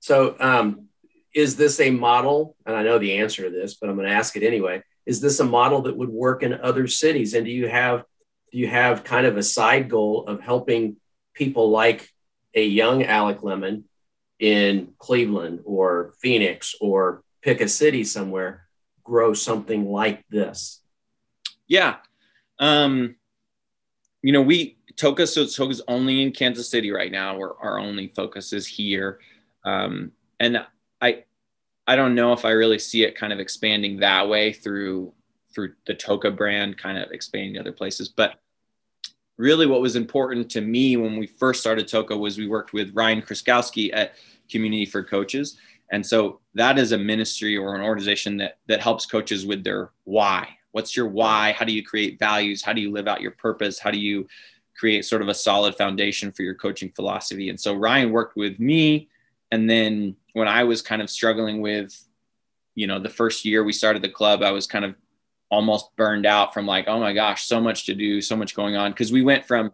So, 0.00 0.34
um, 0.40 0.88
is 1.32 1.54
this 1.54 1.78
a 1.78 1.90
model? 1.90 2.56
And 2.66 2.74
I 2.74 2.82
know 2.82 2.98
the 2.98 3.18
answer 3.18 3.44
to 3.44 3.50
this, 3.50 3.74
but 3.76 3.88
I'm 3.88 3.94
going 3.94 4.08
to 4.08 4.14
ask 4.14 4.36
it 4.36 4.42
anyway. 4.42 4.82
Is 5.06 5.20
this 5.20 5.38
a 5.38 5.44
model 5.44 5.82
that 5.82 5.96
would 5.96 6.08
work 6.08 6.42
in 6.42 6.52
other 6.52 6.88
cities? 6.88 7.34
And 7.34 7.46
do 7.46 7.52
you 7.52 7.68
have 7.68 8.04
do 8.50 8.58
you 8.58 8.66
have 8.66 9.04
kind 9.04 9.26
of 9.26 9.36
a 9.36 9.44
side 9.44 9.88
goal 9.88 10.26
of 10.26 10.40
helping 10.40 10.96
people 11.34 11.70
like 11.70 12.10
a 12.52 12.64
young 12.64 13.04
Alec 13.04 13.44
Lemon 13.44 13.84
in 14.40 14.94
Cleveland 14.98 15.60
or 15.64 16.14
Phoenix 16.20 16.74
or 16.80 17.22
pick 17.42 17.60
a 17.60 17.68
city 17.68 18.02
somewhere 18.02 18.66
grow 19.04 19.34
something 19.34 19.88
like 19.88 20.24
this? 20.30 20.82
Yeah. 21.68 21.98
Um, 22.60 23.16
you 24.22 24.32
know, 24.32 24.42
we 24.42 24.76
Toca, 24.96 25.26
so 25.26 25.44
Toca's 25.44 25.80
only 25.88 26.22
in 26.22 26.30
Kansas 26.30 26.68
City 26.68 26.90
right 26.90 27.10
now, 27.10 27.38
where 27.38 27.54
our 27.56 27.78
only 27.78 28.08
focus 28.08 28.52
is 28.52 28.66
here. 28.66 29.18
Um, 29.64 30.12
and 30.38 30.64
I, 31.00 31.24
I 31.86 31.96
don't 31.96 32.14
know 32.14 32.32
if 32.32 32.44
I 32.44 32.50
really 32.50 32.78
see 32.78 33.02
it 33.04 33.16
kind 33.16 33.32
of 33.32 33.40
expanding 33.40 33.98
that 34.00 34.28
way 34.28 34.52
through 34.52 35.12
through 35.52 35.72
the 35.84 35.94
Toca 35.94 36.36
brand, 36.36 36.78
kind 36.78 36.96
of 36.96 37.10
expanding 37.10 37.54
to 37.54 37.60
other 37.60 37.72
places. 37.72 38.08
But 38.08 38.38
really, 39.36 39.66
what 39.66 39.80
was 39.80 39.96
important 39.96 40.50
to 40.50 40.60
me 40.60 40.96
when 40.96 41.16
we 41.16 41.26
first 41.26 41.60
started 41.60 41.88
Toca 41.88 42.16
was 42.16 42.38
we 42.38 42.46
worked 42.46 42.72
with 42.72 42.94
Ryan 42.94 43.22
Kriskowski 43.22 43.90
at 43.92 44.14
Community 44.50 44.84
for 44.84 45.02
Coaches, 45.02 45.56
and 45.90 46.04
so 46.04 46.40
that 46.54 46.78
is 46.78 46.92
a 46.92 46.98
ministry 46.98 47.56
or 47.56 47.74
an 47.74 47.80
organization 47.80 48.36
that 48.36 48.58
that 48.66 48.80
helps 48.82 49.06
coaches 49.06 49.46
with 49.46 49.64
their 49.64 49.90
why. 50.04 50.56
What's 50.72 50.96
your 50.96 51.08
why? 51.08 51.52
How 51.52 51.64
do 51.64 51.72
you 51.72 51.84
create 51.84 52.18
values? 52.18 52.62
How 52.62 52.72
do 52.72 52.80
you 52.80 52.92
live 52.92 53.08
out 53.08 53.20
your 53.20 53.32
purpose? 53.32 53.78
How 53.78 53.90
do 53.90 53.98
you 53.98 54.26
create 54.76 55.04
sort 55.04 55.22
of 55.22 55.28
a 55.28 55.34
solid 55.34 55.74
foundation 55.74 56.32
for 56.32 56.42
your 56.42 56.54
coaching 56.54 56.90
philosophy? 56.90 57.50
And 57.50 57.60
so 57.60 57.74
Ryan 57.74 58.12
worked 58.12 58.36
with 58.36 58.58
me 58.58 59.08
and 59.50 59.68
then 59.68 60.16
when 60.32 60.48
I 60.48 60.64
was 60.64 60.82
kind 60.82 61.02
of 61.02 61.10
struggling 61.10 61.60
with, 61.60 61.96
you 62.74 62.86
know, 62.86 62.98
the 63.00 63.08
first 63.08 63.44
year 63.44 63.64
we 63.64 63.72
started 63.72 64.02
the 64.02 64.08
club, 64.08 64.42
I 64.42 64.52
was 64.52 64.66
kind 64.66 64.84
of 64.84 64.94
almost 65.50 65.94
burned 65.96 66.26
out 66.26 66.54
from 66.54 66.66
like, 66.66 66.86
oh 66.86 67.00
my 67.00 67.12
gosh, 67.12 67.44
so 67.44 67.60
much 67.60 67.86
to 67.86 67.94
do, 67.94 68.20
so 68.20 68.36
much 68.36 68.54
going 68.54 68.76
on. 68.76 68.92
Cause 68.92 69.10
we 69.10 69.22
went 69.22 69.46
from 69.46 69.72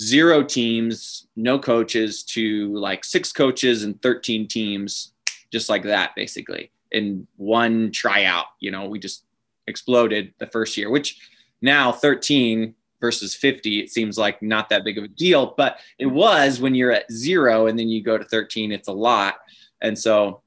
zero 0.00 0.42
teams, 0.42 1.26
no 1.34 1.58
coaches 1.58 2.22
to 2.22 2.74
like 2.76 3.04
six 3.04 3.32
coaches 3.32 3.82
and 3.82 4.00
13 4.00 4.46
teams, 4.46 5.12
just 5.52 5.68
like 5.68 5.82
that, 5.82 6.14
basically, 6.14 6.70
in 6.92 7.26
one 7.36 7.90
tryout. 7.90 8.46
You 8.60 8.70
know, 8.70 8.86
we 8.86 9.00
just 9.00 9.24
exploded 9.70 10.34
the 10.38 10.46
first 10.46 10.76
year, 10.76 10.90
which 10.90 11.18
now 11.62 11.92
13 11.92 12.74
versus 13.00 13.34
50, 13.34 13.80
it 13.80 13.90
seems 13.90 14.18
like 14.18 14.42
not 14.42 14.68
that 14.68 14.84
big 14.84 14.98
of 14.98 15.04
a 15.04 15.08
deal, 15.08 15.54
but 15.56 15.78
it 15.98 16.06
was 16.06 16.60
when 16.60 16.74
you're 16.74 16.92
at 16.92 17.10
zero 17.10 17.66
and 17.66 17.78
then 17.78 17.88
you 17.88 18.02
go 18.02 18.18
to 18.18 18.24
13, 18.24 18.72
it's 18.72 18.88
a 18.88 18.92
lot. 18.92 19.36
And 19.80 19.98
so 19.98 20.42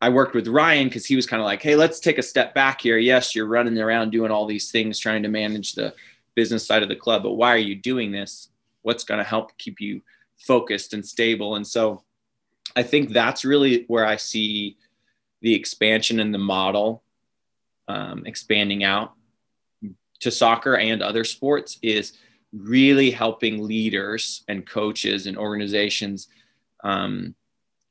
I 0.00 0.08
worked 0.08 0.34
with 0.34 0.48
Ryan 0.48 0.88
because 0.88 1.04
he 1.04 1.16
was 1.16 1.26
kind 1.26 1.42
of 1.42 1.44
like, 1.44 1.62
hey, 1.62 1.76
let's 1.76 2.00
take 2.00 2.16
a 2.16 2.22
step 2.22 2.54
back 2.54 2.80
here. 2.80 2.96
Yes, 2.96 3.34
you're 3.34 3.46
running 3.46 3.78
around 3.78 4.10
doing 4.10 4.30
all 4.30 4.46
these 4.46 4.70
things, 4.70 4.98
trying 4.98 5.22
to 5.22 5.28
manage 5.28 5.74
the 5.74 5.94
business 6.34 6.66
side 6.66 6.82
of 6.82 6.88
the 6.88 6.96
club, 6.96 7.22
but 7.22 7.34
why 7.34 7.52
are 7.52 7.58
you 7.58 7.74
doing 7.74 8.10
this? 8.10 8.48
What's 8.82 9.04
going 9.04 9.18
to 9.18 9.24
help 9.24 9.56
keep 9.58 9.78
you 9.78 10.00
focused 10.38 10.94
and 10.94 11.04
stable? 11.06 11.56
And 11.56 11.66
so 11.66 12.02
I 12.74 12.82
think 12.82 13.10
that's 13.10 13.44
really 13.44 13.84
where 13.88 14.06
I 14.06 14.16
see 14.16 14.78
the 15.42 15.54
expansion 15.54 16.20
in 16.20 16.32
the 16.32 16.38
model 16.38 17.02
um, 17.90 18.24
expanding 18.24 18.84
out 18.84 19.14
to 20.20 20.30
soccer 20.30 20.76
and 20.76 21.02
other 21.02 21.24
sports 21.24 21.78
is 21.82 22.12
really 22.52 23.10
helping 23.10 23.66
leaders 23.66 24.44
and 24.48 24.66
coaches 24.66 25.26
and 25.26 25.36
organizations 25.36 26.28
um, 26.84 27.34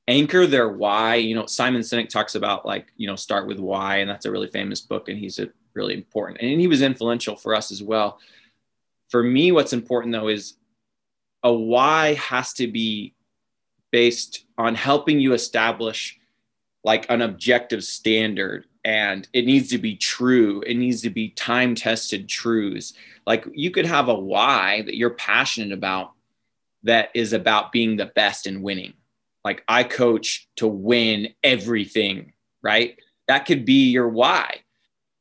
anchor 0.08 0.48
their 0.48 0.70
why. 0.70 1.16
You 1.16 1.36
know, 1.36 1.46
Simon 1.48 1.82
Sinek 1.82 2.10
talks 2.10 2.36
about 2.36 2.66
like, 2.66 2.88
you 2.96 3.08
know, 3.08 3.16
start 3.16 3.48
with 3.48 3.60
why, 3.60 3.98
and 3.98 4.10
that's 4.10 4.26
a 4.26 4.32
really 4.32 4.48
famous 4.48 4.82
book, 4.82 5.10
and 5.10 5.18
he's 5.18 5.40
a 5.40 5.50
really 5.74 5.94
important, 5.94 6.42
and 6.42 6.62
he 6.62 6.68
was 6.68 6.82
influential 6.82 7.36
for 7.36 7.54
us 7.54 7.72
as 7.72 7.84
well. 7.84 8.20
For 9.10 9.22
me, 9.22 9.52
what's 9.52 9.74
important 9.74 10.14
though 10.14 10.30
is 10.30 10.56
a 11.44 11.52
why 11.54 12.14
has 12.14 12.54
to 12.54 12.68
be 12.68 13.16
based 13.92 14.46
on 14.58 14.76
helping 14.76 15.20
you 15.20 15.34
establish 15.34 16.20
like 16.84 17.10
an 17.10 17.22
objective 17.22 17.84
standard 17.84 18.66
and 18.84 19.28
it 19.34 19.46
needs 19.46 19.70
to 19.70 19.78
be 19.78 19.96
true. 19.96 20.62
It 20.66 20.76
needs 20.76 21.02
to 21.02 21.10
be 21.10 21.30
time 21.30 21.76
tested 21.76 22.30
truths. 22.30 22.94
Like 23.28 23.46
you 23.54 23.72
could 23.72 23.86
have 23.86 24.08
a 24.08 24.14
why 24.14 24.84
that 24.84 24.96
you're 24.96 25.10
passionate 25.12 25.72
about 25.72 26.14
that 26.84 27.10
is 27.14 27.34
about 27.34 27.72
being 27.72 27.98
the 27.98 28.06
best 28.06 28.48
and 28.48 28.64
winning. 28.64 28.94
Like 29.44 29.64
i 29.68 29.84
coach 29.84 30.48
to 30.58 30.68
win 30.68 31.34
everything 31.44 32.34
right? 32.62 32.98
That 33.28 33.46
could 33.46 33.66
be 33.66 33.90
your 33.90 34.10
why. 34.10 34.62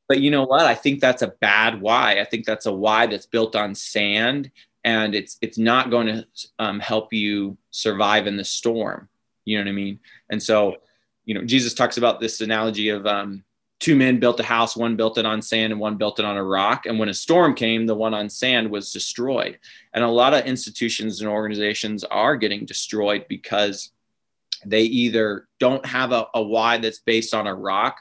But 0.08 0.20
you 0.20 0.30
know 0.30 0.44
what? 0.44 0.64
I 0.64 0.74
think 0.74 1.00
that's 1.00 1.22
a 1.22 1.34
bad 1.40 1.80
why. 1.80 2.20
I 2.20 2.24
think 2.24 2.46
that's 2.46 2.66
a 2.66 2.72
why 2.72 3.06
that's 3.06 3.26
built 3.26 3.54
on 3.54 3.74
sand 3.74 4.50
and 4.84 5.14
it's 5.14 5.36
it's 5.42 5.58
not 5.58 5.90
going 5.90 6.06
to 6.06 6.26
um, 6.58 6.80
help 6.80 7.12
you 7.12 7.58
survive 7.70 8.26
in 8.26 8.36
the 8.36 8.44
storm. 8.44 9.08
You 9.44 9.58
know 9.58 9.64
what 9.64 9.70
i 9.70 9.72
mean? 9.72 10.00
And 10.30 10.42
so 10.42 10.76
you 11.24 11.34
know 11.34 11.44
jesus 11.44 11.74
talks 11.74 11.98
about 11.98 12.20
this 12.20 12.40
analogy 12.40 12.88
of 12.88 13.06
um, 13.06 13.44
two 13.80 13.94
men 13.94 14.18
built 14.18 14.40
a 14.40 14.44
house 14.44 14.76
one 14.76 14.96
built 14.96 15.18
it 15.18 15.26
on 15.26 15.40
sand 15.40 15.72
and 15.72 15.80
one 15.80 15.96
built 15.96 16.18
it 16.18 16.24
on 16.24 16.36
a 16.36 16.44
rock 16.44 16.86
and 16.86 16.98
when 16.98 17.08
a 17.08 17.14
storm 17.14 17.54
came 17.54 17.86
the 17.86 17.94
one 17.94 18.14
on 18.14 18.28
sand 18.28 18.70
was 18.70 18.92
destroyed 18.92 19.58
and 19.92 20.04
a 20.04 20.08
lot 20.08 20.34
of 20.34 20.44
institutions 20.46 21.20
and 21.20 21.30
organizations 21.30 22.04
are 22.04 22.36
getting 22.36 22.64
destroyed 22.64 23.24
because 23.28 23.92
they 24.66 24.82
either 24.82 25.46
don't 25.60 25.86
have 25.86 26.12
a, 26.12 26.26
a 26.34 26.42
why 26.42 26.78
that's 26.78 26.98
based 26.98 27.34
on 27.34 27.46
a 27.46 27.54
rock 27.54 27.98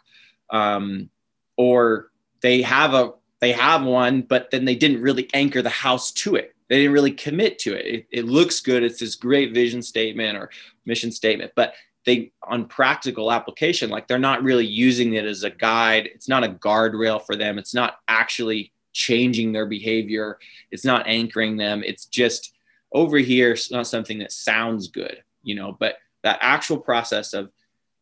um, 0.50 1.10
or 1.58 2.10
they 2.42 2.62
have 2.62 2.94
a 2.94 3.14
they 3.40 3.52
have 3.52 3.84
one 3.84 4.22
but 4.22 4.50
then 4.52 4.66
they 4.66 4.76
didn't 4.76 5.02
really 5.02 5.30
anchor 5.34 5.62
the 5.62 5.70
house 5.70 6.12
to 6.12 6.36
it 6.36 6.56
they 6.70 6.78
didn't 6.78 6.94
really 6.94 7.12
commit 7.12 7.60
to 7.60 7.74
it. 7.76 7.86
it. 7.86 8.08
It 8.12 8.26
looks 8.26 8.60
good. 8.60 8.84
It's 8.84 9.00
this 9.00 9.16
great 9.16 9.54
vision 9.54 9.82
statement 9.82 10.38
or 10.38 10.50
mission 10.86 11.12
statement, 11.12 11.54
but 11.56 11.74
they 12.08 12.32
on 12.42 12.66
practical 12.66 13.34
application, 13.34 13.90
like 13.90 14.08
they're 14.08 14.18
not 14.18 14.42
really 14.42 14.66
using 14.66 15.14
it 15.16 15.26
as 15.26 15.44
a 15.44 15.50
guide. 15.50 16.10
It's 16.16 16.30
not 16.30 16.46
a 16.46 16.50
guardrail 16.50 17.24
for 17.24 17.36
them. 17.36 17.60
It's 17.60 17.74
not 17.74 17.98
actually 18.08 18.72
changing 18.94 19.52
their 19.52 19.66
behavior. 19.66 20.40
It's 20.72 20.86
not 20.86 21.06
anchoring 21.06 21.58
them. 21.58 21.84
It's 21.86 22.06
just 22.06 22.56
over 22.94 23.18
here. 23.18 23.52
It's 23.52 23.70
not 23.70 23.88
something 23.88 24.20
that 24.20 24.32
sounds 24.32 24.88
good, 24.88 25.22
you 25.44 25.56
know, 25.56 25.76
but 25.78 25.98
that 26.24 26.40
actual 26.40 26.78
process 26.78 27.34
of 27.34 27.52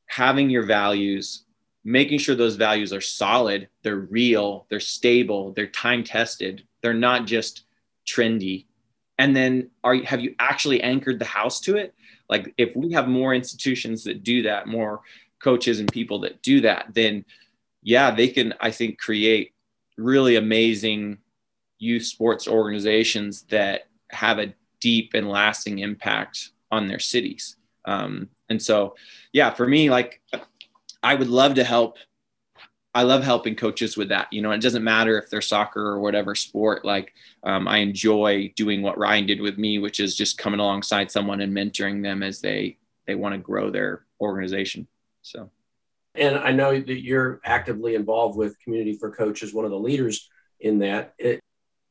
having 0.06 0.52
your 0.52 0.64
values, 0.64 1.46
making 1.84 2.20
sure 2.20 2.36
those 2.36 2.58
values 2.58 2.94
are 2.94 3.02
solid, 3.02 3.70
they're 3.82 3.96
real, 3.96 4.68
they're 4.70 4.80
stable, 4.80 5.52
they're 5.54 5.66
time 5.66 6.04
tested. 6.04 6.64
They're 6.82 6.94
not 6.94 7.26
just 7.26 7.64
trendy 8.06 8.66
and 9.18 9.36
then 9.36 9.70
are 9.84 9.96
have 10.04 10.20
you 10.20 10.36
actually 10.40 10.82
anchored 10.82 11.20
the 11.20 11.26
house 11.26 11.60
to 11.62 11.78
it 11.78 11.94
like 12.30 12.54
if 12.58 12.76
we 12.76 12.92
have 12.92 13.08
more 13.08 13.34
institutions 13.34 14.04
that 14.04 14.24
do 14.24 14.42
that 14.44 14.68
more 14.68 15.02
coaches 15.40 15.80
and 15.80 15.92
people 15.92 16.20
that 16.20 16.42
do 16.42 16.62
that 16.62 16.88
then 16.94 17.24
yeah 17.84 18.12
they 18.12 18.28
can 18.28 18.54
i 18.60 18.72
think 18.72 18.98
create 18.98 19.54
really 19.98 20.36
amazing 20.36 21.18
youth 21.78 22.04
sports 22.04 22.48
organizations 22.48 23.44
that 23.44 23.88
have 24.12 24.40
a 24.40 24.54
deep 24.80 25.12
and 25.14 25.30
lasting 25.30 25.80
impact 25.80 26.52
on 26.72 26.88
their 26.88 27.00
cities. 27.00 27.58
Um, 27.86 28.30
and 28.50 28.62
so 28.62 28.96
yeah 29.34 29.52
for 29.52 29.68
me 29.68 29.90
like 29.90 30.22
i 31.04 31.16
would 31.16 31.28
love 31.28 31.56
to 31.56 31.64
help 31.64 31.98
I 32.96 33.04
love 33.04 33.26
helping 33.26 33.56
coaches 33.56 33.98
with 33.98 34.08
that. 34.08 34.32
You 34.32 34.42
know, 34.42 34.52
it 34.52 34.62
doesn't 34.62 34.84
matter 34.84 35.20
if 35.20 35.30
they're 35.30 35.42
soccer 35.42 35.86
or 35.86 36.00
whatever 36.00 36.34
sport. 36.34 36.86
Like, 36.86 37.14
um, 37.44 37.68
I 37.68 37.80
enjoy 37.80 38.54
doing 38.56 38.82
what 38.82 38.98
Ryan 38.98 39.26
did 39.26 39.42
with 39.42 39.58
me, 39.58 39.80
which 39.80 40.00
is 40.00 40.16
just 40.16 40.38
coming 40.38 40.62
alongside 40.62 41.12
someone 41.12 41.42
and 41.42 41.54
mentoring 41.54 42.02
them 42.02 42.24
as 42.24 42.40
they 42.40 42.78
they 43.06 43.14
want 43.14 43.34
to 43.36 43.38
grow 43.38 43.70
their 43.70 44.06
organization. 44.22 44.88
So, 45.24 45.52
and 46.16 46.38
I 46.38 46.54
know 46.54 46.80
that 46.80 47.04
you're 47.04 47.42
actively 47.44 47.96
involved 47.96 48.38
with 48.38 48.58
Community 48.62 48.94
for 48.94 49.12
Coaches, 49.12 49.54
one 49.54 49.66
of 49.66 49.72
the 49.72 49.78
leaders 49.78 50.30
in 50.62 50.80
that. 50.80 51.16
It, 51.20 51.42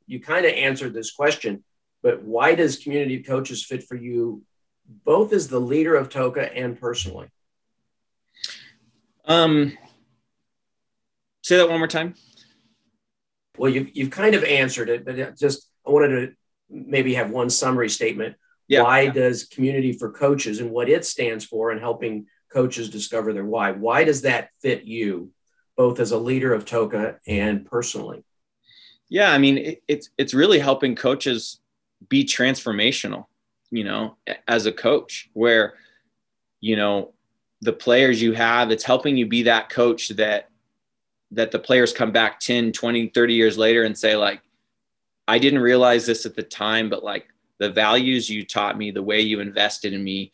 you 0.06 0.20
kind 0.20 0.46
of 0.46 0.52
answered 0.52 0.94
this 0.94 1.12
question, 1.12 1.64
but 2.02 2.22
why 2.22 2.54
does 2.54 2.78
Community 2.78 3.22
Coaches 3.22 3.62
fit 3.62 3.84
for 3.84 3.94
you, 3.94 4.42
both 5.04 5.34
as 5.34 5.48
the 5.48 5.60
leader 5.60 5.96
of 5.96 6.08
Toca 6.08 6.50
and 6.54 6.80
personally? 6.80 7.28
Um 9.26 9.76
Say 11.44 11.58
that 11.58 11.68
one 11.68 11.78
more 11.78 11.86
time. 11.86 12.14
Well, 13.58 13.70
you, 13.70 13.86
you've 13.92 14.10
kind 14.10 14.34
of 14.34 14.44
answered 14.44 14.88
it, 14.88 15.04
but 15.04 15.20
uh, 15.20 15.30
just 15.38 15.68
I 15.86 15.90
wanted 15.90 16.08
to 16.08 16.32
maybe 16.70 17.12
have 17.14 17.30
one 17.30 17.50
summary 17.50 17.90
statement. 17.90 18.36
Yeah. 18.66 18.82
Why 18.82 19.08
does 19.08 19.44
Community 19.44 19.92
for 19.92 20.10
Coaches 20.10 20.60
and 20.60 20.70
what 20.70 20.88
it 20.88 21.04
stands 21.04 21.44
for 21.44 21.70
and 21.70 21.78
helping 21.78 22.28
coaches 22.50 22.88
discover 22.88 23.34
their 23.34 23.44
why? 23.44 23.72
Why 23.72 24.04
does 24.04 24.22
that 24.22 24.48
fit 24.62 24.84
you, 24.84 25.32
both 25.76 26.00
as 26.00 26.12
a 26.12 26.18
leader 26.18 26.54
of 26.54 26.64
Toca 26.64 27.18
and 27.26 27.66
personally? 27.66 28.24
Yeah, 29.10 29.30
I 29.30 29.36
mean, 29.36 29.58
it, 29.58 29.82
it's 29.86 30.08
it's 30.16 30.32
really 30.32 30.60
helping 30.60 30.96
coaches 30.96 31.60
be 32.08 32.24
transformational. 32.24 33.26
You 33.70 33.84
know, 33.84 34.16
as 34.48 34.64
a 34.64 34.72
coach, 34.72 35.28
where 35.34 35.74
you 36.62 36.76
know 36.76 37.12
the 37.60 37.74
players 37.74 38.22
you 38.22 38.32
have, 38.32 38.70
it's 38.70 38.84
helping 38.84 39.18
you 39.18 39.26
be 39.26 39.42
that 39.42 39.68
coach 39.68 40.08
that 40.08 40.48
that 41.30 41.50
the 41.50 41.58
players 41.58 41.92
come 41.92 42.12
back 42.12 42.40
10 42.40 42.72
20 42.72 43.08
30 43.08 43.34
years 43.34 43.58
later 43.58 43.82
and 43.82 43.96
say 43.96 44.16
like 44.16 44.40
i 45.26 45.38
didn't 45.38 45.60
realize 45.60 46.06
this 46.06 46.26
at 46.26 46.34
the 46.34 46.42
time 46.42 46.88
but 46.88 47.02
like 47.02 47.26
the 47.58 47.70
values 47.70 48.28
you 48.28 48.44
taught 48.44 48.78
me 48.78 48.90
the 48.90 49.02
way 49.02 49.20
you 49.20 49.40
invested 49.40 49.92
in 49.92 50.02
me 50.02 50.32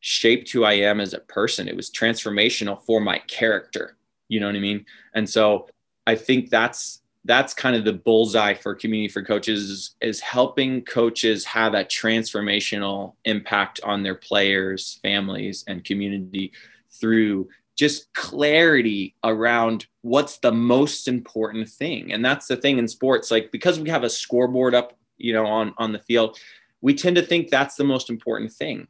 shaped 0.00 0.50
who 0.50 0.64
i 0.64 0.72
am 0.72 1.00
as 1.00 1.14
a 1.14 1.20
person. 1.20 1.68
It 1.68 1.76
was 1.76 1.90
transformational 1.90 2.82
for 2.82 3.00
my 3.00 3.18
character. 3.18 3.96
You 4.28 4.40
know 4.40 4.46
what 4.46 4.56
i 4.56 4.60
mean? 4.60 4.84
And 5.14 5.28
so 5.28 5.68
i 6.06 6.14
think 6.14 6.50
that's 6.50 7.00
that's 7.24 7.54
kind 7.54 7.76
of 7.76 7.84
the 7.84 7.92
bullseye 7.92 8.54
for 8.54 8.74
community 8.74 9.08
for 9.08 9.22
coaches 9.22 9.70
is, 9.70 9.94
is 10.00 10.20
helping 10.20 10.82
coaches 10.82 11.44
have 11.44 11.74
a 11.74 11.84
transformational 11.84 13.14
impact 13.24 13.80
on 13.84 14.02
their 14.02 14.16
players 14.16 14.98
families 15.02 15.62
and 15.68 15.84
community 15.84 16.52
through 16.90 17.48
just 17.76 18.12
clarity 18.14 19.14
around 19.24 19.86
what's 20.02 20.38
the 20.38 20.52
most 20.52 21.08
important 21.08 21.68
thing. 21.68 22.12
And 22.12 22.24
that's 22.24 22.46
the 22.46 22.56
thing 22.56 22.78
in 22.78 22.88
sports 22.88 23.30
like 23.30 23.50
because 23.50 23.80
we 23.80 23.90
have 23.90 24.04
a 24.04 24.10
scoreboard 24.10 24.74
up 24.74 24.96
you 25.18 25.32
know 25.32 25.46
on 25.46 25.74
on 25.78 25.92
the 25.92 25.98
field 25.98 26.38
we 26.80 26.94
tend 26.94 27.16
to 27.16 27.22
think 27.22 27.48
that's 27.48 27.76
the 27.76 27.84
most 27.84 28.10
important 28.10 28.52
thing. 28.52 28.88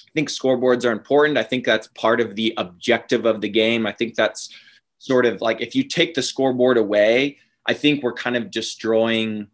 I 0.00 0.10
think 0.14 0.28
scoreboards 0.28 0.84
are 0.84 0.92
important. 0.92 1.38
I 1.38 1.42
think 1.44 1.64
that's 1.64 1.86
part 1.88 2.20
of 2.20 2.34
the 2.34 2.54
objective 2.56 3.26
of 3.26 3.40
the 3.40 3.48
game. 3.48 3.86
I 3.86 3.92
think 3.92 4.14
that's 4.14 4.48
sort 5.00 5.24
of 5.24 5.40
like 5.40 5.60
if 5.60 5.74
you 5.74 5.82
take 5.82 6.14
the 6.14 6.22
scoreboard 6.22 6.76
away 6.76 7.38
i 7.66 7.72
think 7.72 8.02
we're 8.02 8.12
kind 8.12 8.36
of 8.36 8.50
destroying 8.50 9.48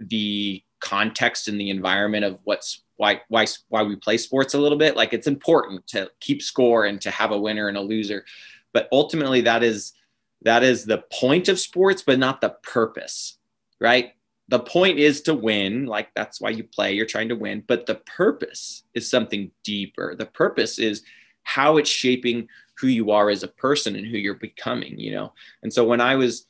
the 0.00 0.62
context 0.80 1.46
and 1.46 1.60
the 1.60 1.70
environment 1.70 2.24
of 2.24 2.38
what's 2.44 2.82
why 3.00 3.22
why 3.28 3.46
why 3.68 3.82
we 3.82 3.96
play 3.96 4.18
sports 4.18 4.52
a 4.52 4.58
little 4.58 4.76
bit 4.76 4.94
like 4.94 5.14
it's 5.14 5.26
important 5.26 5.86
to 5.86 6.10
keep 6.20 6.42
score 6.42 6.84
and 6.84 7.00
to 7.00 7.10
have 7.10 7.30
a 7.32 7.40
winner 7.40 7.68
and 7.68 7.78
a 7.78 7.80
loser. 7.80 8.26
But 8.74 8.88
ultimately 8.92 9.40
that 9.40 9.62
is 9.62 9.94
that 10.42 10.62
is 10.62 10.84
the 10.84 11.02
point 11.10 11.48
of 11.48 11.58
sports 11.58 12.02
but 12.02 12.18
not 12.18 12.42
the 12.42 12.54
purpose 12.62 13.38
right? 13.80 14.12
The 14.48 14.58
point 14.58 14.98
is 14.98 15.22
to 15.22 15.32
win 15.32 15.86
like 15.86 16.08
that's 16.14 16.42
why 16.42 16.50
you 16.50 16.64
play 16.64 16.92
you're 16.92 17.06
trying 17.06 17.30
to 17.30 17.36
win. 17.36 17.64
But 17.66 17.86
the 17.86 17.94
purpose 17.94 18.82
is 18.92 19.08
something 19.08 19.50
deeper. 19.64 20.14
The 20.14 20.26
purpose 20.26 20.78
is 20.78 21.02
how 21.44 21.78
it's 21.78 21.88
shaping 21.88 22.48
who 22.76 22.88
you 22.88 23.12
are 23.12 23.30
as 23.30 23.42
a 23.42 23.48
person 23.48 23.96
and 23.96 24.06
who 24.06 24.18
you're 24.18 24.34
becoming 24.34 24.98
you 24.98 25.12
know? 25.12 25.32
And 25.62 25.72
so 25.72 25.84
when 25.84 26.02
i 26.02 26.16
was 26.16 26.46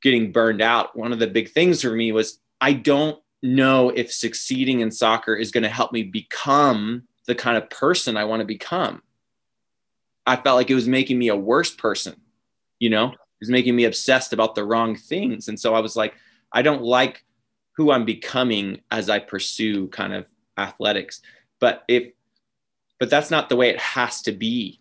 getting 0.00 0.30
burned 0.30 0.62
out 0.62 0.96
one 0.96 1.12
of 1.12 1.18
the 1.18 1.26
big 1.26 1.50
things 1.50 1.82
for 1.82 1.90
me 1.90 2.12
was 2.12 2.38
i 2.60 2.72
don't 2.72 3.20
know 3.42 3.90
if 3.90 4.12
succeeding 4.12 4.80
in 4.80 4.90
soccer 4.90 5.34
is 5.34 5.50
going 5.50 5.62
to 5.62 5.68
help 5.68 5.92
me 5.92 6.02
become 6.02 7.04
the 7.26 7.34
kind 7.34 7.56
of 7.56 7.70
person 7.70 8.16
I 8.16 8.24
want 8.24 8.40
to 8.40 8.46
become. 8.46 9.02
I 10.26 10.36
felt 10.36 10.56
like 10.56 10.70
it 10.70 10.74
was 10.74 10.88
making 10.88 11.18
me 11.18 11.28
a 11.28 11.36
worse 11.36 11.74
person, 11.74 12.20
you 12.78 12.90
know, 12.90 13.08
it 13.08 13.18
was 13.40 13.50
making 13.50 13.74
me 13.74 13.84
obsessed 13.84 14.32
about 14.32 14.54
the 14.54 14.64
wrong 14.64 14.94
things. 14.94 15.48
And 15.48 15.58
so 15.58 15.74
I 15.74 15.80
was 15.80 15.96
like, 15.96 16.14
I 16.52 16.62
don't 16.62 16.82
like 16.82 17.24
who 17.76 17.90
I'm 17.90 18.04
becoming 18.04 18.80
as 18.90 19.10
I 19.10 19.18
pursue 19.18 19.88
kind 19.88 20.12
of 20.12 20.26
athletics. 20.56 21.20
But 21.58 21.84
if 21.88 22.12
but 23.00 23.10
that's 23.10 23.32
not 23.32 23.48
the 23.48 23.56
way 23.56 23.70
it 23.70 23.80
has 23.80 24.22
to 24.22 24.32
be, 24.32 24.80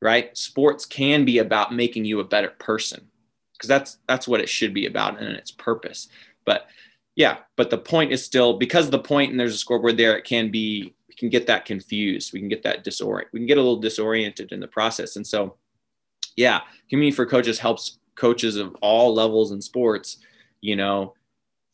right? 0.00 0.36
Sports 0.36 0.86
can 0.86 1.24
be 1.24 1.38
about 1.38 1.74
making 1.74 2.04
you 2.04 2.20
a 2.20 2.24
better 2.24 2.50
person 2.50 3.08
because 3.52 3.68
that's 3.68 3.98
that's 4.06 4.28
what 4.28 4.40
it 4.40 4.48
should 4.48 4.72
be 4.72 4.86
about 4.86 5.20
and 5.20 5.36
its 5.36 5.50
purpose. 5.50 6.08
But 6.44 6.68
yeah, 7.18 7.38
but 7.56 7.68
the 7.68 7.78
point 7.78 8.12
is 8.12 8.24
still 8.24 8.58
because 8.58 8.90
the 8.90 8.98
point 9.00 9.32
and 9.32 9.40
there's 9.40 9.56
a 9.56 9.58
scoreboard 9.58 9.96
there, 9.96 10.16
it 10.16 10.24
can 10.24 10.52
be 10.52 10.94
we 11.08 11.14
can 11.16 11.28
get 11.28 11.48
that 11.48 11.64
confused. 11.64 12.32
We 12.32 12.38
can 12.38 12.48
get 12.48 12.62
that 12.62 12.84
disorient. 12.84 13.24
We 13.32 13.40
can 13.40 13.48
get 13.48 13.58
a 13.58 13.60
little 13.60 13.80
disoriented 13.80 14.52
in 14.52 14.60
the 14.60 14.68
process. 14.68 15.16
And 15.16 15.26
so, 15.26 15.56
yeah, 16.36 16.60
community 16.88 17.16
for 17.16 17.26
coaches 17.26 17.58
helps 17.58 17.98
coaches 18.14 18.54
of 18.54 18.76
all 18.82 19.12
levels 19.12 19.50
in 19.50 19.60
sports, 19.60 20.18
you 20.60 20.76
know, 20.76 21.14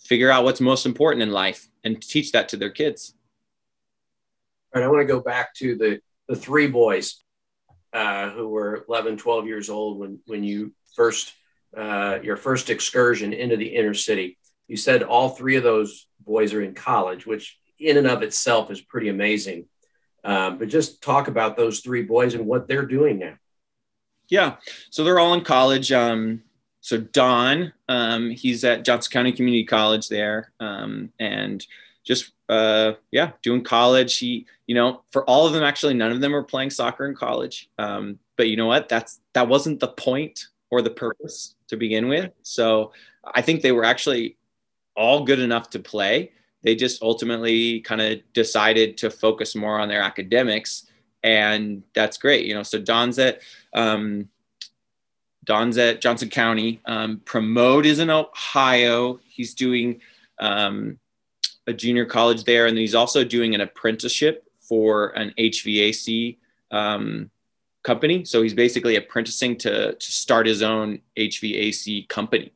figure 0.00 0.30
out 0.30 0.44
what's 0.44 0.62
most 0.62 0.86
important 0.86 1.22
in 1.22 1.30
life 1.30 1.68
and 1.84 2.00
teach 2.00 2.32
that 2.32 2.48
to 2.48 2.56
their 2.56 2.70
kids. 2.70 3.12
All 4.74 4.80
right, 4.80 4.86
I 4.86 4.90
want 4.90 5.06
to 5.06 5.12
go 5.12 5.20
back 5.20 5.52
to 5.56 5.76
the 5.76 6.00
the 6.26 6.36
three 6.36 6.68
boys 6.68 7.22
uh, 7.92 8.30
who 8.30 8.48
were 8.48 8.86
11, 8.88 9.18
12 9.18 9.46
years 9.46 9.68
old 9.68 9.98
when 9.98 10.20
when 10.24 10.42
you 10.42 10.72
first 10.96 11.34
uh, 11.76 12.18
your 12.22 12.38
first 12.38 12.70
excursion 12.70 13.34
into 13.34 13.58
the 13.58 13.66
inner 13.66 13.92
city. 13.92 14.38
You 14.68 14.76
said 14.76 15.02
all 15.02 15.30
three 15.30 15.56
of 15.56 15.62
those 15.62 16.06
boys 16.24 16.54
are 16.54 16.62
in 16.62 16.74
college, 16.74 17.26
which 17.26 17.58
in 17.78 17.96
and 17.96 18.06
of 18.06 18.22
itself 18.22 18.70
is 18.70 18.80
pretty 18.80 19.08
amazing. 19.08 19.66
Um, 20.24 20.58
but 20.58 20.68
just 20.68 21.02
talk 21.02 21.28
about 21.28 21.56
those 21.56 21.80
three 21.80 22.02
boys 22.02 22.34
and 22.34 22.46
what 22.46 22.66
they're 22.66 22.86
doing 22.86 23.18
now. 23.18 23.34
Yeah, 24.28 24.56
so 24.90 25.04
they're 25.04 25.18
all 25.18 25.34
in 25.34 25.42
college. 25.42 25.92
Um, 25.92 26.42
so 26.80 26.98
Don, 26.98 27.72
um, 27.88 28.30
he's 28.30 28.64
at 28.64 28.84
Johnson 28.84 29.10
County 29.10 29.32
Community 29.32 29.64
College 29.64 30.08
there, 30.08 30.52
um, 30.60 31.12
and 31.18 31.66
just 32.04 32.32
uh, 32.48 32.92
yeah, 33.10 33.32
doing 33.42 33.62
college. 33.62 34.18
He, 34.18 34.46
you 34.66 34.74
know, 34.74 35.02
for 35.10 35.24
all 35.24 35.46
of 35.46 35.52
them, 35.52 35.62
actually, 35.62 35.94
none 35.94 36.12
of 36.12 36.20
them 36.20 36.34
are 36.34 36.42
playing 36.42 36.70
soccer 36.70 37.06
in 37.06 37.14
college. 37.14 37.68
Um, 37.78 38.18
but 38.36 38.48
you 38.48 38.56
know 38.56 38.66
what? 38.66 38.88
That's 38.88 39.20
that 39.34 39.48
wasn't 39.48 39.80
the 39.80 39.88
point 39.88 40.48
or 40.70 40.82
the 40.82 40.90
purpose 40.90 41.54
to 41.68 41.76
begin 41.76 42.08
with. 42.08 42.32
So 42.42 42.92
I 43.34 43.42
think 43.42 43.62
they 43.62 43.72
were 43.72 43.84
actually 43.84 44.36
all 44.96 45.24
good 45.24 45.38
enough 45.38 45.70
to 45.70 45.78
play. 45.78 46.32
They 46.62 46.74
just 46.74 47.02
ultimately 47.02 47.80
kind 47.80 48.00
of 48.00 48.20
decided 48.32 48.96
to 48.98 49.10
focus 49.10 49.54
more 49.54 49.78
on 49.78 49.88
their 49.88 50.00
academics, 50.00 50.86
and 51.22 51.82
that's 51.94 52.16
great. 52.16 52.46
You 52.46 52.54
know, 52.54 52.62
so 52.62 52.80
Don's 52.80 53.18
at 53.18 53.40
um, 53.74 54.28
Don's 55.44 55.76
at 55.76 56.00
Johnson 56.00 56.30
County. 56.30 56.80
Um, 56.86 57.20
Pramod 57.24 57.84
is 57.84 57.98
in 57.98 58.08
Ohio. 58.08 59.20
He's 59.24 59.54
doing 59.54 60.00
um, 60.40 60.98
a 61.66 61.74
junior 61.74 62.06
college 62.06 62.44
there, 62.44 62.66
and 62.66 62.78
he's 62.78 62.94
also 62.94 63.24
doing 63.24 63.54
an 63.54 63.60
apprenticeship 63.60 64.48
for 64.58 65.08
an 65.08 65.34
HVAC 65.38 66.38
um, 66.70 67.30
company. 67.82 68.24
So 68.24 68.40
he's 68.40 68.54
basically 68.54 68.96
apprenticing 68.96 69.58
to 69.58 69.94
to 69.94 70.12
start 70.12 70.46
his 70.46 70.62
own 70.62 71.00
HVAC 71.18 72.08
company 72.08 72.52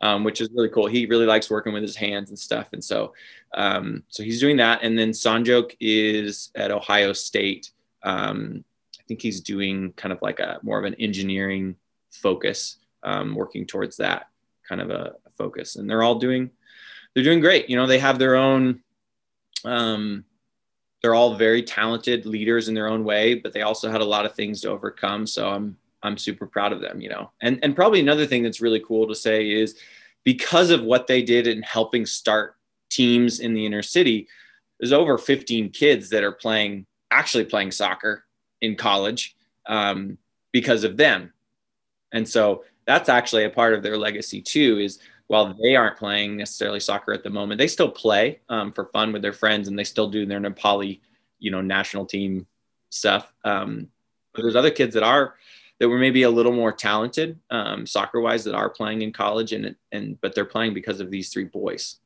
um, 0.00 0.24
which 0.24 0.40
is 0.40 0.48
really 0.54 0.68
cool. 0.68 0.86
He 0.86 1.06
really 1.06 1.26
likes 1.26 1.50
working 1.50 1.72
with 1.72 1.82
his 1.82 1.96
hands 1.96 2.30
and 2.30 2.38
stuff. 2.38 2.68
And 2.72 2.82
so, 2.82 3.12
um, 3.54 4.02
so 4.08 4.22
he's 4.22 4.40
doing 4.40 4.56
that. 4.56 4.80
And 4.82 4.98
then 4.98 5.10
Sanjok 5.10 5.76
is 5.80 6.50
at 6.54 6.70
Ohio 6.70 7.12
State. 7.12 7.70
Um, 8.02 8.64
I 8.98 9.02
think 9.06 9.20
he's 9.20 9.40
doing 9.40 9.92
kind 9.92 10.12
of 10.12 10.22
like 10.22 10.40
a 10.40 10.58
more 10.62 10.78
of 10.78 10.84
an 10.84 10.94
engineering 10.94 11.76
focus, 12.10 12.78
um, 13.02 13.34
working 13.34 13.66
towards 13.66 13.98
that 13.98 14.28
kind 14.66 14.80
of 14.80 14.90
a, 14.90 15.14
a, 15.26 15.30
focus. 15.36 15.76
And 15.76 15.88
they're 15.88 16.02
all 16.02 16.18
doing, 16.18 16.50
they're 17.14 17.24
doing 17.24 17.40
great. 17.40 17.68
You 17.68 17.76
know, 17.76 17.86
they 17.86 17.98
have 17.98 18.18
their 18.18 18.36
own, 18.36 18.82
um, 19.64 20.24
they're 21.02 21.14
all 21.14 21.34
very 21.34 21.62
talented 21.62 22.24
leaders 22.26 22.68
in 22.68 22.74
their 22.74 22.88
own 22.88 23.04
way, 23.04 23.34
but 23.34 23.52
they 23.52 23.62
also 23.62 23.90
had 23.90 24.00
a 24.00 24.04
lot 24.04 24.26
of 24.26 24.34
things 24.34 24.60
to 24.60 24.70
overcome. 24.70 25.26
So 25.26 25.48
I'm 25.48 25.76
I'm 26.02 26.16
super 26.16 26.46
proud 26.46 26.72
of 26.72 26.80
them, 26.80 27.00
you 27.00 27.08
know. 27.08 27.30
And 27.40 27.58
and 27.62 27.76
probably 27.76 28.00
another 28.00 28.26
thing 28.26 28.42
that's 28.42 28.60
really 28.60 28.80
cool 28.80 29.06
to 29.08 29.14
say 29.14 29.50
is 29.50 29.76
because 30.24 30.70
of 30.70 30.82
what 30.82 31.06
they 31.06 31.22
did 31.22 31.46
in 31.46 31.62
helping 31.62 32.06
start 32.06 32.56
teams 32.90 33.40
in 33.40 33.54
the 33.54 33.64
inner 33.66 33.82
city, 33.82 34.28
there's 34.78 34.92
over 34.92 35.16
15 35.18 35.70
kids 35.70 36.10
that 36.10 36.24
are 36.24 36.32
playing 36.32 36.86
actually 37.10 37.44
playing 37.44 37.70
soccer 37.70 38.24
in 38.60 38.76
college 38.76 39.36
um, 39.66 40.18
because 40.52 40.84
of 40.84 40.96
them. 40.96 41.32
And 42.12 42.28
so 42.28 42.64
that's 42.86 43.08
actually 43.08 43.44
a 43.44 43.50
part 43.50 43.74
of 43.74 43.82
their 43.82 43.96
legacy 43.96 44.40
too. 44.40 44.78
Is 44.78 44.98
while 45.26 45.54
they 45.62 45.76
aren't 45.76 45.96
playing 45.96 46.36
necessarily 46.36 46.80
soccer 46.80 47.12
at 47.12 47.22
the 47.22 47.30
moment, 47.30 47.58
they 47.58 47.68
still 47.68 47.90
play 47.90 48.40
um, 48.48 48.72
for 48.72 48.86
fun 48.86 49.12
with 49.12 49.22
their 49.22 49.32
friends, 49.32 49.68
and 49.68 49.78
they 49.78 49.84
still 49.84 50.08
do 50.08 50.26
their 50.26 50.40
Nepali, 50.40 51.00
you 51.38 51.50
know, 51.50 51.60
national 51.60 52.06
team 52.06 52.46
stuff. 52.90 53.32
Um, 53.44 53.88
but 54.34 54.42
there's 54.42 54.56
other 54.56 54.70
kids 54.70 54.94
that 54.94 55.02
are 55.02 55.34
that 55.80 55.88
were 55.88 55.98
maybe 55.98 56.22
a 56.22 56.30
little 56.30 56.52
more 56.52 56.72
talented 56.72 57.40
um, 57.50 57.86
soccer 57.86 58.20
wise 58.20 58.44
that 58.44 58.54
are 58.54 58.70
playing 58.70 59.02
in 59.02 59.12
college 59.12 59.52
and 59.52 59.74
and 59.90 60.20
but 60.20 60.34
they're 60.34 60.44
playing 60.44 60.74
because 60.74 61.00
of 61.00 61.10
these 61.10 61.30
three 61.30 61.44
boys. 61.44 61.98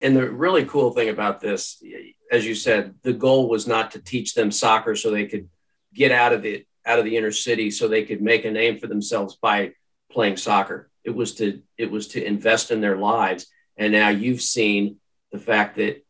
And 0.00 0.14
the 0.14 0.30
really 0.30 0.66
cool 0.66 0.92
thing 0.92 1.08
about 1.08 1.40
this 1.40 1.82
as 2.30 2.46
you 2.46 2.54
said 2.54 2.94
the 3.02 3.12
goal 3.12 3.48
was 3.48 3.66
not 3.66 3.90
to 3.92 3.98
teach 3.98 4.34
them 4.34 4.50
soccer 4.50 4.94
so 4.94 5.10
they 5.10 5.26
could 5.26 5.48
get 5.92 6.12
out 6.12 6.32
of 6.32 6.42
the 6.42 6.64
out 6.86 6.98
of 6.98 7.04
the 7.06 7.16
inner 7.16 7.32
city 7.32 7.70
so 7.70 7.88
they 7.88 8.04
could 8.04 8.20
make 8.20 8.44
a 8.44 8.50
name 8.50 8.78
for 8.78 8.86
themselves 8.86 9.36
by 9.40 9.72
playing 10.10 10.36
soccer. 10.36 10.90
It 11.02 11.10
was 11.10 11.34
to 11.36 11.62
it 11.78 11.90
was 11.90 12.08
to 12.08 12.24
invest 12.24 12.70
in 12.70 12.80
their 12.80 12.98
lives. 12.98 13.46
And 13.76 13.92
now 13.92 14.10
you've 14.10 14.42
seen 14.42 14.96
the 15.32 15.38
fact 15.38 15.76
that 15.76 16.04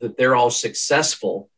that 0.00 0.18
they're 0.18 0.36
all 0.36 0.50
successful 0.50 1.48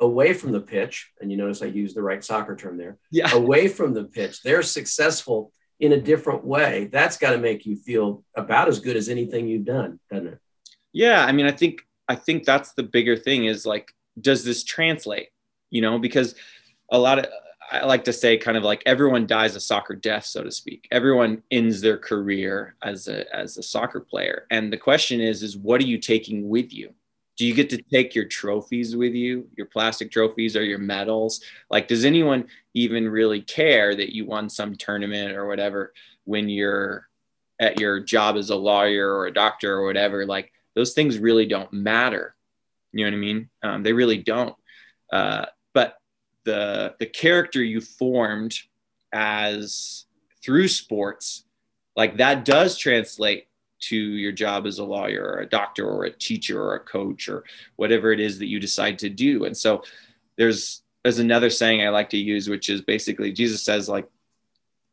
away 0.00 0.32
from 0.32 0.52
the 0.52 0.60
pitch, 0.60 1.10
and 1.20 1.30
you 1.30 1.36
notice 1.36 1.62
I 1.62 1.66
use 1.66 1.94
the 1.94 2.02
right 2.02 2.22
soccer 2.22 2.56
term 2.56 2.76
there. 2.76 2.98
Yeah. 3.10 3.30
Away 3.34 3.68
from 3.68 3.94
the 3.94 4.04
pitch, 4.04 4.42
they're 4.42 4.62
successful 4.62 5.52
in 5.80 5.92
a 5.92 6.00
different 6.00 6.44
way. 6.44 6.88
That's 6.92 7.16
got 7.16 7.32
to 7.32 7.38
make 7.38 7.66
you 7.66 7.76
feel 7.76 8.24
about 8.34 8.68
as 8.68 8.80
good 8.80 8.96
as 8.96 9.08
anything 9.08 9.48
you've 9.48 9.64
done, 9.64 10.00
doesn't 10.10 10.28
it? 10.28 10.38
Yeah, 10.92 11.24
I 11.24 11.32
mean, 11.32 11.46
I 11.46 11.52
think 11.52 11.82
I 12.08 12.14
think 12.14 12.44
that's 12.44 12.72
the 12.72 12.82
bigger 12.82 13.16
thing 13.16 13.44
is 13.44 13.66
like, 13.66 13.92
does 14.20 14.44
this 14.44 14.64
translate? 14.64 15.28
You 15.70 15.82
know, 15.82 15.98
because 15.98 16.34
a 16.90 16.98
lot 16.98 17.18
of 17.18 17.26
I 17.70 17.84
like 17.84 18.04
to 18.04 18.12
say 18.12 18.38
kind 18.38 18.56
of 18.56 18.64
like 18.64 18.82
everyone 18.86 19.26
dies 19.26 19.54
a 19.54 19.60
soccer 19.60 19.94
death, 19.94 20.24
so 20.24 20.42
to 20.42 20.50
speak. 20.50 20.88
Everyone 20.90 21.42
ends 21.50 21.80
their 21.80 21.98
career 21.98 22.76
as 22.82 23.08
a 23.08 23.32
as 23.34 23.58
a 23.58 23.62
soccer 23.62 24.00
player. 24.00 24.46
And 24.50 24.72
the 24.72 24.78
question 24.78 25.20
is, 25.20 25.42
is 25.42 25.56
what 25.56 25.80
are 25.80 25.86
you 25.86 25.98
taking 25.98 26.48
with 26.48 26.72
you? 26.72 26.94
Do 27.38 27.46
you 27.46 27.54
get 27.54 27.70
to 27.70 27.80
take 27.80 28.16
your 28.16 28.24
trophies 28.24 28.96
with 28.96 29.14
you? 29.14 29.48
Your 29.56 29.66
plastic 29.66 30.10
trophies 30.10 30.56
or 30.56 30.64
your 30.64 30.80
medals? 30.80 31.40
Like 31.70 31.86
does 31.86 32.04
anyone 32.04 32.48
even 32.74 33.08
really 33.08 33.40
care 33.40 33.94
that 33.94 34.14
you 34.14 34.26
won 34.26 34.50
some 34.50 34.74
tournament 34.74 35.36
or 35.36 35.46
whatever 35.46 35.94
when 36.24 36.48
you're 36.48 37.08
at 37.60 37.80
your 37.80 38.00
job 38.00 38.36
as 38.36 38.50
a 38.50 38.56
lawyer 38.56 39.14
or 39.14 39.26
a 39.26 39.32
doctor 39.32 39.72
or 39.72 39.86
whatever? 39.86 40.26
Like 40.26 40.52
those 40.74 40.94
things 40.94 41.18
really 41.18 41.46
don't 41.46 41.72
matter. 41.72 42.34
You 42.92 43.04
know 43.04 43.12
what 43.12 43.16
i 43.16 43.20
mean? 43.20 43.48
Um, 43.62 43.82
they 43.84 43.92
really 43.92 44.18
don't. 44.18 44.56
Uh, 45.12 45.46
but 45.72 45.98
the 46.44 46.96
the 46.98 47.06
character 47.06 47.62
you 47.62 47.80
formed 47.80 48.58
as 49.12 50.06
through 50.42 50.68
sports 50.68 51.44
like 51.96 52.16
that 52.18 52.44
does 52.44 52.76
translate 52.76 53.47
to 53.80 53.96
your 53.96 54.32
job 54.32 54.66
as 54.66 54.78
a 54.78 54.84
lawyer 54.84 55.24
or 55.24 55.40
a 55.40 55.48
doctor 55.48 55.88
or 55.88 56.04
a 56.04 56.10
teacher 56.10 56.62
or 56.62 56.74
a 56.74 56.80
coach 56.80 57.28
or 57.28 57.44
whatever 57.76 58.12
it 58.12 58.20
is 58.20 58.38
that 58.38 58.48
you 58.48 58.60
decide 58.60 58.98
to 58.98 59.08
do. 59.08 59.44
And 59.44 59.56
so 59.56 59.82
there's 60.36 60.82
there's 61.02 61.18
another 61.20 61.48
saying 61.50 61.82
I 61.82 61.90
like 61.90 62.10
to 62.10 62.18
use, 62.18 62.48
which 62.48 62.68
is 62.68 62.80
basically 62.80 63.32
Jesus 63.32 63.62
says 63.62 63.88
like 63.88 64.08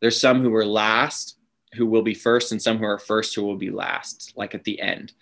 there's 0.02 0.20
some 0.20 0.42
who 0.42 0.54
are 0.56 0.66
last 0.66 1.38
who 1.76 1.86
will 1.86 2.04
be 2.04 2.14
first 2.14 2.52
and 2.52 2.62
some 2.62 2.78
who 2.78 2.86
are 2.86 3.00
first 3.00 3.36
who 3.36 3.44
will 3.44 3.58
be 3.58 3.70
last, 3.70 4.34
like 4.36 4.56
at 4.56 4.64
the 4.64 4.80
end. 4.80 5.14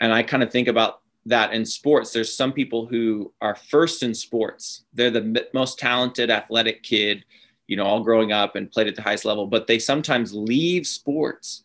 And 0.00 0.12
I 0.12 0.22
kind 0.22 0.42
of 0.42 0.50
think 0.50 0.68
about 0.68 1.00
that 1.26 1.52
in 1.52 1.64
sports. 1.64 2.12
There's 2.12 2.34
some 2.34 2.52
people 2.52 2.86
who 2.86 3.32
are 3.40 3.54
first 3.54 4.02
in 4.02 4.14
sports. 4.14 4.84
They're 4.92 5.10
the 5.10 5.46
most 5.54 5.78
talented 5.78 6.30
athletic 6.30 6.82
kid, 6.82 7.24
you 7.66 7.76
know, 7.76 7.84
all 7.84 8.02
growing 8.02 8.32
up 8.32 8.56
and 8.56 8.70
played 8.70 8.88
at 8.88 8.96
the 8.96 9.02
highest 9.02 9.24
level, 9.24 9.46
but 9.46 9.66
they 9.66 9.78
sometimes 9.78 10.34
leave 10.34 10.86
sports 10.86 11.62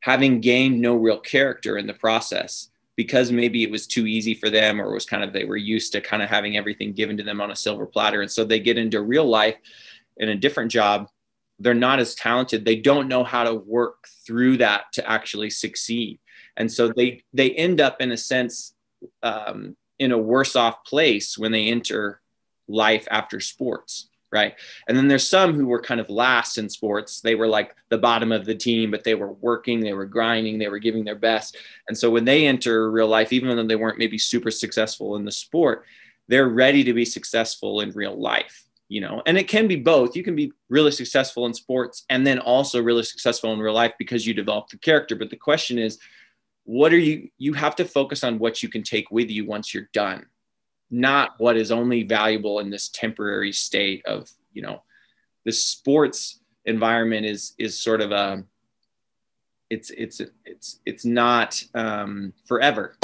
having 0.00 0.40
gained 0.40 0.80
no 0.80 0.94
real 0.96 1.18
character 1.18 1.78
in 1.78 1.86
the 1.86 1.94
process 1.94 2.70
because 2.96 3.32
maybe 3.32 3.62
it 3.62 3.70
was 3.70 3.86
too 3.86 4.06
easy 4.06 4.34
for 4.34 4.50
them 4.50 4.78
or 4.78 4.92
was 4.92 5.06
kind 5.06 5.24
of 5.24 5.32
they 5.32 5.44
were 5.44 5.56
used 5.56 5.92
to 5.92 6.02
kind 6.02 6.22
of 6.22 6.28
having 6.28 6.56
everything 6.56 6.92
given 6.92 7.16
to 7.16 7.22
them 7.22 7.40
on 7.40 7.50
a 7.50 7.56
silver 7.56 7.86
platter. 7.86 8.20
And 8.20 8.30
so 8.30 8.44
they 8.44 8.60
get 8.60 8.76
into 8.76 9.00
real 9.00 9.24
life 9.24 9.56
in 10.18 10.28
a 10.28 10.36
different 10.36 10.70
job. 10.70 11.08
They're 11.58 11.72
not 11.72 11.98
as 11.98 12.14
talented. 12.14 12.64
They 12.64 12.76
don't 12.76 13.08
know 13.08 13.24
how 13.24 13.44
to 13.44 13.54
work 13.54 14.06
through 14.26 14.58
that 14.58 14.92
to 14.94 15.10
actually 15.10 15.48
succeed. 15.48 16.18
And 16.58 16.70
so 16.70 16.92
they 16.94 17.22
they 17.32 17.52
end 17.52 17.80
up 17.80 18.02
in 18.02 18.12
a 18.12 18.18
sense 18.18 18.74
um, 19.22 19.76
in 19.98 20.12
a 20.12 20.18
worse 20.18 20.54
off 20.54 20.84
place 20.84 21.38
when 21.38 21.52
they 21.52 21.68
enter 21.68 22.20
life 22.68 23.08
after 23.10 23.40
sports 23.40 24.09
right? 24.32 24.54
And 24.88 24.96
then 24.96 25.08
there's 25.08 25.28
some 25.28 25.54
who 25.54 25.66
were 25.66 25.80
kind 25.80 26.00
of 26.00 26.08
last 26.08 26.58
in 26.58 26.68
sports. 26.68 27.20
They 27.20 27.34
were 27.34 27.48
like 27.48 27.74
the 27.88 27.98
bottom 27.98 28.32
of 28.32 28.44
the 28.44 28.54
team, 28.54 28.90
but 28.90 29.04
they 29.04 29.14
were 29.14 29.32
working, 29.32 29.80
they 29.80 29.92
were 29.92 30.06
grinding, 30.06 30.58
they 30.58 30.68
were 30.68 30.78
giving 30.78 31.04
their 31.04 31.16
best. 31.16 31.56
And 31.88 31.96
so 31.96 32.10
when 32.10 32.24
they 32.24 32.46
enter 32.46 32.90
real 32.90 33.08
life, 33.08 33.32
even 33.32 33.54
though 33.56 33.66
they 33.66 33.76
weren't 33.76 33.98
maybe 33.98 34.18
super 34.18 34.50
successful 34.50 35.16
in 35.16 35.24
the 35.24 35.32
sport, 35.32 35.84
they're 36.28 36.48
ready 36.48 36.84
to 36.84 36.94
be 36.94 37.04
successful 37.04 37.80
in 37.80 37.90
real 37.90 38.18
life 38.18 38.64
you 38.90 39.00
know 39.00 39.22
and 39.24 39.38
it 39.38 39.48
can 39.48 39.66
be 39.66 39.76
both 39.76 40.14
you 40.14 40.22
can 40.22 40.36
be 40.36 40.52
really 40.68 40.90
successful 40.90 41.46
in 41.46 41.54
sports 41.54 42.04
and 42.10 42.26
then 42.26 42.38
also 42.38 42.82
really 42.82 43.02
successful 43.02 43.52
in 43.52 43.58
real 43.58 43.72
life 43.72 43.94
because 43.98 44.26
you 44.26 44.34
develop 44.34 44.68
the 44.68 44.76
character 44.76 45.16
but 45.16 45.30
the 45.30 45.36
question 45.36 45.78
is 45.78 45.98
what 46.64 46.92
are 46.92 46.98
you 46.98 47.30
you 47.38 47.54
have 47.54 47.74
to 47.76 47.84
focus 47.84 48.22
on 48.22 48.38
what 48.38 48.62
you 48.62 48.68
can 48.68 48.82
take 48.82 49.10
with 49.10 49.30
you 49.30 49.46
once 49.46 49.72
you're 49.72 49.88
done 49.94 50.26
not 50.90 51.32
what 51.38 51.56
is 51.56 51.70
only 51.70 52.02
valuable 52.02 52.60
in 52.60 52.70
this 52.70 52.88
temporary 52.88 53.52
state 53.52 54.04
of 54.06 54.28
you 54.52 54.62
know 54.62 54.82
the 55.44 55.52
sports 55.52 56.40
environment 56.64 57.26
is 57.26 57.54
is 57.58 57.78
sort 57.78 58.00
of 58.00 58.12
a 58.12 58.44
it's 59.70 59.90
it's 59.90 60.20
it's 60.44 60.80
it's 60.84 61.04
not 61.04 61.62
um, 61.74 62.32
forever 62.46 62.96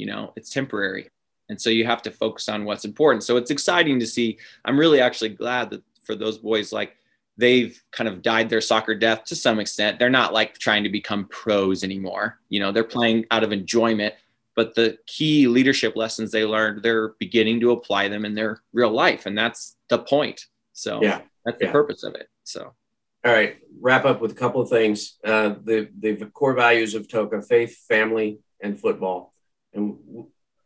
you 0.00 0.06
know 0.06 0.32
it's 0.34 0.50
temporary. 0.50 1.10
And 1.48 1.60
so 1.60 1.68
you 1.68 1.84
have 1.84 2.02
to 2.02 2.10
focus 2.10 2.48
on 2.48 2.64
what's 2.64 2.84
important. 2.84 3.24
So 3.24 3.36
it's 3.36 3.50
exciting 3.50 3.98
to 3.98 4.06
see. 4.06 4.38
I'm 4.64 4.78
really 4.78 5.00
actually 5.00 5.30
glad 5.30 5.70
that 5.70 5.82
for 6.04 6.14
those 6.14 6.38
boys 6.38 6.72
like 6.72 6.96
they've 7.36 7.80
kind 7.90 8.08
of 8.08 8.22
died 8.22 8.48
their 8.48 8.60
soccer 8.60 8.94
death 8.94 9.24
to 9.24 9.36
some 9.36 9.58
extent. 9.58 9.98
They're 9.98 10.10
not 10.10 10.32
like 10.32 10.58
trying 10.58 10.84
to 10.84 10.90
become 10.90 11.26
pros 11.26 11.84
anymore. 11.84 12.38
You 12.48 12.60
know 12.60 12.72
they're 12.72 12.84
playing 12.84 13.26
out 13.30 13.44
of 13.44 13.52
enjoyment 13.52 14.14
but 14.60 14.74
the 14.74 14.98
key 15.06 15.48
leadership 15.48 15.96
lessons 15.96 16.30
they 16.30 16.44
learned 16.44 16.82
they're 16.82 17.14
beginning 17.18 17.60
to 17.60 17.70
apply 17.72 18.08
them 18.08 18.26
in 18.26 18.34
their 18.34 18.60
real 18.74 18.90
life 18.90 19.24
and 19.24 19.36
that's 19.36 19.76
the 19.88 19.98
point 19.98 20.46
so 20.72 21.02
yeah 21.02 21.20
that's 21.44 21.58
the 21.58 21.66
yeah. 21.66 21.72
purpose 21.72 22.02
of 22.02 22.14
it 22.14 22.28
so 22.44 22.74
all 23.22 23.32
right, 23.32 23.58
wrap 23.80 24.06
up 24.06 24.22
with 24.22 24.32
a 24.32 24.34
couple 24.34 24.62
of 24.62 24.70
things. 24.70 25.18
Uh, 25.22 25.54
the 25.62 25.90
the 25.98 26.14
core 26.32 26.54
values 26.54 26.94
of 26.94 27.06
Toca: 27.06 27.46
faith, 27.46 27.76
family, 27.86 28.38
and 28.62 28.80
football. 28.80 29.34
And 29.74 29.98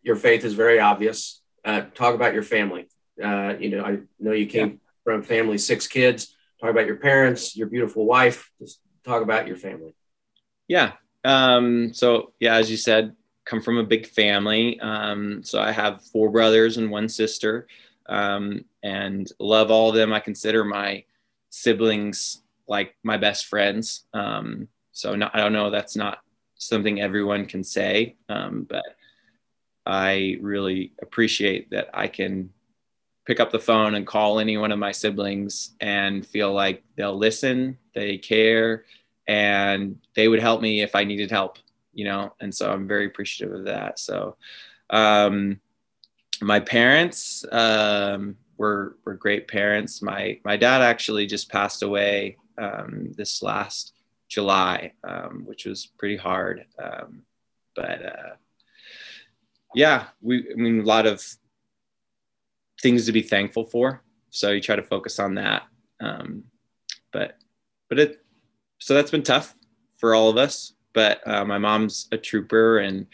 your 0.03 0.16
faith 0.16 0.45
is 0.45 0.55
very 0.55 0.78
obvious. 0.78 1.42
Uh, 1.64 1.82
talk 1.95 2.14
about 2.14 2.32
your 2.32 2.45
family. 2.45 2.86
Uh, 3.22 3.55
you 3.59 3.70
know, 3.70 3.84
I 3.84 3.99
know 4.20 4.32
you 4.32 4.47
came 4.47 4.68
yeah. 4.68 4.76
from 5.03 5.22
family, 5.24 5.59
six 5.59 5.88
kids. 5.88 6.36
Talk 6.61 6.70
about 6.70 6.86
your 6.86 6.97
parents, 6.97 7.57
your 7.57 7.66
beautiful 7.66 8.07
wife. 8.07 8.51
Just 8.61 8.80
talk 9.05 9.22
about 9.22 9.49
your 9.49 9.57
family. 9.57 9.97
Yeah. 10.68 10.92
Um, 11.24 11.92
so 11.92 12.34
yeah, 12.38 12.55
as 12.55 12.70
you 12.70 12.76
said, 12.76 13.16
come 13.45 13.61
from 13.61 13.78
a 13.78 13.84
big 13.84 14.07
family. 14.07 14.80
Um, 14.80 15.42
so 15.42 15.61
I 15.61 15.72
have 15.72 16.03
four 16.03 16.30
brothers 16.30 16.76
and 16.76 16.90
one 16.90 17.09
sister, 17.09 17.66
um, 18.07 18.64
and 18.82 19.30
love 19.38 19.70
all 19.70 19.90
of 19.90 19.95
them. 19.95 20.12
I 20.12 20.20
consider 20.20 20.64
my 20.64 21.05
siblings 21.51 22.42
like 22.66 22.97
my 23.03 23.16
best 23.16 23.47
friends. 23.47 24.07
Um, 24.12 24.68
so 24.92 25.14
not, 25.14 25.34
I 25.34 25.38
don't 25.38 25.53
know, 25.53 25.70
that's 25.70 25.97
not 25.97 26.18
something 26.57 27.01
everyone 27.01 27.47
can 27.47 27.62
say, 27.62 28.16
um, 28.28 28.66
but 28.68 28.84
I 29.86 30.38
really 30.40 30.92
appreciate 31.03 31.70
that 31.70 31.90
I 31.92 32.09
can 32.09 32.51
pick 33.26 33.40
up 33.40 33.51
the 33.51 33.59
phone 33.59 33.95
and 33.95 34.07
call 34.07 34.38
any 34.38 34.57
one 34.57 34.72
of 34.72 34.78
my 34.78 34.92
siblings 34.92 35.74
and 35.80 36.26
feel 36.26 36.53
like 36.53 36.82
they'll 36.97 37.16
listen, 37.16 37.78
they 37.95 38.18
care, 38.18 38.84
and 39.26 39.99
they 40.14 40.28
would 40.28 40.40
help 40.40 40.61
me 40.61 40.82
if 40.82 40.95
I 40.95 41.05
needed 41.05 41.30
help, 41.30 41.59
you 41.95 42.05
know? 42.05 42.34
And 42.40 42.55
so 42.55 42.70
I'm 42.70 42.86
very 42.86 43.07
appreciative 43.07 43.55
of 43.55 43.64
that. 43.64 43.99
So, 43.99 44.36
um, 44.90 45.61
my 46.40 46.61
parents, 46.61 47.45
um, 47.53 48.36
were, 48.57 48.97
were 49.05 49.14
great 49.14 49.49
parents. 49.49 50.03
My, 50.03 50.38
my 50.45 50.57
dad 50.57 50.82
actually 50.82 51.26
just 51.26 51.51
passed 51.51 51.82
away 51.82 52.36
um, 52.59 53.12
this 53.16 53.42
last 53.42 53.92
July, 54.28 54.92
um, 55.03 55.45
which 55.47 55.64
was 55.64 55.86
pretty 55.86 56.16
hard. 56.16 56.66
Um, 56.82 57.22
but 57.74 58.05
uh, 58.05 58.34
yeah, 59.74 60.07
we, 60.20 60.47
I 60.51 60.55
mean, 60.55 60.80
a 60.80 60.84
lot 60.84 61.07
of 61.07 61.24
things 62.80 63.07
to 63.07 63.12
be 63.12 63.22
thankful 63.22 63.64
for. 63.64 64.03
So 64.30 64.51
you 64.51 64.61
try 64.61 64.76
to 64.76 64.82
focus 64.82 65.18
on 65.18 65.34
that. 65.34 65.62
Um, 66.01 66.45
but, 67.12 67.38
but 67.88 67.99
it, 67.99 68.24
so 68.78 68.95
that's 68.95 69.11
been 69.11 69.22
tough 69.22 69.55
for 69.97 70.14
all 70.14 70.28
of 70.28 70.36
us. 70.36 70.74
But 70.95 71.26
uh, 71.26 71.45
my 71.45 71.59
mom's 71.59 72.09
a 72.12 72.16
trooper 72.16 72.78
and 72.78 73.07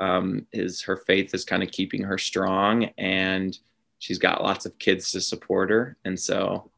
um, 0.00 0.46
is 0.52 0.82
her 0.82 0.96
faith 0.96 1.34
is 1.34 1.44
kind 1.44 1.62
of 1.62 1.70
keeping 1.70 2.02
her 2.02 2.18
strong 2.18 2.84
and 2.98 3.58
she's 3.98 4.18
got 4.18 4.42
lots 4.42 4.66
of 4.66 4.78
kids 4.78 5.10
to 5.12 5.20
support 5.20 5.70
her. 5.70 5.96
And 6.04 6.18
so 6.18 6.70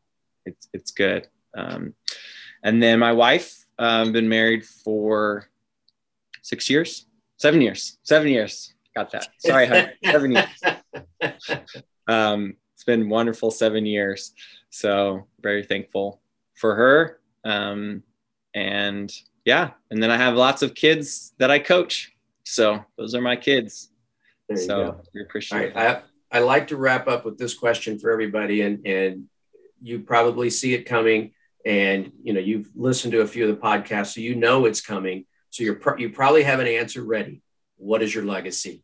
it's, 0.47 0.69
it's 0.73 0.91
good. 0.91 1.27
Um, 1.57 1.95
and 2.63 2.83
then 2.83 2.99
my 2.99 3.13
wife, 3.13 3.65
uh, 3.79 4.11
been 4.11 4.29
married 4.29 4.65
for 4.65 5.49
six 6.43 6.69
years, 6.69 7.07
seven 7.39 7.61
years, 7.61 7.99
seven 8.03 8.29
years. 8.29 8.75
Got 8.95 9.11
that. 9.13 9.29
Sorry, 9.39 9.67
honey. 9.67 9.89
seven 10.05 10.33
years. 10.33 10.63
Um, 12.09 12.57
it's 12.75 12.83
been 12.83 13.09
wonderful 13.09 13.53
seven 13.53 13.87
years. 13.87 14.33
So 14.71 15.29
very 15.41 15.63
thankful 15.63 16.21
for 16.57 16.75
her. 16.75 17.21
Um, 17.45 18.03
and 18.53 19.13
yeah, 19.45 19.71
and 19.91 20.03
then 20.03 20.11
I 20.11 20.17
have 20.17 20.35
lots 20.35 20.63
of 20.63 20.75
kids 20.75 21.33
that 21.39 21.51
I 21.51 21.59
coach. 21.59 22.13
So 22.45 22.85
those 22.99 23.15
are 23.15 23.21
my 23.21 23.37
kids. 23.37 23.91
so 24.55 25.01
we 25.15 25.23
appreciate 25.23 25.75
All 25.77 25.85
right. 25.85 26.03
I, 26.33 26.39
I 26.39 26.41
like 26.41 26.69
to 26.69 26.77
wrap 26.77 27.09
up 27.09 27.25
with 27.25 27.39
this 27.39 27.55
question 27.55 27.99
for 27.99 28.11
everybody, 28.11 28.63
and 28.63 28.87
and 28.87 29.29
you 29.83 30.01
probably 30.01 30.51
see 30.51 30.75
it 30.75 30.85
coming 30.85 31.33
and 31.65 32.13
you 32.23 32.33
know 32.33 32.41
you've 32.41 32.71
listened 32.75 33.13
to 33.13 33.21
a 33.21 33.27
few 33.27 33.49
of 33.49 33.55
the 33.55 33.61
podcasts 33.61 34.15
so 34.15 34.21
you 34.21 34.35
know 34.35 34.65
it's 34.65 34.81
coming 34.81 35.27
so 35.51 35.63
you're 35.63 35.75
pro- 35.75 35.97
you 35.97 36.11
probably 36.11 36.43
have 36.43 36.61
an 36.61 36.67
answer 36.67 37.03
ready 37.03 37.43
what 37.77 38.03
is 38.03 38.15
your 38.15 38.25
legacy 38.25 38.83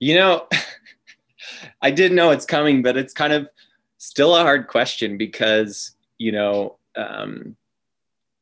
you 0.00 0.14
know 0.14 0.46
i 1.82 1.90
did 1.90 2.12
know 2.12 2.30
it's 2.30 2.46
coming 2.46 2.82
but 2.82 2.96
it's 2.96 3.12
kind 3.12 3.32
of 3.32 3.48
still 3.98 4.34
a 4.36 4.42
hard 4.42 4.66
question 4.66 5.16
because 5.16 5.92
you 6.18 6.32
know 6.32 6.78
um, 6.96 7.56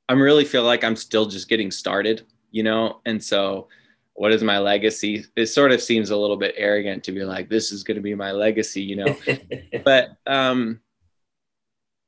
i'm 0.08 0.20
really 0.20 0.44
feel 0.44 0.62
like 0.62 0.84
i'm 0.84 0.96
still 0.96 1.26
just 1.26 1.48
getting 1.48 1.70
started 1.70 2.26
you 2.54 2.62
know? 2.62 3.00
And 3.04 3.22
so 3.22 3.66
what 4.12 4.30
is 4.30 4.44
my 4.44 4.60
legacy? 4.60 5.24
It 5.34 5.46
sort 5.46 5.72
of 5.72 5.82
seems 5.82 6.10
a 6.10 6.16
little 6.16 6.36
bit 6.36 6.54
arrogant 6.56 7.02
to 7.04 7.12
be 7.12 7.24
like 7.24 7.48
this 7.48 7.72
is 7.72 7.82
going 7.82 7.96
to 7.96 8.00
be 8.00 8.14
my 8.14 8.30
legacy 8.30 8.80
you 8.80 8.96
know? 8.96 9.16
But 9.84 10.16
um 10.26 10.80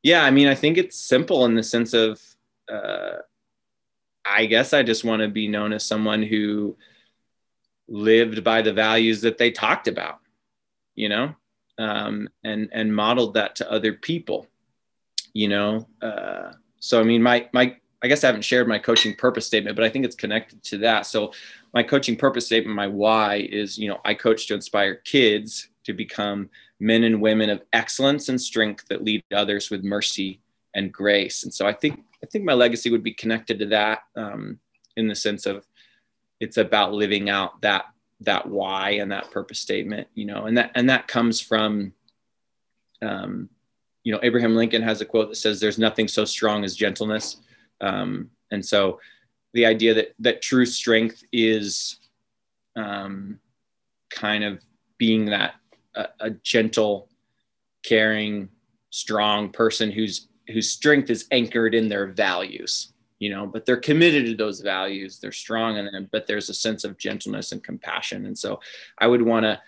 yeah, 0.03 0.25
I 0.25 0.31
mean, 0.31 0.47
I 0.47 0.55
think 0.55 0.79
it's 0.79 1.01
simple 1.01 1.45
in 1.47 1.57
the 1.57 1.65
sense 1.65 1.93
of, 1.93 2.21
uh, 2.73 3.17
I 4.25 4.47
guess 4.47 4.73
I 4.73 4.85
just 4.85 5.03
want 5.03 5.21
to 5.23 5.27
be 5.27 5.49
known 5.49 5.73
as 5.73 5.85
someone 5.85 6.23
who 6.23 6.77
lived 7.89 8.45
by 8.45 8.63
the 8.63 8.73
values 8.73 9.23
that 9.23 9.37
they 9.37 9.51
talked 9.51 9.89
about, 9.89 10.21
you 10.95 11.09
know, 11.09 11.35
um, 11.79 12.29
and 12.45 12.69
and 12.73 12.95
modeled 12.95 13.35
that 13.35 13.57
to 13.57 13.73
other 13.73 13.95
people, 13.95 14.47
you 15.33 15.49
know. 15.49 15.89
Uh, 16.01 16.53
so 16.79 17.01
I 17.01 17.03
mean, 17.03 17.23
my 17.23 17.49
my 17.53 17.77
I 18.03 18.09
guess 18.09 18.23
I 18.23 18.27
haven't 18.27 18.43
shared 18.43 18.69
my 18.69 18.79
coaching 18.79 19.15
purpose 19.15 19.47
statement, 19.47 19.75
but 19.75 19.85
I 19.85 19.89
think 19.89 20.05
it's 20.05 20.15
connected 20.15 20.63
to 20.65 20.79
that. 20.79 21.07
So 21.07 21.33
my 21.73 21.83
coaching 21.83 22.17
purpose 22.17 22.47
statement, 22.47 22.77
my 22.77 22.87
why 22.87 23.49
is, 23.51 23.79
you 23.79 23.89
know, 23.89 24.01
I 24.05 24.15
coach 24.15 24.47
to 24.49 24.55
inspire 24.55 24.97
kids 24.97 25.69
to 25.85 25.93
become 25.93 26.51
men 26.79 27.05
and 27.05 27.21
women 27.21 27.49
of 27.49 27.63
excellence 27.73 28.29
and 28.29 28.41
strength 28.41 28.87
that 28.89 29.03
lead 29.03 29.25
others 29.33 29.71
with 29.71 29.83
mercy 29.83 30.41
and 30.75 30.93
grace. 30.93 31.45
And 31.45 31.53
so 31.53 31.67
I 31.67 31.73
think 31.73 32.01
I 32.23 32.27
think 32.27 32.45
my 32.45 32.55
legacy 32.55 32.91
would 32.91 33.03
be 33.03 33.15
connected 33.15 33.59
to 33.61 33.67
that 33.67 34.01
um, 34.17 34.59
in 34.97 35.09
the 35.09 35.15
sense 35.15 35.47
of 35.47 35.67
it's 36.41 36.57
about 36.57 36.93
living 36.93 37.31
out 37.31 37.61
that 37.63 37.87
that 38.21 38.47
why 38.47 38.91
and 38.91 39.13
that 39.13 39.31
purpose 39.31 39.59
statement, 39.59 40.09
you 40.15 40.27
know, 40.27 40.47
and 40.47 40.59
that 40.59 40.73
and 40.75 40.91
that 40.91 41.09
comes 41.09 41.41
from 41.41 41.93
um, 43.03 43.49
you 44.05 44.13
know, 44.13 44.21
Abraham 44.23 44.55
Lincoln 44.55 44.83
has 44.83 45.01
a 45.01 45.05
quote 45.05 45.29
that 45.29 45.37
says, 45.37 45.61
"There's 45.61 45.79
nothing 45.79 46.09
so 46.09 46.25
strong 46.25 46.65
as 46.65 46.77
gentleness," 46.77 47.39
um, 47.81 48.31
and 48.51 48.65
so 48.65 49.01
the 49.53 49.67
idea 49.67 49.95
that 49.95 50.15
that 50.19 50.43
true 50.43 50.67
strength 50.67 51.23
is 51.33 51.99
um, 52.77 53.39
kind 54.11 54.45
of 54.45 54.63
being 54.99 55.27
that 55.27 55.55
a, 56.21 56.31
gentle, 56.31 57.09
caring, 57.83 58.49
strong 58.91 59.51
person 59.51 59.91
whose 59.91 60.29
whose 60.49 60.71
strength 60.71 61.11
is 61.11 61.27
anchored 61.33 61.75
in 61.75 61.89
their 61.89 62.07
values 62.07 62.93
you 63.19 63.29
know 63.29 63.47
but 63.47 63.67
they're 63.67 63.77
committed 63.77 64.25
to 64.25 64.35
those 64.35 64.61
values. 64.61 65.19
They're 65.19 65.33
strong 65.33 65.77
in 65.77 65.87
them 65.87 66.09
but 66.11 66.27
there's 66.27 66.49
a 66.49 66.55
sense 66.55 66.85
of 66.85 66.97
gentleness 66.97 67.53
and 67.53 67.63
compassion. 67.63 68.27
And 68.27 68.39
so 68.39 68.61
i 68.99 69.07
would 69.07 69.23
want 69.23 69.45
to 69.45 69.61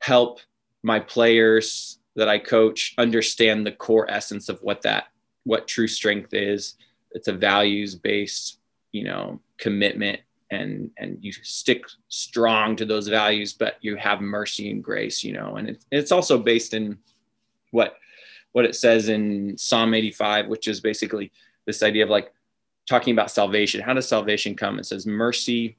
help 0.00 0.40
my 0.82 1.00
players 1.00 1.98
that 2.16 2.28
i 2.28 2.38
coach 2.38 2.94
understand 2.98 3.64
the 3.66 3.72
core 3.72 4.10
essence 4.10 4.48
of 4.48 4.60
what 4.60 4.82
that 4.82 5.04
what 5.44 5.68
true 5.68 5.88
strength 5.88 6.34
is 6.34 6.74
it's 7.14 7.28
a 7.28 7.32
values 7.32 7.94
based 7.94 8.58
you 8.92 9.04
know 9.04 9.40
commitment 9.58 10.20
and 10.50 10.90
and 10.98 11.18
you 11.20 11.32
stick 11.32 11.84
strong 12.08 12.76
to 12.76 12.84
those 12.84 13.08
values 13.08 13.52
but 13.52 13.76
you 13.80 13.96
have 13.96 14.20
mercy 14.20 14.70
and 14.70 14.84
grace 14.84 15.24
you 15.24 15.32
know 15.32 15.56
and 15.56 15.68
it's, 15.70 15.86
it's 15.90 16.12
also 16.12 16.38
based 16.38 16.74
in 16.74 16.98
what 17.70 17.96
what 18.52 18.64
it 18.64 18.76
says 18.76 19.08
in 19.08 19.56
psalm 19.56 19.94
85 19.94 20.48
which 20.48 20.68
is 20.68 20.80
basically 20.80 21.32
this 21.66 21.82
idea 21.82 22.04
of 22.04 22.10
like 22.10 22.32
talking 22.88 23.12
about 23.12 23.30
salvation. 23.30 23.80
How 23.80 23.94
does 23.94 24.08
salvation 24.08 24.54
come? 24.54 24.78
It 24.78 24.86
says 24.86 25.06
mercy 25.06 25.76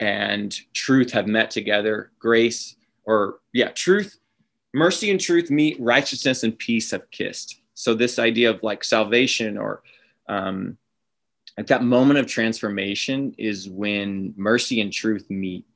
and 0.00 0.54
truth 0.74 1.12
have 1.12 1.26
met 1.26 1.50
together. 1.50 2.10
Grace 2.18 2.76
or 3.04 3.40
yeah 3.52 3.70
truth 3.70 4.18
mercy 4.74 5.10
and 5.10 5.20
truth 5.20 5.50
meet, 5.50 5.78
righteousness 5.80 6.44
and 6.44 6.58
peace 6.58 6.90
have 6.92 7.10
kissed. 7.10 7.60
So 7.74 7.94
this 7.94 8.18
idea 8.18 8.50
of 8.50 8.62
like 8.62 8.84
salvation 8.84 9.58
or 9.58 9.82
um, 10.28 10.78
like 11.56 11.66
that 11.66 11.82
moment 11.82 12.18
of 12.18 12.26
transformation 12.26 13.34
is 13.38 13.68
when 13.68 14.34
mercy 14.36 14.80
and 14.80 14.92
truth 14.92 15.26
meet, 15.28 15.66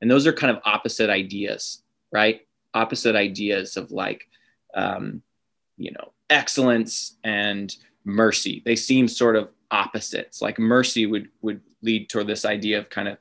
and 0.00 0.10
those 0.10 0.26
are 0.26 0.32
kind 0.32 0.54
of 0.54 0.62
opposite 0.64 1.10
ideas, 1.10 1.82
right? 2.12 2.42
Opposite 2.74 3.16
ideas 3.16 3.76
of 3.76 3.90
like, 3.90 4.26
um, 4.74 5.22
you 5.76 5.92
know, 5.92 6.12
excellence 6.28 7.16
and 7.24 7.74
mercy. 8.04 8.62
They 8.64 8.76
seem 8.76 9.08
sort 9.08 9.36
of 9.36 9.52
opposites. 9.70 10.42
Like 10.42 10.58
mercy 10.58 11.06
would 11.06 11.28
would 11.40 11.60
lead 11.82 12.08
toward 12.08 12.26
this 12.26 12.44
idea 12.44 12.78
of 12.78 12.90
kind 12.90 13.08
of 13.08 13.18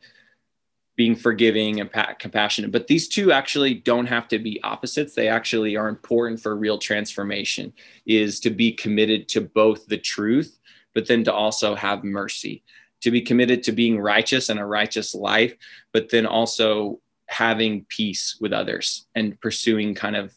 being 0.96 1.16
forgiving 1.16 1.80
and 1.80 1.92
pa- 1.92 2.14
compassionate. 2.20 2.72
But 2.72 2.88
these 2.88 3.08
two 3.08 3.32
actually 3.32 3.76
don't 3.76 4.08
have 4.08 4.28
to 4.30 4.40
be 4.40 4.62
opposites. 4.64 5.16
They 5.16 5.28
actually 5.28 5.76
are 5.76 5.88
important 5.88 6.40
for 6.42 6.56
real 6.56 6.78
transformation 6.78 7.74
is 8.06 8.40
to 8.42 8.50
be 8.50 8.72
committed 8.74 9.28
to 9.30 9.42
both 9.42 9.88
the 9.88 9.98
truth, 9.98 10.60
but 10.94 11.08
then 11.08 11.24
to 11.24 11.34
also 11.34 11.76
have 11.76 12.04
mercy, 12.04 12.64
to 13.02 13.12
be 13.12 13.22
committed 13.22 13.64
to 13.64 13.72
being 13.72 14.00
righteous 14.00 14.50
and 14.50 14.60
a 14.60 14.66
righteous 14.66 15.16
life, 15.16 15.56
but 15.94 16.10
then 16.10 16.26
also 16.26 17.00
having 17.28 17.86
peace 17.86 18.38
with 18.42 18.52
others 18.52 19.08
and 19.16 19.40
pursuing 19.40 19.96
kind 19.96 20.18
of 20.18 20.34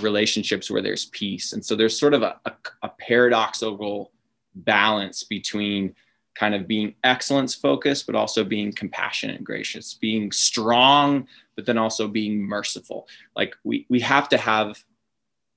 relationships 0.00 0.68
where 0.68 0.82
there's 0.82 1.06
peace. 1.06 1.52
And 1.52 1.64
so 1.64 1.76
there's 1.76 1.98
sort 1.98 2.14
of 2.14 2.22
a, 2.22 2.40
a, 2.44 2.52
a 2.82 2.88
paradoxical 2.88 4.10
balance 4.56 5.22
between 5.22 5.94
kind 6.34 6.54
of 6.54 6.66
being 6.66 6.94
excellence 7.04 7.54
focused, 7.54 8.06
but 8.06 8.14
also 8.14 8.44
being 8.44 8.72
compassionate 8.72 9.36
and 9.36 9.46
gracious, 9.46 9.94
being 9.94 10.32
strong, 10.32 11.26
but 11.56 11.66
then 11.66 11.78
also 11.78 12.08
being 12.08 12.42
merciful. 12.42 13.06
Like 13.36 13.54
we, 13.64 13.86
we 13.88 14.00
have 14.00 14.28
to 14.30 14.36
have 14.36 14.82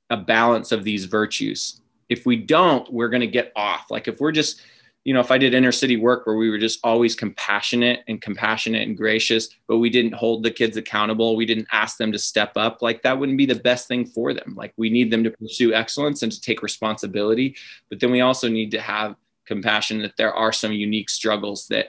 a 0.09 0.17
balance 0.17 0.71
of 0.71 0.83
these 0.83 1.05
virtues. 1.05 1.81
If 2.09 2.25
we 2.25 2.37
don't, 2.37 2.91
we're 2.91 3.09
going 3.09 3.21
to 3.21 3.27
get 3.27 3.51
off. 3.55 3.87
Like 3.89 4.07
if 4.07 4.19
we're 4.19 4.31
just, 4.31 4.61
you 5.03 5.13
know, 5.13 5.19
if 5.19 5.31
I 5.31 5.37
did 5.37 5.53
inner 5.53 5.71
city 5.71 5.97
work 5.97 6.27
where 6.27 6.35
we 6.35 6.49
were 6.49 6.57
just 6.57 6.79
always 6.83 7.15
compassionate 7.15 8.03
and 8.07 8.21
compassionate 8.21 8.87
and 8.87 8.95
gracious, 8.95 9.49
but 9.67 9.77
we 9.77 9.89
didn't 9.89 10.13
hold 10.13 10.43
the 10.43 10.51
kids 10.51 10.77
accountable, 10.77 11.35
we 11.35 11.45
didn't 11.45 11.67
ask 11.71 11.97
them 11.97 12.11
to 12.11 12.19
step 12.19 12.51
up, 12.55 12.81
like 12.81 13.01
that 13.01 13.17
wouldn't 13.17 13.37
be 13.37 13.45
the 13.45 13.55
best 13.55 13.87
thing 13.87 14.05
for 14.05 14.33
them. 14.33 14.53
Like 14.55 14.73
we 14.77 14.89
need 14.89 15.09
them 15.09 15.23
to 15.23 15.31
pursue 15.31 15.73
excellence 15.73 16.23
and 16.23 16.31
to 16.31 16.41
take 16.41 16.61
responsibility. 16.61 17.55
But 17.89 17.99
then 17.99 18.11
we 18.11 18.21
also 18.21 18.49
need 18.49 18.71
to 18.71 18.81
have 18.81 19.15
compassion 19.47 20.01
that 20.01 20.17
there 20.17 20.33
are 20.33 20.51
some 20.51 20.71
unique 20.71 21.09
struggles 21.09 21.67
that 21.67 21.87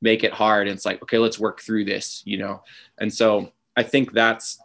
make 0.00 0.24
it 0.24 0.32
hard. 0.32 0.68
And 0.68 0.76
it's 0.76 0.86
like, 0.86 1.02
okay, 1.02 1.18
let's 1.18 1.38
work 1.38 1.60
through 1.60 1.84
this, 1.84 2.22
you 2.24 2.38
know? 2.38 2.62
And 2.98 3.12
so 3.12 3.52
I 3.76 3.82
think 3.82 4.12
that's, 4.12 4.58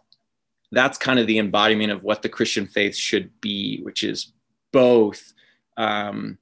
that's 0.70 0.98
kind 0.98 1.18
of 1.18 1.26
the 1.26 1.38
embodiment 1.38 1.92
of 1.92 2.02
what 2.02 2.22
the 2.22 2.28
Christian 2.28 2.66
faith 2.66 2.96
should 2.96 3.40
be, 3.40 3.80
which 3.82 4.02
is 4.02 4.32
both 4.72 5.32
um, 5.76 6.38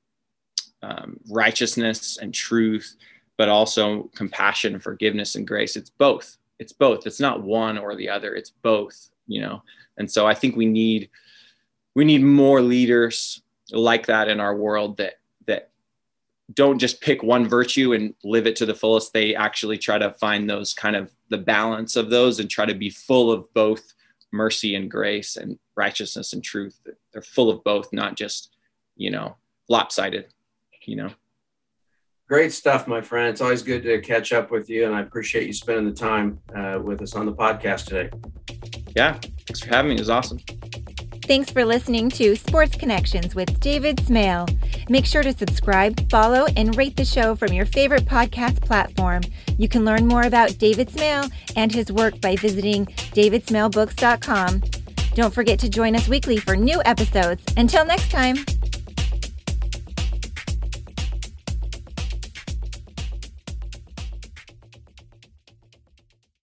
um, 0.83 1.19
righteousness 1.31 2.19
and 2.19 2.33
truth, 2.33 2.97
but 3.37 3.49
also 3.49 4.11
compassion, 4.15 4.79
forgiveness, 4.79 5.35
and 5.35 5.47
grace. 5.47 5.77
It's 5.77 5.91
both. 5.91 6.37
It's 6.59 6.73
both. 6.73 7.07
It's 7.07 7.21
not 7.21 7.43
one 7.43 7.79
or 7.79 7.97
the 7.97 8.09
other. 8.09 8.35
It's 8.35 8.51
both. 8.51 9.11
You 9.27 9.41
know. 9.41 9.63
And 9.97 10.11
so 10.11 10.27
I 10.27 10.35
think 10.35 10.57
we 10.57 10.67
need 10.67 11.11
we 11.95 12.05
need 12.05 12.23
more 12.23 12.61
leaders 12.61 13.43
like 13.73 14.07
that 14.07 14.29
in 14.29 14.41
our 14.41 14.55
world 14.55 14.97
that 14.99 15.15
don't 16.55 16.79
just 16.79 17.01
pick 17.01 17.23
one 17.23 17.49
virtue 17.49 17.93
and 17.93 18.15
live 18.25 18.47
it 18.47 18.57
to 18.57 18.67
the 18.67 18.75
fullest. 18.75 19.13
They 19.13 19.35
actually 19.35 19.79
try 19.79 19.99
to 19.99 20.13
find 20.15 20.49
those 20.49 20.73
kind 20.73 20.97
of 20.97 21.13
the 21.29 21.39
balance 21.39 21.97
of 21.97 22.11
those 22.11 22.41
and 22.41 22.51
try 22.51 22.67
to 22.67 22.75
be 22.75 22.91
full 22.91 23.31
of 23.31 23.53
both 23.55 23.95
mercy 24.33 24.75
and 24.75 24.91
grace 24.91 25.37
and 25.37 25.59
righteousness 25.77 26.33
and 26.33 26.43
truth. 26.43 26.81
They're 27.13 27.23
full 27.23 27.51
of 27.51 27.63
both, 27.65 27.93
not 27.93 28.17
just, 28.17 28.55
you 28.97 29.11
know, 29.11 29.37
lopsided, 29.69 30.27
you 30.85 30.97
know. 30.97 31.11
Great 32.29 32.53
stuff, 32.53 32.87
my 32.87 33.01
friend. 33.01 33.29
It's 33.29 33.41
always 33.41 33.63
good 33.63 33.83
to 33.83 34.01
catch 34.01 34.33
up 34.33 34.53
with 34.53 34.71
you, 34.71 34.87
and 34.87 34.95
I 34.95 35.01
appreciate 35.01 35.49
you 35.49 35.53
spending 35.53 35.87
the 35.87 35.93
time 35.93 36.39
uh, 36.55 36.79
with 36.81 37.03
us 37.03 37.17
on 37.17 37.27
the 37.27 37.33
podcast 37.33 37.87
today. 37.87 38.11
Yeah, 38.95 39.19
thanks 39.49 39.61
for 39.61 39.69
having 39.69 39.91
me. 39.91 39.97
It 39.97 40.01
was 40.01 40.11
awesome. 40.11 40.39
Thanks 41.31 41.49
for 41.49 41.65
listening 41.65 42.11
to 42.11 42.35
Sports 42.35 42.75
Connections 42.75 43.37
with 43.37 43.61
David 43.61 44.05
Smale. 44.05 44.49
Make 44.89 45.07
sure 45.07 45.23
to 45.23 45.33
subscribe, 45.33 46.11
follow, 46.11 46.47
and 46.57 46.77
rate 46.77 46.97
the 46.97 47.05
show 47.05 47.37
from 47.37 47.53
your 47.53 47.67
favorite 47.67 48.05
podcast 48.05 48.61
platform. 48.63 49.23
You 49.57 49.69
can 49.69 49.85
learn 49.85 50.09
more 50.09 50.23
about 50.23 50.59
David 50.59 50.91
Smale 50.91 51.27
and 51.55 51.71
his 51.71 51.93
work 51.93 52.21
by 52.21 52.35
visiting 52.35 52.87
davidsmalebooks.com. 52.87 54.63
Don't 55.15 55.33
forget 55.33 55.61
to 55.61 55.69
join 55.69 55.95
us 55.95 56.09
weekly 56.09 56.37
for 56.37 56.57
new 56.57 56.83
episodes. 56.85 57.45
Until 57.57 57.85
next 57.85 58.11
time. 58.11 58.35